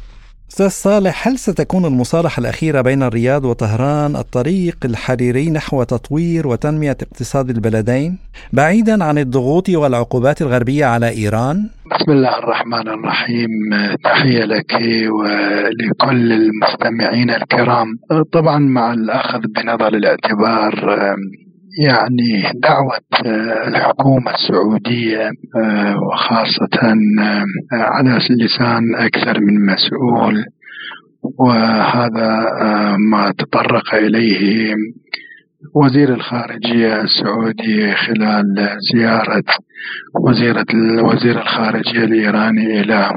أستاذ 0.54 0.68
صالح 0.70 1.28
هل 1.28 1.40
ستكون 1.40 1.86
المصالحة 1.86 2.40
الأخيرة 2.40 2.82
بين 2.82 3.04
الرياض 3.04 3.46
وطهران 3.46 4.16
الطريق 4.16 4.78
الحريري 4.86 5.50
نحو 5.50 5.84
تطوير 5.84 6.48
وتنمية 6.48 6.98
اقتصاد 7.02 7.50
البلدين؟ 7.50 8.18
بعيدا 8.54 9.04
عن 9.04 9.18
الضغوط 9.18 9.70
والعقوبات 9.70 10.42
الغربية 10.42 10.86
على 10.86 11.10
إيران؟ 11.10 11.70
بسم 11.92 12.12
الله 12.12 12.40
الرحمن 12.40 12.88
الرحيم. 12.88 13.50
تحية 14.04 14.46
لك 14.46 14.74
ولكل 15.20 16.34
المستمعين 16.34 17.30
الكرام. 17.30 17.88
طبعا 18.34 18.60
مع 18.60 18.94
الأخذ 18.94 19.40
بنظر 19.56 19.88
الاعتبار 19.88 20.74
يعني 21.80 22.52
دعوة 22.56 23.00
آه، 23.26 23.68
الحكومة 23.68 24.32
السعودية 24.34 25.30
آه، 25.56 25.96
وخاصة 25.98 26.94
آه، 27.22 27.46
على 27.74 28.20
لسان 28.30 28.96
أكثر 28.96 29.40
من 29.40 29.74
مسؤول. 29.74 30.46
وهذا 31.40 32.48
ما 33.12 33.34
تطرق 33.38 33.96
إليه 33.96 34.76
وزير 35.76 36.14
الخارجية 36.14 37.02
السعودي 37.02 37.96
خلال 37.96 38.78
زيارة 38.94 39.44
وزيرة 40.28 40.66
وزير 41.04 41.42
الخارجية 41.42 42.04
الإيراني 42.04 42.82
إلى 42.82 43.12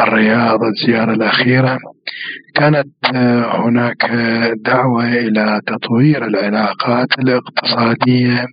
الرياض 0.00 0.58
الزيارة 0.62 1.12
الأخيرة. 1.12 1.78
كانت 2.54 2.88
آه، 3.14 3.68
هناك 3.68 4.10
دعوة 4.64 5.08
إلى 5.08 5.60
تطوير 5.66 6.26
العلاقات 6.26 7.08
الاقتصادية 7.18 8.46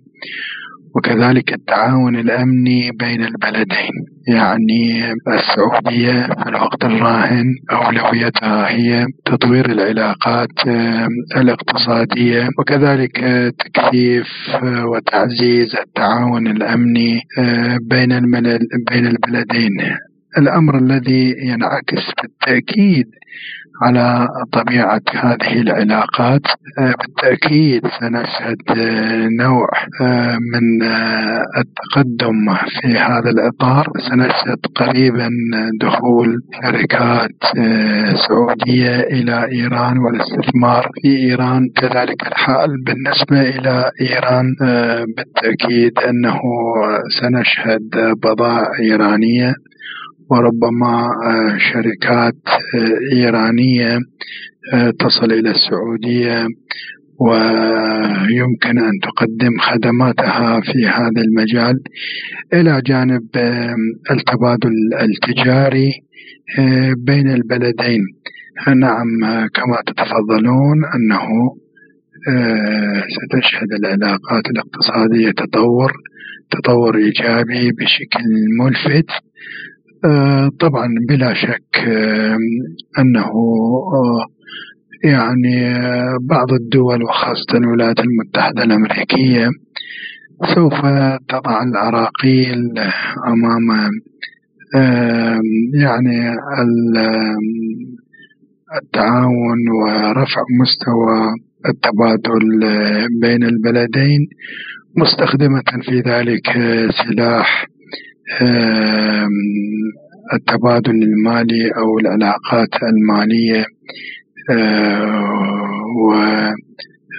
وكذلك 0.96 1.52
التعاون 1.52 2.16
الأمني 2.16 2.90
بين 3.00 3.24
البلدين 3.24 3.90
يعني 4.28 5.12
السعودية 5.28 6.26
في 6.26 6.48
الوقت 6.48 6.84
الراهن 6.84 7.44
أولويتها 7.72 8.68
هي 8.68 9.06
تطوير 9.24 9.66
العلاقات 9.70 10.68
آه، 10.68 11.08
الاقتصادية 11.36 12.48
وكذلك 12.58 13.16
تكثيف 13.58 14.26
آه، 14.62 14.86
وتعزيز 14.86 15.76
التعاون 15.76 16.46
الأمني 16.46 17.20
بين 17.90 18.20
بين 18.90 19.06
البلدين. 19.06 19.70
الأمر 20.38 20.78
الذي 20.78 21.34
ينعكس 21.42 22.12
بالتأكيد 22.22 23.06
على 23.82 24.28
طبيعة 24.52 25.02
هذه 25.14 25.60
العلاقات. 25.60 26.40
آه، 26.78 26.94
بالتأكيد 27.00 27.82
سنشهد 28.00 28.78
آه، 28.78 29.28
نوع 29.40 29.68
آه، 30.02 30.36
من 30.52 30.82
التقدم 31.58 32.54
في 32.80 32.98
هذا 32.98 33.30
الإطار. 33.30 33.86
سنشهد 34.10 34.58
قريبا 34.76 35.28
دخول 35.80 36.36
شركات 36.62 37.30
سعودية 38.28 39.00
إلى 39.00 39.48
إيران 39.52 39.98
والاستثمار 39.98 40.88
في 41.02 41.08
إيران. 41.08 41.68
كذلك 41.76 42.26
الحال 42.26 42.68
بالنسبة 42.86 43.40
إلى 43.40 43.90
إيران 44.00 44.46
بالتأكيد 45.16 45.98
أنه 45.98 46.40
سنشهد 47.20 48.16
بضائع 48.22 48.68
إيرانية. 48.80 49.54
وربما 50.30 51.08
آه، 51.26 51.58
شركات 51.58 52.36
آه، 52.74 53.16
إيرانية 53.16 53.98
آه، 54.74 54.90
تصل 54.90 55.32
إلى 55.32 55.50
السعودية 55.50 56.46
ويمكن 57.20 58.78
أن 58.78 58.92
تقدم 59.02 59.58
خدماتها 59.60 60.60
في 60.60 60.86
هذا 60.86 61.22
المجال. 61.26 61.74
إلى 62.54 62.82
جانب 62.86 63.28
التبادل 64.10 64.72
التجاري 65.00 65.92
بين 67.06 67.30
البلدين. 67.30 68.00
نعم 68.66 69.06
كما 69.54 69.76
تتفضلون 69.86 70.78
أنه 70.94 71.26
ستشهد 73.16 73.72
العلاقات 73.80 74.44
الاقتصادية 74.50 75.30
تطور 75.30 75.92
تطور 76.50 76.96
إيجابي 76.96 77.70
بشكل 77.72 78.30
ملفت. 78.60 79.10
طبعا 80.60 80.88
بلا 81.08 81.34
شك 81.34 81.78
آه، 81.88 82.36
أنه 82.98 83.26
آه، 83.94 84.26
يعني 85.04 85.74
بعض 86.20 86.52
الدول 86.52 87.02
وخاصة 87.02 87.54
الولايات 87.54 87.96
المتحدة 88.00 88.62
الأمريكية 88.62 89.48
سوف 90.54 90.74
تضع 91.28 91.62
العراقيل 91.62 92.78
أمام 93.26 93.90
يعني 95.74 96.34
التعاون 98.82 99.58
ورفع 99.82 100.42
مستوى 100.60 101.34
التبادل 101.68 102.60
بين 103.20 103.44
البلدين 103.44 104.28
مستخدمة 104.96 105.62
في 105.82 106.00
ذلك 106.00 106.46
سلاح 106.90 107.66
التبادل 110.34 111.02
المالي 111.02 111.70
أو 111.76 111.98
العلاقات 111.98 112.82
المالية 112.82 113.64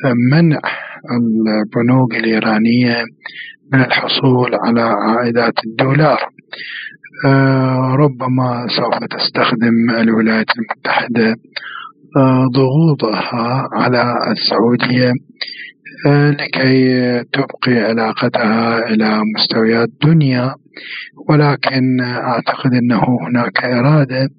ومنع 0.04 0.62
البنوك 1.12 2.16
الإيرانية 2.16 3.04
من 3.74 3.80
الحصول 3.80 4.56
على 4.56 4.82
عائدات 4.82 5.54
الدولار. 5.68 6.20
ربما 8.00 8.68
سوف 8.78 9.04
تستخدم 9.10 9.90
الولايات 10.00 10.46
المتحدة 10.58 11.36
ضغوطها 12.56 13.68
على 13.74 14.16
السعودية 14.32 15.12
لكي 16.06 17.24
تبقي 17.34 17.80
علاقتها 17.80 18.90
إلى 18.90 19.22
مستويات 19.36 19.90
دنيا 20.04 20.56
ولكن 21.30 22.02
أعتقد 22.02 22.74
أنه 22.74 23.04
هناك 23.28 23.64
إرادة 23.64 24.30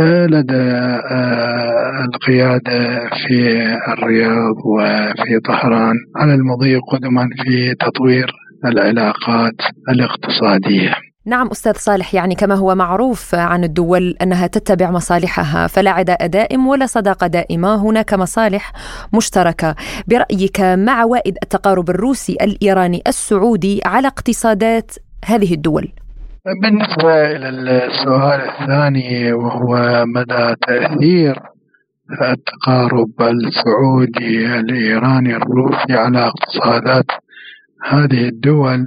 آه، 0.00 0.26
لدى 0.26 0.54
آه، 0.54 2.04
القيادة 2.04 3.08
في 3.08 3.62
الرياض 3.88 4.54
وفي 4.66 5.40
طهران 5.44 5.94
على 6.16 6.34
المضي 6.34 6.76
قدما 6.76 7.28
في 7.42 7.74
تطوير 7.74 8.32
العلاقات 8.64 9.54
الاقتصادية. 9.88 11.09
نعم 11.26 11.46
أستاذ 11.46 11.72
صالح 11.72 12.14
يعني 12.14 12.34
كما 12.34 12.54
هو 12.54 12.74
معروف 12.74 13.34
عن 13.34 13.64
الدول 13.64 14.16
أنها 14.22 14.46
تتبع 14.46 14.90
مصالحها 14.90 15.66
فلا 15.66 15.90
عداء 15.90 16.26
دائم 16.26 16.66
ولا 16.66 16.86
صداقة 16.86 17.26
دائمة 17.26 17.74
هناك 17.74 18.14
مصالح 18.14 18.72
مشتركة 19.14 19.74
برأيك 20.08 20.60
ما 20.60 20.92
عوائد 20.92 21.36
التقارب 21.42 21.90
الروسي 21.90 22.36
الإيراني 22.42 23.02
السعودي 23.06 23.80
على 23.84 24.08
اقتصادات 24.08 24.90
هذه 25.24 25.54
الدول؟ 25.54 25.88
بالنسبة 26.62 27.36
إلى 27.36 27.48
السؤال 27.48 28.40
الثاني 28.40 29.32
وهو 29.32 30.04
مدى 30.06 30.54
تأثير 30.66 31.42
التقارب 32.22 33.12
السعودي 33.20 34.60
الإيراني 34.60 35.36
الروسي 35.36 35.92
على 35.92 36.26
اقتصادات 36.26 37.06
هذه 37.90 38.28
الدول 38.28 38.86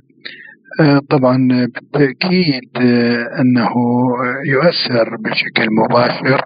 طبعا 1.09 1.37
بالتأكيد 1.47 2.69
آه، 2.77 3.41
أنه 3.41 3.73
يؤثر 4.45 5.17
بشكل 5.19 5.67
مباشر 5.71 6.41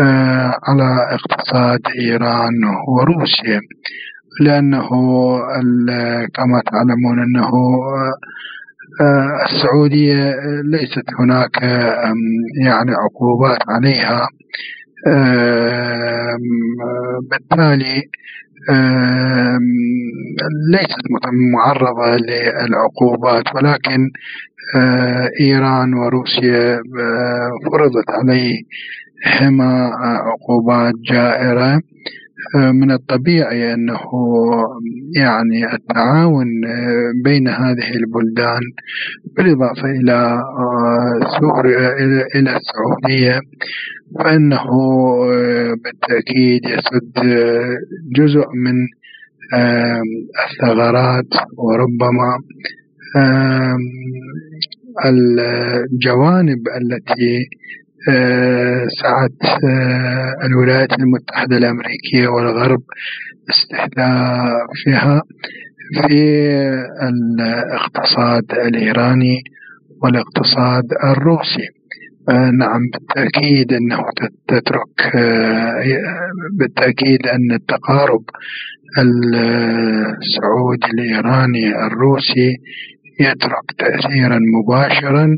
آه، 0.00 0.54
على 0.62 1.14
اقتصاد 1.14 1.80
إيران 2.00 2.52
وروسيا 2.88 3.60
لأنه 4.40 4.88
كما 6.34 6.62
تعلمون 6.66 7.18
أنه 7.18 7.50
السعودية 9.46 10.34
ليست 10.64 11.04
هناك 11.20 11.62
يعني 12.64 12.90
عقوبات 12.90 13.58
عليها 13.68 14.28
بالتالي 17.30 18.02
ليست 20.72 21.04
معرضة 21.56 22.16
للعقوبات 22.16 23.44
ولكن 23.54 24.10
إيران 25.40 25.94
وروسيا 25.94 26.78
فرضت 27.72 28.10
عليه 28.10 28.54
حمى 29.24 29.90
عقوبات 30.00 30.94
جائرة. 31.12 31.80
من 32.54 32.90
الطبيعي 32.90 33.74
أنه 33.74 34.00
يعني 35.16 35.74
التعاون 35.74 36.46
بين 37.24 37.48
هذه 37.48 37.90
البلدان 37.94 38.60
بالإضافة 39.36 39.90
إلى 39.90 40.40
سوريا 41.40 41.92
إلى 42.34 42.56
السعودية 42.56 43.40
فإنه 44.18 44.66
بالتأكيد 45.84 46.60
يسد 46.64 47.12
جزء 48.16 48.46
من 48.64 48.76
الثغرات 50.46 51.32
وربما 51.58 52.38
الجوانب 55.04 56.58
التي 56.80 57.36
آه، 57.36 57.89
سعت 59.02 59.64
آه، 59.64 60.46
الولايات 60.46 60.92
المتحدة 60.92 61.56
الأمريكية 61.56 62.28
والغرب 62.28 62.82
استهدافها 63.50 65.22
في 66.08 66.22
الاقتصاد 67.02 68.44
الإيراني 68.52 69.42
والاقتصاد 70.02 70.84
الروسي. 71.04 71.68
آه، 72.28 72.50
نعم 72.50 72.80
بالتأكيد 72.92 73.72
أنه 73.72 73.98
تترك 74.48 75.16
بالتأكيد 76.58 77.26
أن 77.26 77.52
التقارب 77.52 78.24
السعودي 78.98 80.86
الإيراني 80.94 81.86
الروسي 81.86 82.56
يترك 83.20 83.72
تأثيرا 83.78 84.38
مباشرا 84.56 85.24
آه، 85.24 85.36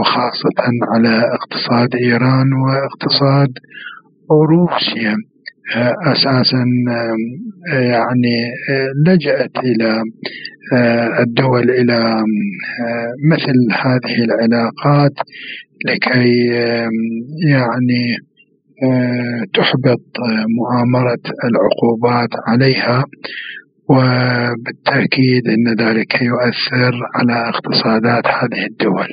وخاصة 0.00 0.58
على 0.92 1.22
اقتصاد 1.34 1.94
إيران 1.94 2.46
واقتصاد 2.52 3.48
روسيا. 4.50 5.16
آه، 5.76 5.94
أساسا 6.12 6.64
يعني 7.72 8.36
آه، 8.70 8.88
لجأت 9.06 9.56
إلى 9.64 10.02
الدول 11.20 11.70
إلى 11.70 12.22
مثل 13.30 13.54
هذه 13.72 14.24
العلاقات 14.24 15.12
لكي 15.86 16.46
يعني 17.48 18.16
تحبط 19.54 20.04
مؤامرة 20.58 21.22
العقوبات 21.44 22.28
عليها. 22.48 23.04
وبالتأكيد 23.88 25.42
أن 25.48 25.86
ذلك 25.86 26.22
يؤثر 26.22 26.94
على 27.14 27.48
اقتصادات 27.48 28.26
هذه 28.26 28.66
الدول. 28.70 29.08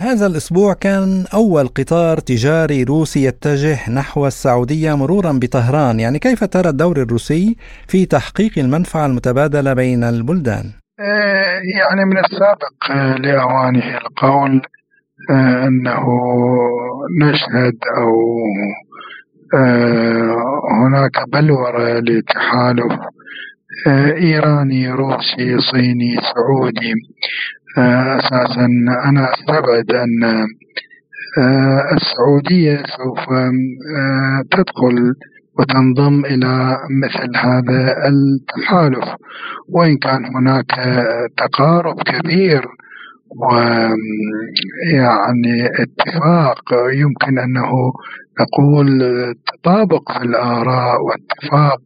هذا 0.00 0.26
الأسبوع 0.26 0.74
كان 0.74 1.24
أول 1.34 1.66
قطار 1.66 2.18
تجاري 2.18 2.84
روسي 2.84 3.24
يتجه 3.24 3.90
نحو 3.90 4.26
السعودية 4.26 4.96
مرورا 4.96 5.32
بطهران 5.32 6.00
يعني 6.00 6.18
كيف 6.18 6.44
ترى 6.44 6.68
الدور 6.68 6.96
الروسي 6.96 7.56
في 7.88 8.06
تحقيق 8.06 8.58
المنفعة 8.58 9.06
المتبادلة 9.06 9.74
بين 9.74 10.04
البلدان؟ 10.04 10.64
آه، 11.00 11.60
يعني 11.78 12.04
من 12.04 12.18
السابق 12.18 12.90
آه، 12.90 13.14
لأوانه 13.14 13.96
القول 13.96 14.62
آه، 15.30 15.66
أنه 15.66 16.06
نشهد 17.20 17.78
أو 17.96 18.12
هناك 20.82 21.28
بلورة 21.32 21.98
لتحالف 21.98 22.98
إيراني 24.16 24.90
روسي 24.90 25.58
صيني 25.58 26.16
سعودي 26.34 26.94
أساسا. 27.78 28.66
أنا 29.04 29.32
أستبعد 29.32 29.92
أن 29.92 30.46
آه، 31.38 31.82
السعودية 31.96 32.76
سوف 32.76 33.32
آه، 33.32 34.42
تدخل 34.50 35.14
وتنضم 35.58 36.24
إلى 36.24 36.76
مثل 37.02 37.36
هذا 37.36 37.94
التحالف. 38.08 39.04
وإن 39.68 39.96
كان 39.98 40.24
هناك 40.36 40.70
تقارب 41.36 42.02
كبير 42.02 42.66
ويعني 44.90 45.66
اتفاق 45.66 46.62
يمكن 46.92 47.38
أنه 47.38 47.70
نقول 48.40 48.86
تطابق 49.46 50.12
في 50.12 50.24
الآراء 50.24 50.96
واتفاق 51.02 51.80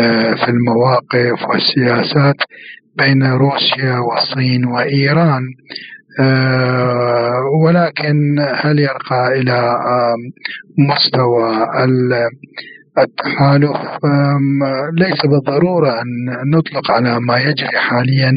آه، 0.00 0.34
في 0.34 0.48
المواقف 0.48 1.48
والسياسات 1.48 2.36
بين 2.98 3.22
روسيا 3.22 3.98
والصين 3.98 4.64
وإيران 4.64 5.42
آه، 6.20 7.40
ولكن 7.64 8.38
هل 8.54 8.78
يرقى 8.78 9.40
إلى 9.40 9.78
مستوى 10.78 11.68
التحالف؟ 12.98 13.76
ليس 14.98 15.26
بالضرورة 15.26 15.90
أن 16.02 16.06
نطلق 16.56 16.90
على 16.90 17.20
ما 17.20 17.38
يجري 17.38 17.78
حاليا 17.78 18.32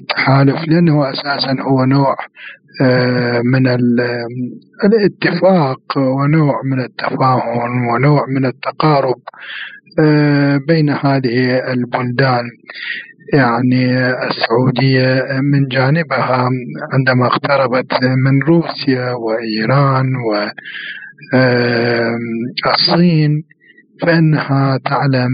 التحالف 0.00 0.68
لأنه 0.68 1.10
أساسا 1.10 1.56
هو 1.62 1.84
نوع 1.84 2.16
آه، 2.82 3.40
من 3.44 3.66
الاتفاق 4.84 5.80
ونوع 5.96 6.60
من 6.64 6.80
التفاهم 6.80 7.86
ونوع 7.86 8.24
من 8.28 8.46
التقارب 8.46 9.20
آه، 10.00 10.60
بين 10.68 10.90
هذه 10.90 11.58
البلدان. 11.72 12.44
يعني 13.32 14.08
السعودية 14.08 15.26
من 15.52 15.68
جانبها 15.68 16.48
عندما 16.92 17.26
اقتربت 17.26 17.92
من 18.02 18.42
روسيا 18.42 19.12
وإيران 19.12 20.06
والصين 22.64 23.42
فإنها 24.02 24.78
تعلم 24.84 25.30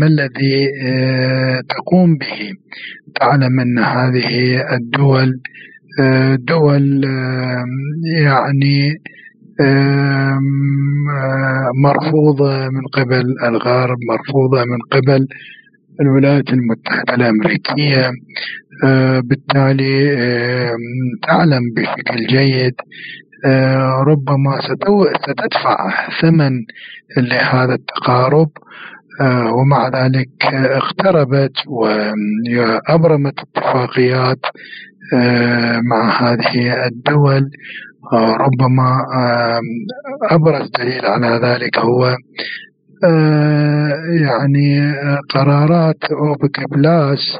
ما 0.00 0.06
الذي 0.06 0.68
آه، 0.86 1.60
تقوم 1.68 2.16
به. 2.16 2.52
تعلم 3.20 3.60
أن 3.60 3.78
هذه 3.78 4.60
الدول 4.76 5.40
آه، 6.00 6.34
دول 6.34 7.04
يعني 8.24 8.94
آه، 9.60 10.38
مرفوضة 11.84 12.68
من 12.68 12.82
قبل 12.92 13.24
الغرب 13.44 13.98
مرفوضة 14.08 14.64
من 14.64 14.78
قبل 14.92 15.26
الولايات 16.00 16.48
المتحدة 16.52 17.14
الأمريكية. 17.14 18.10
بالتالي 19.24 20.16
تعلم 21.22 21.62
بشكل 21.76 22.26
جيد 22.26 22.74
ربما 24.06 24.60
ستدفع 25.22 25.90
ثمن 26.20 26.52
لهذا 27.16 27.74
التقارب. 27.74 28.48
آه، 29.20 29.52
ومع 29.52 29.88
ذلك 29.88 30.44
اقتربت 30.52 31.52
وأبرمت 31.66 33.34
اتفاقيات 33.38 34.40
مع 35.90 36.22
هذه 36.22 36.86
الدول. 36.86 37.50
ربما 38.14 39.06
أبرز 40.30 40.70
دليل 40.78 41.06
على 41.06 41.40
ذلك 41.42 41.78
هو 41.78 42.16
آه، 43.04 43.92
يعني 44.22 44.80
آه، 44.80 45.18
قرارات 45.30 46.04
أوبك 46.04 46.70
بلاس 46.70 47.38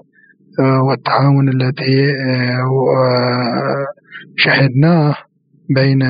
آه، 0.60 0.82
والتعاون 0.82 1.48
الذي 1.48 2.14
شهدناه 4.36 5.14
بين 5.76 6.02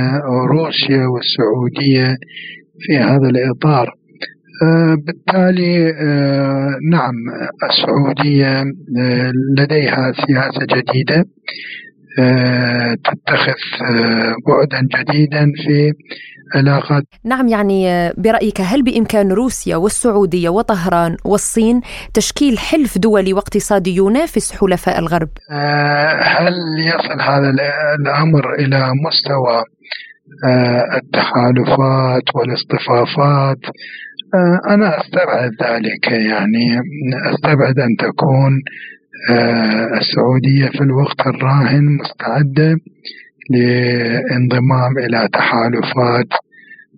روسيا 0.51 1.07
والسعودية 1.07 2.17
في 2.81 2.97
هذا 2.97 3.29
الإطار. 3.29 3.91
بالتالي 5.07 5.93
نعم 6.91 7.15
السعودية 7.71 8.65
لديها 9.59 10.13
سياسة 10.27 10.67
جديدة. 10.77 11.25
تتخذ 13.05 13.61
بعدا 14.47 14.81
جديدا 14.99 15.45
في 15.57 15.93
علاقات 16.55 17.03
نعم 17.25 17.49
يعني 17.49 18.11
برأيك 18.17 18.61
هل 18.61 18.83
بإمكان 18.83 19.33
روسيا 19.33 19.77
والسعودية 19.77 20.49
وطهران 20.49 21.17
والصين 21.25 21.81
تشكيل 22.15 22.59
حلف 22.59 22.99
دولي 22.99 23.33
واقتصادي 23.33 23.97
ينافس 23.97 24.53
حلفاء 24.53 24.99
الغرب؟ 24.99 25.29
آه، 25.53 26.23
هل 26.23 26.55
يصل 26.79 27.21
هذا 27.21 27.51
الأمر 28.01 28.55
إلى 28.55 28.93
مستوى 29.07 29.65
آه، 30.45 30.85
التحالفات 30.97 32.35
والاصطفافات 32.35 33.59
آه، 34.35 34.75
أنا 34.75 35.01
أستبعد 35.01 35.51
ذلك 35.63 36.07
يعني 36.07 36.81
أستبعد 37.33 37.79
أن 37.79 37.97
تكون 37.99 38.53
السعودية 40.01 40.67
في 40.67 40.81
الوقت 40.81 41.27
الراهن 41.27 41.85
مستعدة 42.01 42.77
لانضمام 43.51 44.99
إلى 44.99 45.29
تحالفات 45.33 46.29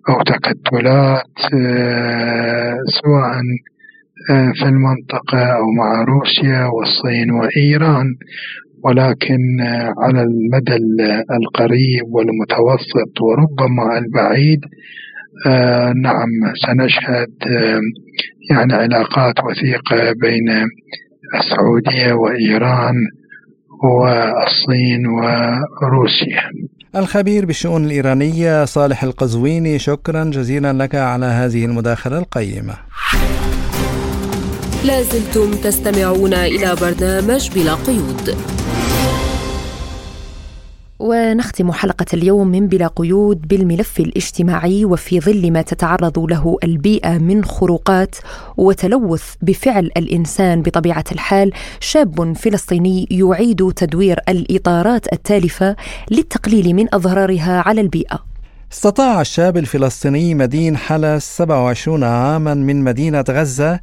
أو 0.09 0.21
تكتلات 0.21 1.53
آه، 1.53 2.77
سواء 3.01 3.33
آه، 4.31 4.51
في 4.55 4.65
المنطقة 4.65 5.39
أو 5.39 5.71
مع 5.77 6.03
روسيا 6.03 6.65
والصين 6.65 7.31
وإيران. 7.31 8.07
ولكن 8.83 9.61
آه، 9.61 9.93
على 9.97 10.21
المدى 10.21 10.75
القريب 11.31 12.05
والمتوسط 12.05 13.21
وربما 13.21 13.97
البعيد 13.97 14.59
نعم 16.03 16.29
سنشهد 16.65 17.33
يعني 18.51 18.73
علاقات 18.73 19.35
وثيقة 19.43 20.11
بين 20.21 20.67
السعودية 21.35 22.13
وإيران 22.13 22.95
والصين 23.83 25.07
وروسيا. 25.81 26.43
الخبير 26.95 27.45
بالشؤون 27.45 27.85
الإيرانية 27.85 28.65
صالح 28.65 29.03
القزويني 29.03 29.79
شكرا 29.79 30.23
جزيلا 30.23 30.73
لك 30.73 30.95
على 30.95 31.25
هذه 31.25 31.65
المداخلة 31.65 32.17
القيمة. 32.17 32.73
لازلتم 34.85 35.51
تستمعون 35.51 36.33
إلى 36.33 36.75
برنامج 36.81 37.49
بلا 37.55 37.73
قيود. 37.73 38.35
ونختم 41.01 41.71
حلقة 41.71 42.05
اليوم 42.13 42.47
من 42.47 42.67
بلا 42.67 42.87
قيود 42.87 43.47
بالملف 43.47 43.99
الاجتماعي 43.99 44.85
وفي 44.85 45.19
ظل 45.19 45.51
ما 45.51 45.61
تتعرض 45.61 46.19
له 46.19 46.57
البيئة 46.63 47.17
من 47.17 47.45
خروقات 47.45 48.15
وتلوث 48.57 49.23
بفعل 49.41 49.91
الإنسان 49.97 50.61
بطبيعة 50.61 51.05
الحال 51.11 51.53
شاب 51.79 52.33
فلسطيني 52.33 53.07
يعيد 53.11 53.73
تدوير 53.75 54.19
الإطارات 54.29 55.13
التالفة 55.13 55.75
للتقليل 56.11 56.73
من 56.73 56.87
أضرارها 56.93 57.63
على 57.65 57.81
البيئة. 57.81 58.30
استطاع 58.73 59.21
الشاب 59.21 59.57
الفلسطيني 59.57 60.35
مدين 60.35 60.77
حلس 60.77 61.25
27 61.37 62.03
عاما 62.03 62.53
من 62.53 62.83
مدينة 62.83 63.23
غزة 63.29 63.79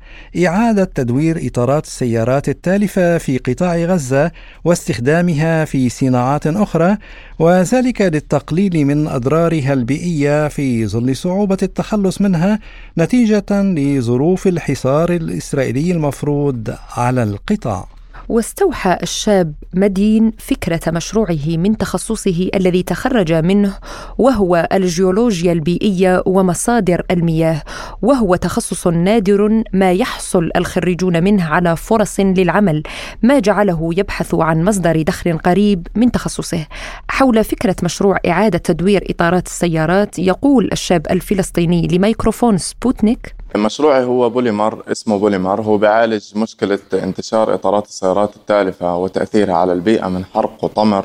إعادة 0.47 0.85
تدوير 0.85 1.47
إطارات 1.47 1.85
السيارات 1.85 2.49
التالفة 2.49 3.19
في 3.19 3.39
قطاع 3.39 3.77
غزة 3.77 4.31
واستخدامها 4.65 5.65
في 5.65 5.89
صناعات 5.89 6.47
أخرى 6.47 6.97
وذلك 7.39 8.03
للتقليل 8.03 8.85
من 8.85 9.07
أضرارها 9.07 9.73
البيئية 9.73 10.49
في 10.49 10.87
ظل 10.87 11.17
صعوبة 11.17 11.59
التخلص 11.63 12.21
منها 12.21 12.59
نتيجة 12.99 13.63
لظروف 13.63 14.47
الحصار 14.47 15.13
الإسرائيلي 15.13 15.93
المفروض 15.93 16.75
على 16.97 17.23
القطاع. 17.23 17.98
واستوحى 18.29 18.99
الشاب 19.03 19.55
مدين 19.75 20.33
فكرة 20.39 20.81
مشروعه 20.91 21.47
من 21.47 21.77
تخصصه 21.77 22.51
الذي 22.55 22.83
تخرج 22.83 23.33
منه 23.33 23.75
وهو 24.19 24.69
الجيولوجيا 24.73 25.53
البيئية 25.53 26.23
ومصادر 26.27 27.03
المياه 27.11 27.63
وهو 28.03 28.37
تخصص 28.37 28.87
نادر 28.87 29.63
ما 29.73 29.93
يحصل 29.93 30.51
الخريجون 30.57 31.25
منه 31.25 31.45
على 31.45 31.77
فرص 31.77 32.21
للعمل 32.21 32.83
ما 33.23 33.39
جعله 33.39 33.91
يبحث 33.97 34.35
عن 34.35 34.65
مصدر 34.65 35.03
دخل 35.03 35.39
قريب 35.39 35.87
من 35.95 36.13
تخصصه. 36.13 36.67
حول 37.09 37.45
فكرة 37.45 37.77
مشروع 37.83 38.19
إعادة 38.29 38.59
تدوير 38.59 39.07
إطارات 39.11 39.47
السيارات 39.47 40.19
يقول 40.19 40.69
الشاب 40.73 41.07
الفلسطيني 41.11 41.87
لميكروفون 41.87 42.59
سبوتنيك 42.59 43.38
مشروعي 43.57 44.05
هو 44.05 44.31
بوليمر 44.31 44.83
اسمه 44.93 45.19
بوليمر. 45.19 45.61
هو 45.61 45.79
بيعالج 45.79 46.39
مشكلة 46.39 46.79
انتشار 46.95 47.55
إطارات 47.55 47.87
السيارات 47.87 48.37
التالفة 48.37 48.97
وتأثيرها 48.97 49.55
على 49.55 49.73
البيئة 49.73 50.09
من 50.09 50.25
حرق 50.25 50.65
وطمر 50.65 51.05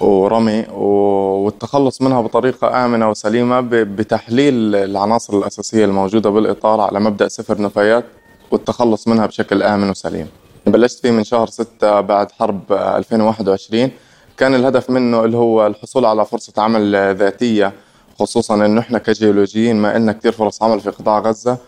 ورمي 0.00 0.64
والتخلص 0.72 2.02
منها 2.02 2.20
بطريقة 2.20 2.84
آمنة 2.84 3.10
وسليمة 3.10 3.60
بتحليل 3.70 4.74
العناصر 4.74 5.38
الأساسية 5.38 5.84
الموجودة 5.84 6.30
بالإطار 6.30 6.80
على 6.80 7.00
مبدأ 7.00 7.28
صفر 7.28 7.62
نفايات 7.62 8.04
والتخلص 8.50 9.08
منها 9.08 9.26
بشكل 9.26 9.62
آمن 9.62 9.90
وسليم. 9.90 10.28
بلشت 10.66 10.98
فيه 11.00 11.10
من 11.10 11.24
شهر 11.24 11.46
ستة 11.46 12.00
بعد 12.00 12.32
حرب 12.32 12.72
2021 12.72 13.90
كان 14.36 14.54
الهدف 14.54 14.90
منه 14.90 15.24
اللي 15.24 15.36
هو 15.36 15.66
الحصول 15.66 16.04
على 16.04 16.24
فرصة 16.26 16.52
عمل 16.62 17.14
ذاتية 17.16 17.72
خصوصا 18.20 18.54
انه 18.66 18.80
إحنا 18.80 18.98
كجيولوجيين 18.98 19.76
ما 19.76 19.98
لنا 19.98 20.12
كثير 20.12 20.32
فرص 20.32 20.62
عمل 20.62 20.80
في 20.80 20.90
قطاع 20.90 21.18
غزة. 21.18 21.58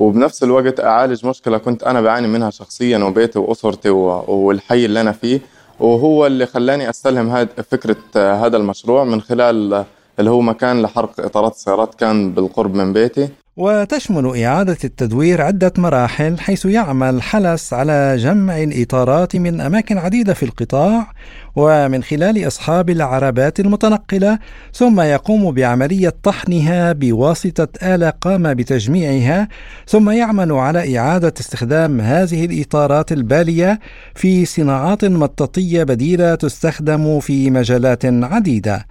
وبنفس 0.00 0.42
الوقت 0.42 0.80
أعالج 0.80 1.26
مشكلة 1.26 1.58
كنت 1.58 1.82
أنا 1.82 2.00
بعاني 2.00 2.28
منها 2.28 2.50
شخصيا 2.50 2.98
وبيتي 2.98 3.38
وأسرتي 3.38 3.90
والحي 3.90 4.84
اللي 4.84 5.00
أنا 5.00 5.12
فيه. 5.12 5.40
وهو 5.80 6.26
اللي 6.26 6.46
خلاني 6.46 6.90
أستلهم 6.90 7.28
هاد 7.28 7.48
فكرة 7.70 7.96
هذا 8.16 8.56
المشروع 8.56 9.04
من 9.04 9.20
خلال 9.20 9.84
اللي 10.20 10.30
هو 10.30 10.40
مكان 10.40 10.82
لحرق 10.82 11.20
إطارات 11.20 11.52
السيارات 11.52 11.94
كان 11.94 12.32
بالقرب 12.32 12.74
من 12.74 12.92
بيتي. 12.92 13.28
وتشمل 13.56 14.42
إعادة 14.42 14.76
التدوير 14.84 15.42
عدة 15.42 15.72
مراحل 15.78 16.38
حيث 16.38 16.66
يعمل 16.66 17.22
حلس 17.22 17.72
على 17.72 18.16
جمع 18.16 18.62
الإطارات 18.62 19.36
من 19.36 19.60
أماكن 19.60 19.98
عديدة 19.98 20.34
في 20.34 20.42
القطاع 20.42 21.12
ومن 21.56 22.02
خلال 22.02 22.46
أصحاب 22.46 22.90
العربات 22.90 23.60
المتنقلة 23.60 24.38
ثم 24.72 25.00
يقوم 25.00 25.50
بعملية 25.50 26.14
طحنها 26.22 26.92
بواسطة 26.92 27.68
آلة 27.82 28.10
قام 28.10 28.54
بتجميعها 28.54 29.48
ثم 29.86 30.10
يعمل 30.10 30.52
على 30.52 30.98
إعادة 30.98 31.34
استخدام 31.40 32.00
هذه 32.00 32.44
الإطارات 32.44 33.12
البالية 33.12 33.80
في 34.14 34.44
صناعات 34.44 35.04
مطاطية 35.04 35.82
بديلة 35.82 36.34
تستخدم 36.34 37.20
في 37.20 37.50
مجالات 37.50 38.04
عديدة. 38.04 38.86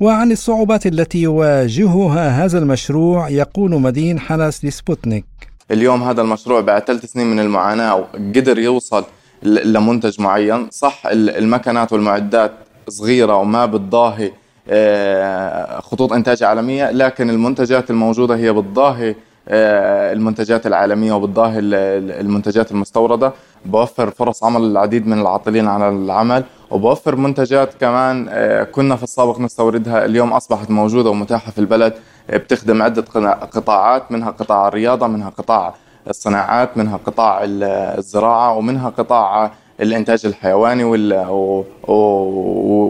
وعن 0.00 0.32
الصعوبات 0.32 0.86
التي 0.86 1.18
يواجهها 1.22 2.44
هذا 2.44 2.58
المشروع 2.58 3.28
يقول 3.28 3.70
مدين 3.70 4.18
حلس 4.18 4.64
لسبوتنيك. 4.64 5.24
اليوم 5.70 6.02
هذا 6.02 6.22
المشروع 6.22 6.60
بعد 6.60 6.82
ثلاث 6.82 7.04
سنين 7.04 7.26
من 7.26 7.40
المعاناة 7.40 8.04
قدر 8.36 8.58
يوصل 8.58 9.04
لمنتج 9.42 10.20
معين. 10.20 10.68
صح 10.70 11.02
المكنات 11.12 11.92
والمعدات 11.92 12.52
صغيرة 12.88 13.36
وما 13.36 13.66
بتضاهي 13.66 14.32
آه، 14.68 15.80
خطوط 15.80 16.12
إنتاج 16.12 16.42
عالمية 16.42 16.90
لكن 16.90 17.30
المنتجات 17.30 17.90
الموجودة 17.90 18.36
هي 18.36 18.52
بتضاهي 18.52 19.14
آه، 19.48 20.12
المنتجات 20.12 20.66
العالمية 20.66 21.12
وبتضاهي 21.12 21.58
المنتجات 21.58 22.70
المستوردة. 22.70 23.32
بوفر 23.64 24.10
فرص 24.10 24.44
عمل 24.44 24.60
للعديد 24.70 25.06
من 25.06 25.20
العاطلين 25.20 25.68
عن 25.68 26.04
العمل 26.04 26.44
وبوفر 26.70 27.16
منتجات 27.16 27.74
كمان 27.74 28.26
آه، 28.30 28.62
كنا 28.64 28.96
في 28.96 29.02
السابق 29.02 29.40
نستوردها 29.40 30.04
اليوم 30.04 30.32
أصبحت 30.32 30.70
موجودة 30.70 31.10
ومتاحة 31.10 31.50
في 31.50 31.58
البلد 31.58 31.94
آه، 32.30 32.36
بتخدم 32.36 32.82
عدة 32.82 33.02
قطاعات 33.34 34.12
منها 34.12 34.30
قطاع 34.30 34.68
الرياضة 34.68 35.06
منها 35.06 35.30
قطاع 35.30 35.74
الصناعات 36.08 36.76
منها 36.78 36.96
قطاع 37.06 37.40
الزراعة 37.44 38.56
ومنها 38.56 38.88
قطاع 38.88 39.52
الإنتاج 39.80 40.26
الحيواني 40.26 40.84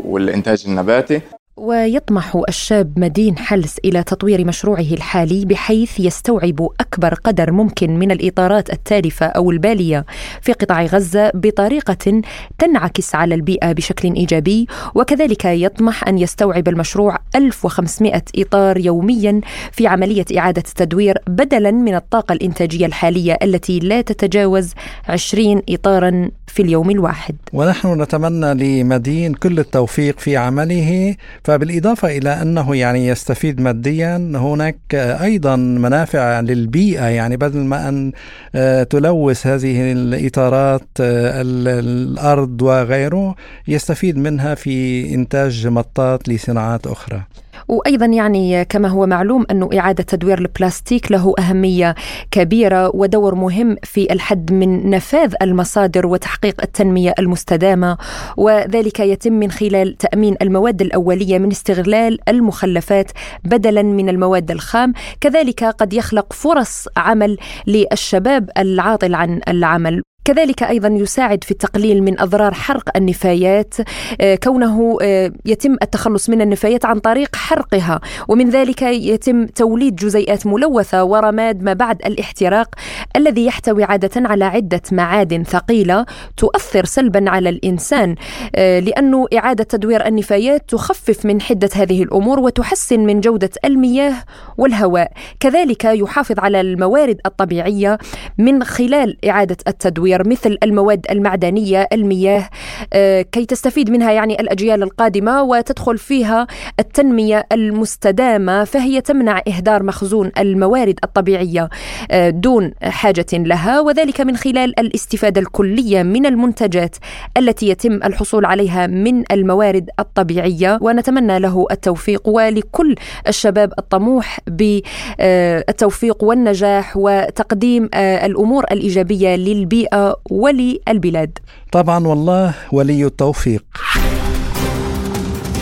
والإنتاج 0.04 0.64
النباتي. 0.66 1.20
ويطمح 1.56 2.42
الشاب 2.48 2.98
مدين 2.98 3.38
حلس 3.38 3.76
إلى 3.84 4.02
تطوير 4.02 4.46
مشروعه 4.46 4.80
الحالي 4.80 5.44
بحيث 5.44 6.00
يستوعب 6.00 6.68
أكبر 6.80 7.14
قدر 7.14 7.52
ممكن 7.52 7.98
من 7.98 8.10
الإطارات 8.10 8.72
التالفة 8.72 9.26
أو 9.26 9.50
البالية 9.50 10.04
في 10.42 10.52
قطاع 10.52 10.84
غزة 10.84 11.30
بطريقة 11.34 12.22
تنعكس 12.58 13.14
على 13.14 13.34
البيئة 13.34 13.72
بشكل 13.72 14.14
إيجابي 14.14 14.66
وكذلك 14.94 15.44
يطمح 15.44 16.08
أن 16.08 16.18
يستوعب 16.18 16.68
المشروع 16.68 17.18
1500 17.34 18.22
إطار 18.36 18.78
يوميا 18.78 19.40
في 19.72 19.86
عملية 19.86 20.24
إعادة 20.38 20.62
التدوير 20.68 21.18
بدلا 21.26 21.70
من 21.70 21.94
الطاقة 21.94 22.32
الإنتاجية 22.32 22.86
الحالية 22.86 23.38
التي 23.42 23.78
لا 23.78 24.00
تتجاوز 24.00 24.72
20 25.08 25.62
اطارا 25.68 26.30
في 26.46 26.62
اليوم 26.62 26.90
الواحد. 26.90 27.36
ونحن 27.52 28.02
نتمنى 28.02 28.54
لمدين 28.54 29.34
كل 29.34 29.58
التوفيق 29.58 30.18
في 30.18 30.36
عمله 30.36 31.14
فبالإضافة 31.46 32.16
إلى 32.18 32.42
أنه 32.42 32.76
يعني 32.76 33.06
يستفيد 33.06 33.60
ماديا 33.60 34.16
هناك 34.16 34.94
أيضا 34.94 35.56
منافع 35.56 36.40
للبيئة 36.40 37.04
يعني 37.04 37.36
بدل 37.36 37.60
ما 37.60 37.88
أن 37.88 38.12
آه، 38.54 38.82
تلوث 38.82 39.46
هذه 39.46 39.92
الإطارات 39.92 40.88
آه، 41.00 41.42
الأرض 41.42 42.62
وغيره 42.62 43.34
يستفيد 43.68 44.18
منها 44.18 44.54
في 44.54 45.04
إنتاج 45.14 45.66
مطاط 45.66 46.28
لصناعات 46.28 46.86
أخرى. 46.86 47.22
وأيضا 47.68 48.06
يعني 48.06 48.64
كما 48.64 48.88
هو 48.88 49.06
معلوم 49.06 49.46
انه 49.50 49.70
إعادة 49.78 50.02
تدوير 50.02 50.38
البلاستيك 50.38 51.12
له 51.12 51.34
أهمية 51.38 51.94
كبيرة 52.30 52.96
ودور 52.96 53.34
مهم 53.34 53.76
في 53.82 54.12
الحد 54.12 54.52
من 54.52 54.90
نفاذ 54.90 55.34
المصادر 55.42 56.06
وتحقيق 56.06 56.62
التنمية 56.62 57.14
المستدامة 57.18 57.98
وذلك 58.36 59.00
يتم 59.00 59.32
من 59.32 59.50
خلال 59.50 59.96
تأمين 59.96 60.36
المواد 60.42 60.82
الأولية 60.82 61.38
من 61.38 61.50
استغلال 61.50 62.18
المخلفات 62.28 63.10
بدلا 63.44 63.82
من 63.82 64.08
المواد 64.08 64.50
الخام. 64.50 64.92
كذلك 65.20 65.64
قد 65.64 65.92
يخلق 65.92 66.32
فرص 66.32 66.88
عمل 66.96 67.38
للشباب 67.66 68.50
العاطل 68.58 69.14
عن 69.14 69.40
العمل. 69.48 70.02
كذلك 70.26 70.62
أيضا 70.62 70.88
يساعد 70.88 71.44
في 71.44 71.50
التقليل 71.50 72.02
من 72.02 72.20
أضرار 72.20 72.54
حرق 72.54 72.96
النفايات 72.96 73.74
آه، 74.20 74.34
كونه 74.34 74.98
آه، 75.02 75.32
يتم 75.44 75.76
التخلص 75.82 76.30
من 76.30 76.40
النفايات 76.40 76.84
عن 76.84 76.98
طريق 76.98 77.36
حرقها 77.36 78.00
ومن 78.28 78.50
ذلك 78.50 78.82
يتم 78.82 79.46
توليد 79.46 79.96
جزيئات 79.96 80.46
ملوثة 80.46 81.04
ورماد 81.04 81.62
ما 81.62 81.72
بعد 81.72 82.06
الاحتراق 82.06 82.74
الذي 83.16 83.46
يحتوي 83.46 83.84
عادة 83.84 84.28
على 84.28 84.44
عدة 84.44 84.82
معادن 84.92 85.44
ثقيلة 85.44 86.06
تؤثر 86.36 86.84
سلبا 86.84 87.30
على 87.30 87.48
الإنسان 87.48 88.14
آه، 88.56 88.80
لأنه 88.80 89.26
إعادة 89.36 89.64
تدوير 89.64 90.06
النفايات 90.06 90.64
تخفف 90.68 91.26
من 91.26 91.40
حدة 91.40 91.70
هذه 91.74 92.02
الأمور 92.02 92.40
وتحسن 92.40 93.00
من 93.00 93.20
جودة 93.20 93.50
المياه 93.64 94.14
والهواء 94.58 95.12
كذلك 95.40 95.84
يحافظ 95.84 96.38
على 96.38 96.60
الموارد 96.60 97.20
الطبيعية 97.26 97.98
من 98.38 98.64
خلال 98.64 99.26
إعادة 99.28 99.56
التدوير. 99.68 100.15
تطوير 100.16 100.28
مثل 100.28 100.58
المواد 100.62 101.06
المعدنية 101.10 101.88
المياه 101.92 102.48
آه، 102.92 103.22
كي 103.22 103.46
تستفيد 103.46 103.90
منها 103.90 104.12
يعني 104.12 104.40
الأجيال 104.40 104.82
القادمة 104.82 105.42
وتدخل 105.42 105.98
فيها 105.98 106.46
التنمية 106.80 107.46
المستدامة 107.52 108.64
فهي 108.64 109.00
تمنع 109.00 109.42
إهدار 109.48 109.82
مخزون 109.82 110.32
الموارد 110.38 110.98
الطبيعية 111.04 111.68
آه، 112.10 112.30
دون 112.30 112.72
حاجة 112.82 113.26
لها 113.32 113.80
وذلك 113.80 114.20
من 114.20 114.36
خلال 114.36 114.80
الاستفادة 114.80 115.40
الكلية 115.40 116.02
من 116.02 116.26
المنتجات 116.26 116.96
التي 117.36 117.68
يتم 117.68 117.92
الحصول 117.92 118.44
عليها 118.44 118.86
من 118.86 119.24
الموارد 119.32 119.90
الطبيعية. 119.98 120.78
ونتمنى 120.80 121.38
له 121.38 121.66
التوفيق 121.70 122.28
ولكل 122.28 122.94
الشباب 123.28 123.72
الطموح 123.78 124.38
بالتوفيق 124.46 126.24
والنجاح 126.24 126.96
وتقديم 126.96 127.88
آه، 127.94 128.26
الأمور 128.26 128.64
الإيجابية 128.72 129.36
للبيئة 129.36 130.05
وللبلاد 130.30 131.38
طبعا 131.72 132.06
والله 132.06 132.54
ولي 132.72 133.04
التوفيق. 133.04 133.64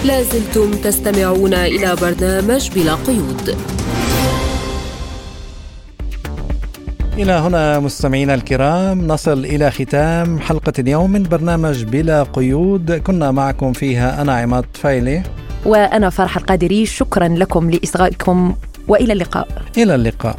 لازلتم 0.04 0.70
تستمعون 0.70 1.54
إلى 1.54 1.96
برنامج 2.00 2.70
بلا 2.74 2.94
قيود. 2.94 3.56
إلى 7.18 7.32
هنا 7.32 7.78
مستمعينا 7.78 8.34
الكرام 8.34 9.06
نصل 9.06 9.44
إلى 9.44 9.70
ختام 9.70 10.38
حلقة 10.38 10.72
اليوم 10.78 11.10
من 11.10 11.22
برنامج 11.22 11.84
بلا 11.84 12.22
قيود. 12.22 12.92
كنا 12.92 13.30
معكم 13.30 13.72
فيها 13.72 14.22
أنا 14.22 14.36
عماد 14.36 14.64
فايلي. 14.74 15.22
وأنا 15.64 16.10
فرح 16.10 16.36
القادري 16.36 16.86
شكرا 16.86 17.28
لكم 17.28 17.70
لإصغائكم 17.70 18.54
وإلى 18.88 19.12
اللقاء. 19.12 19.48
إلى 19.78 19.94
اللقاء. 19.94 20.36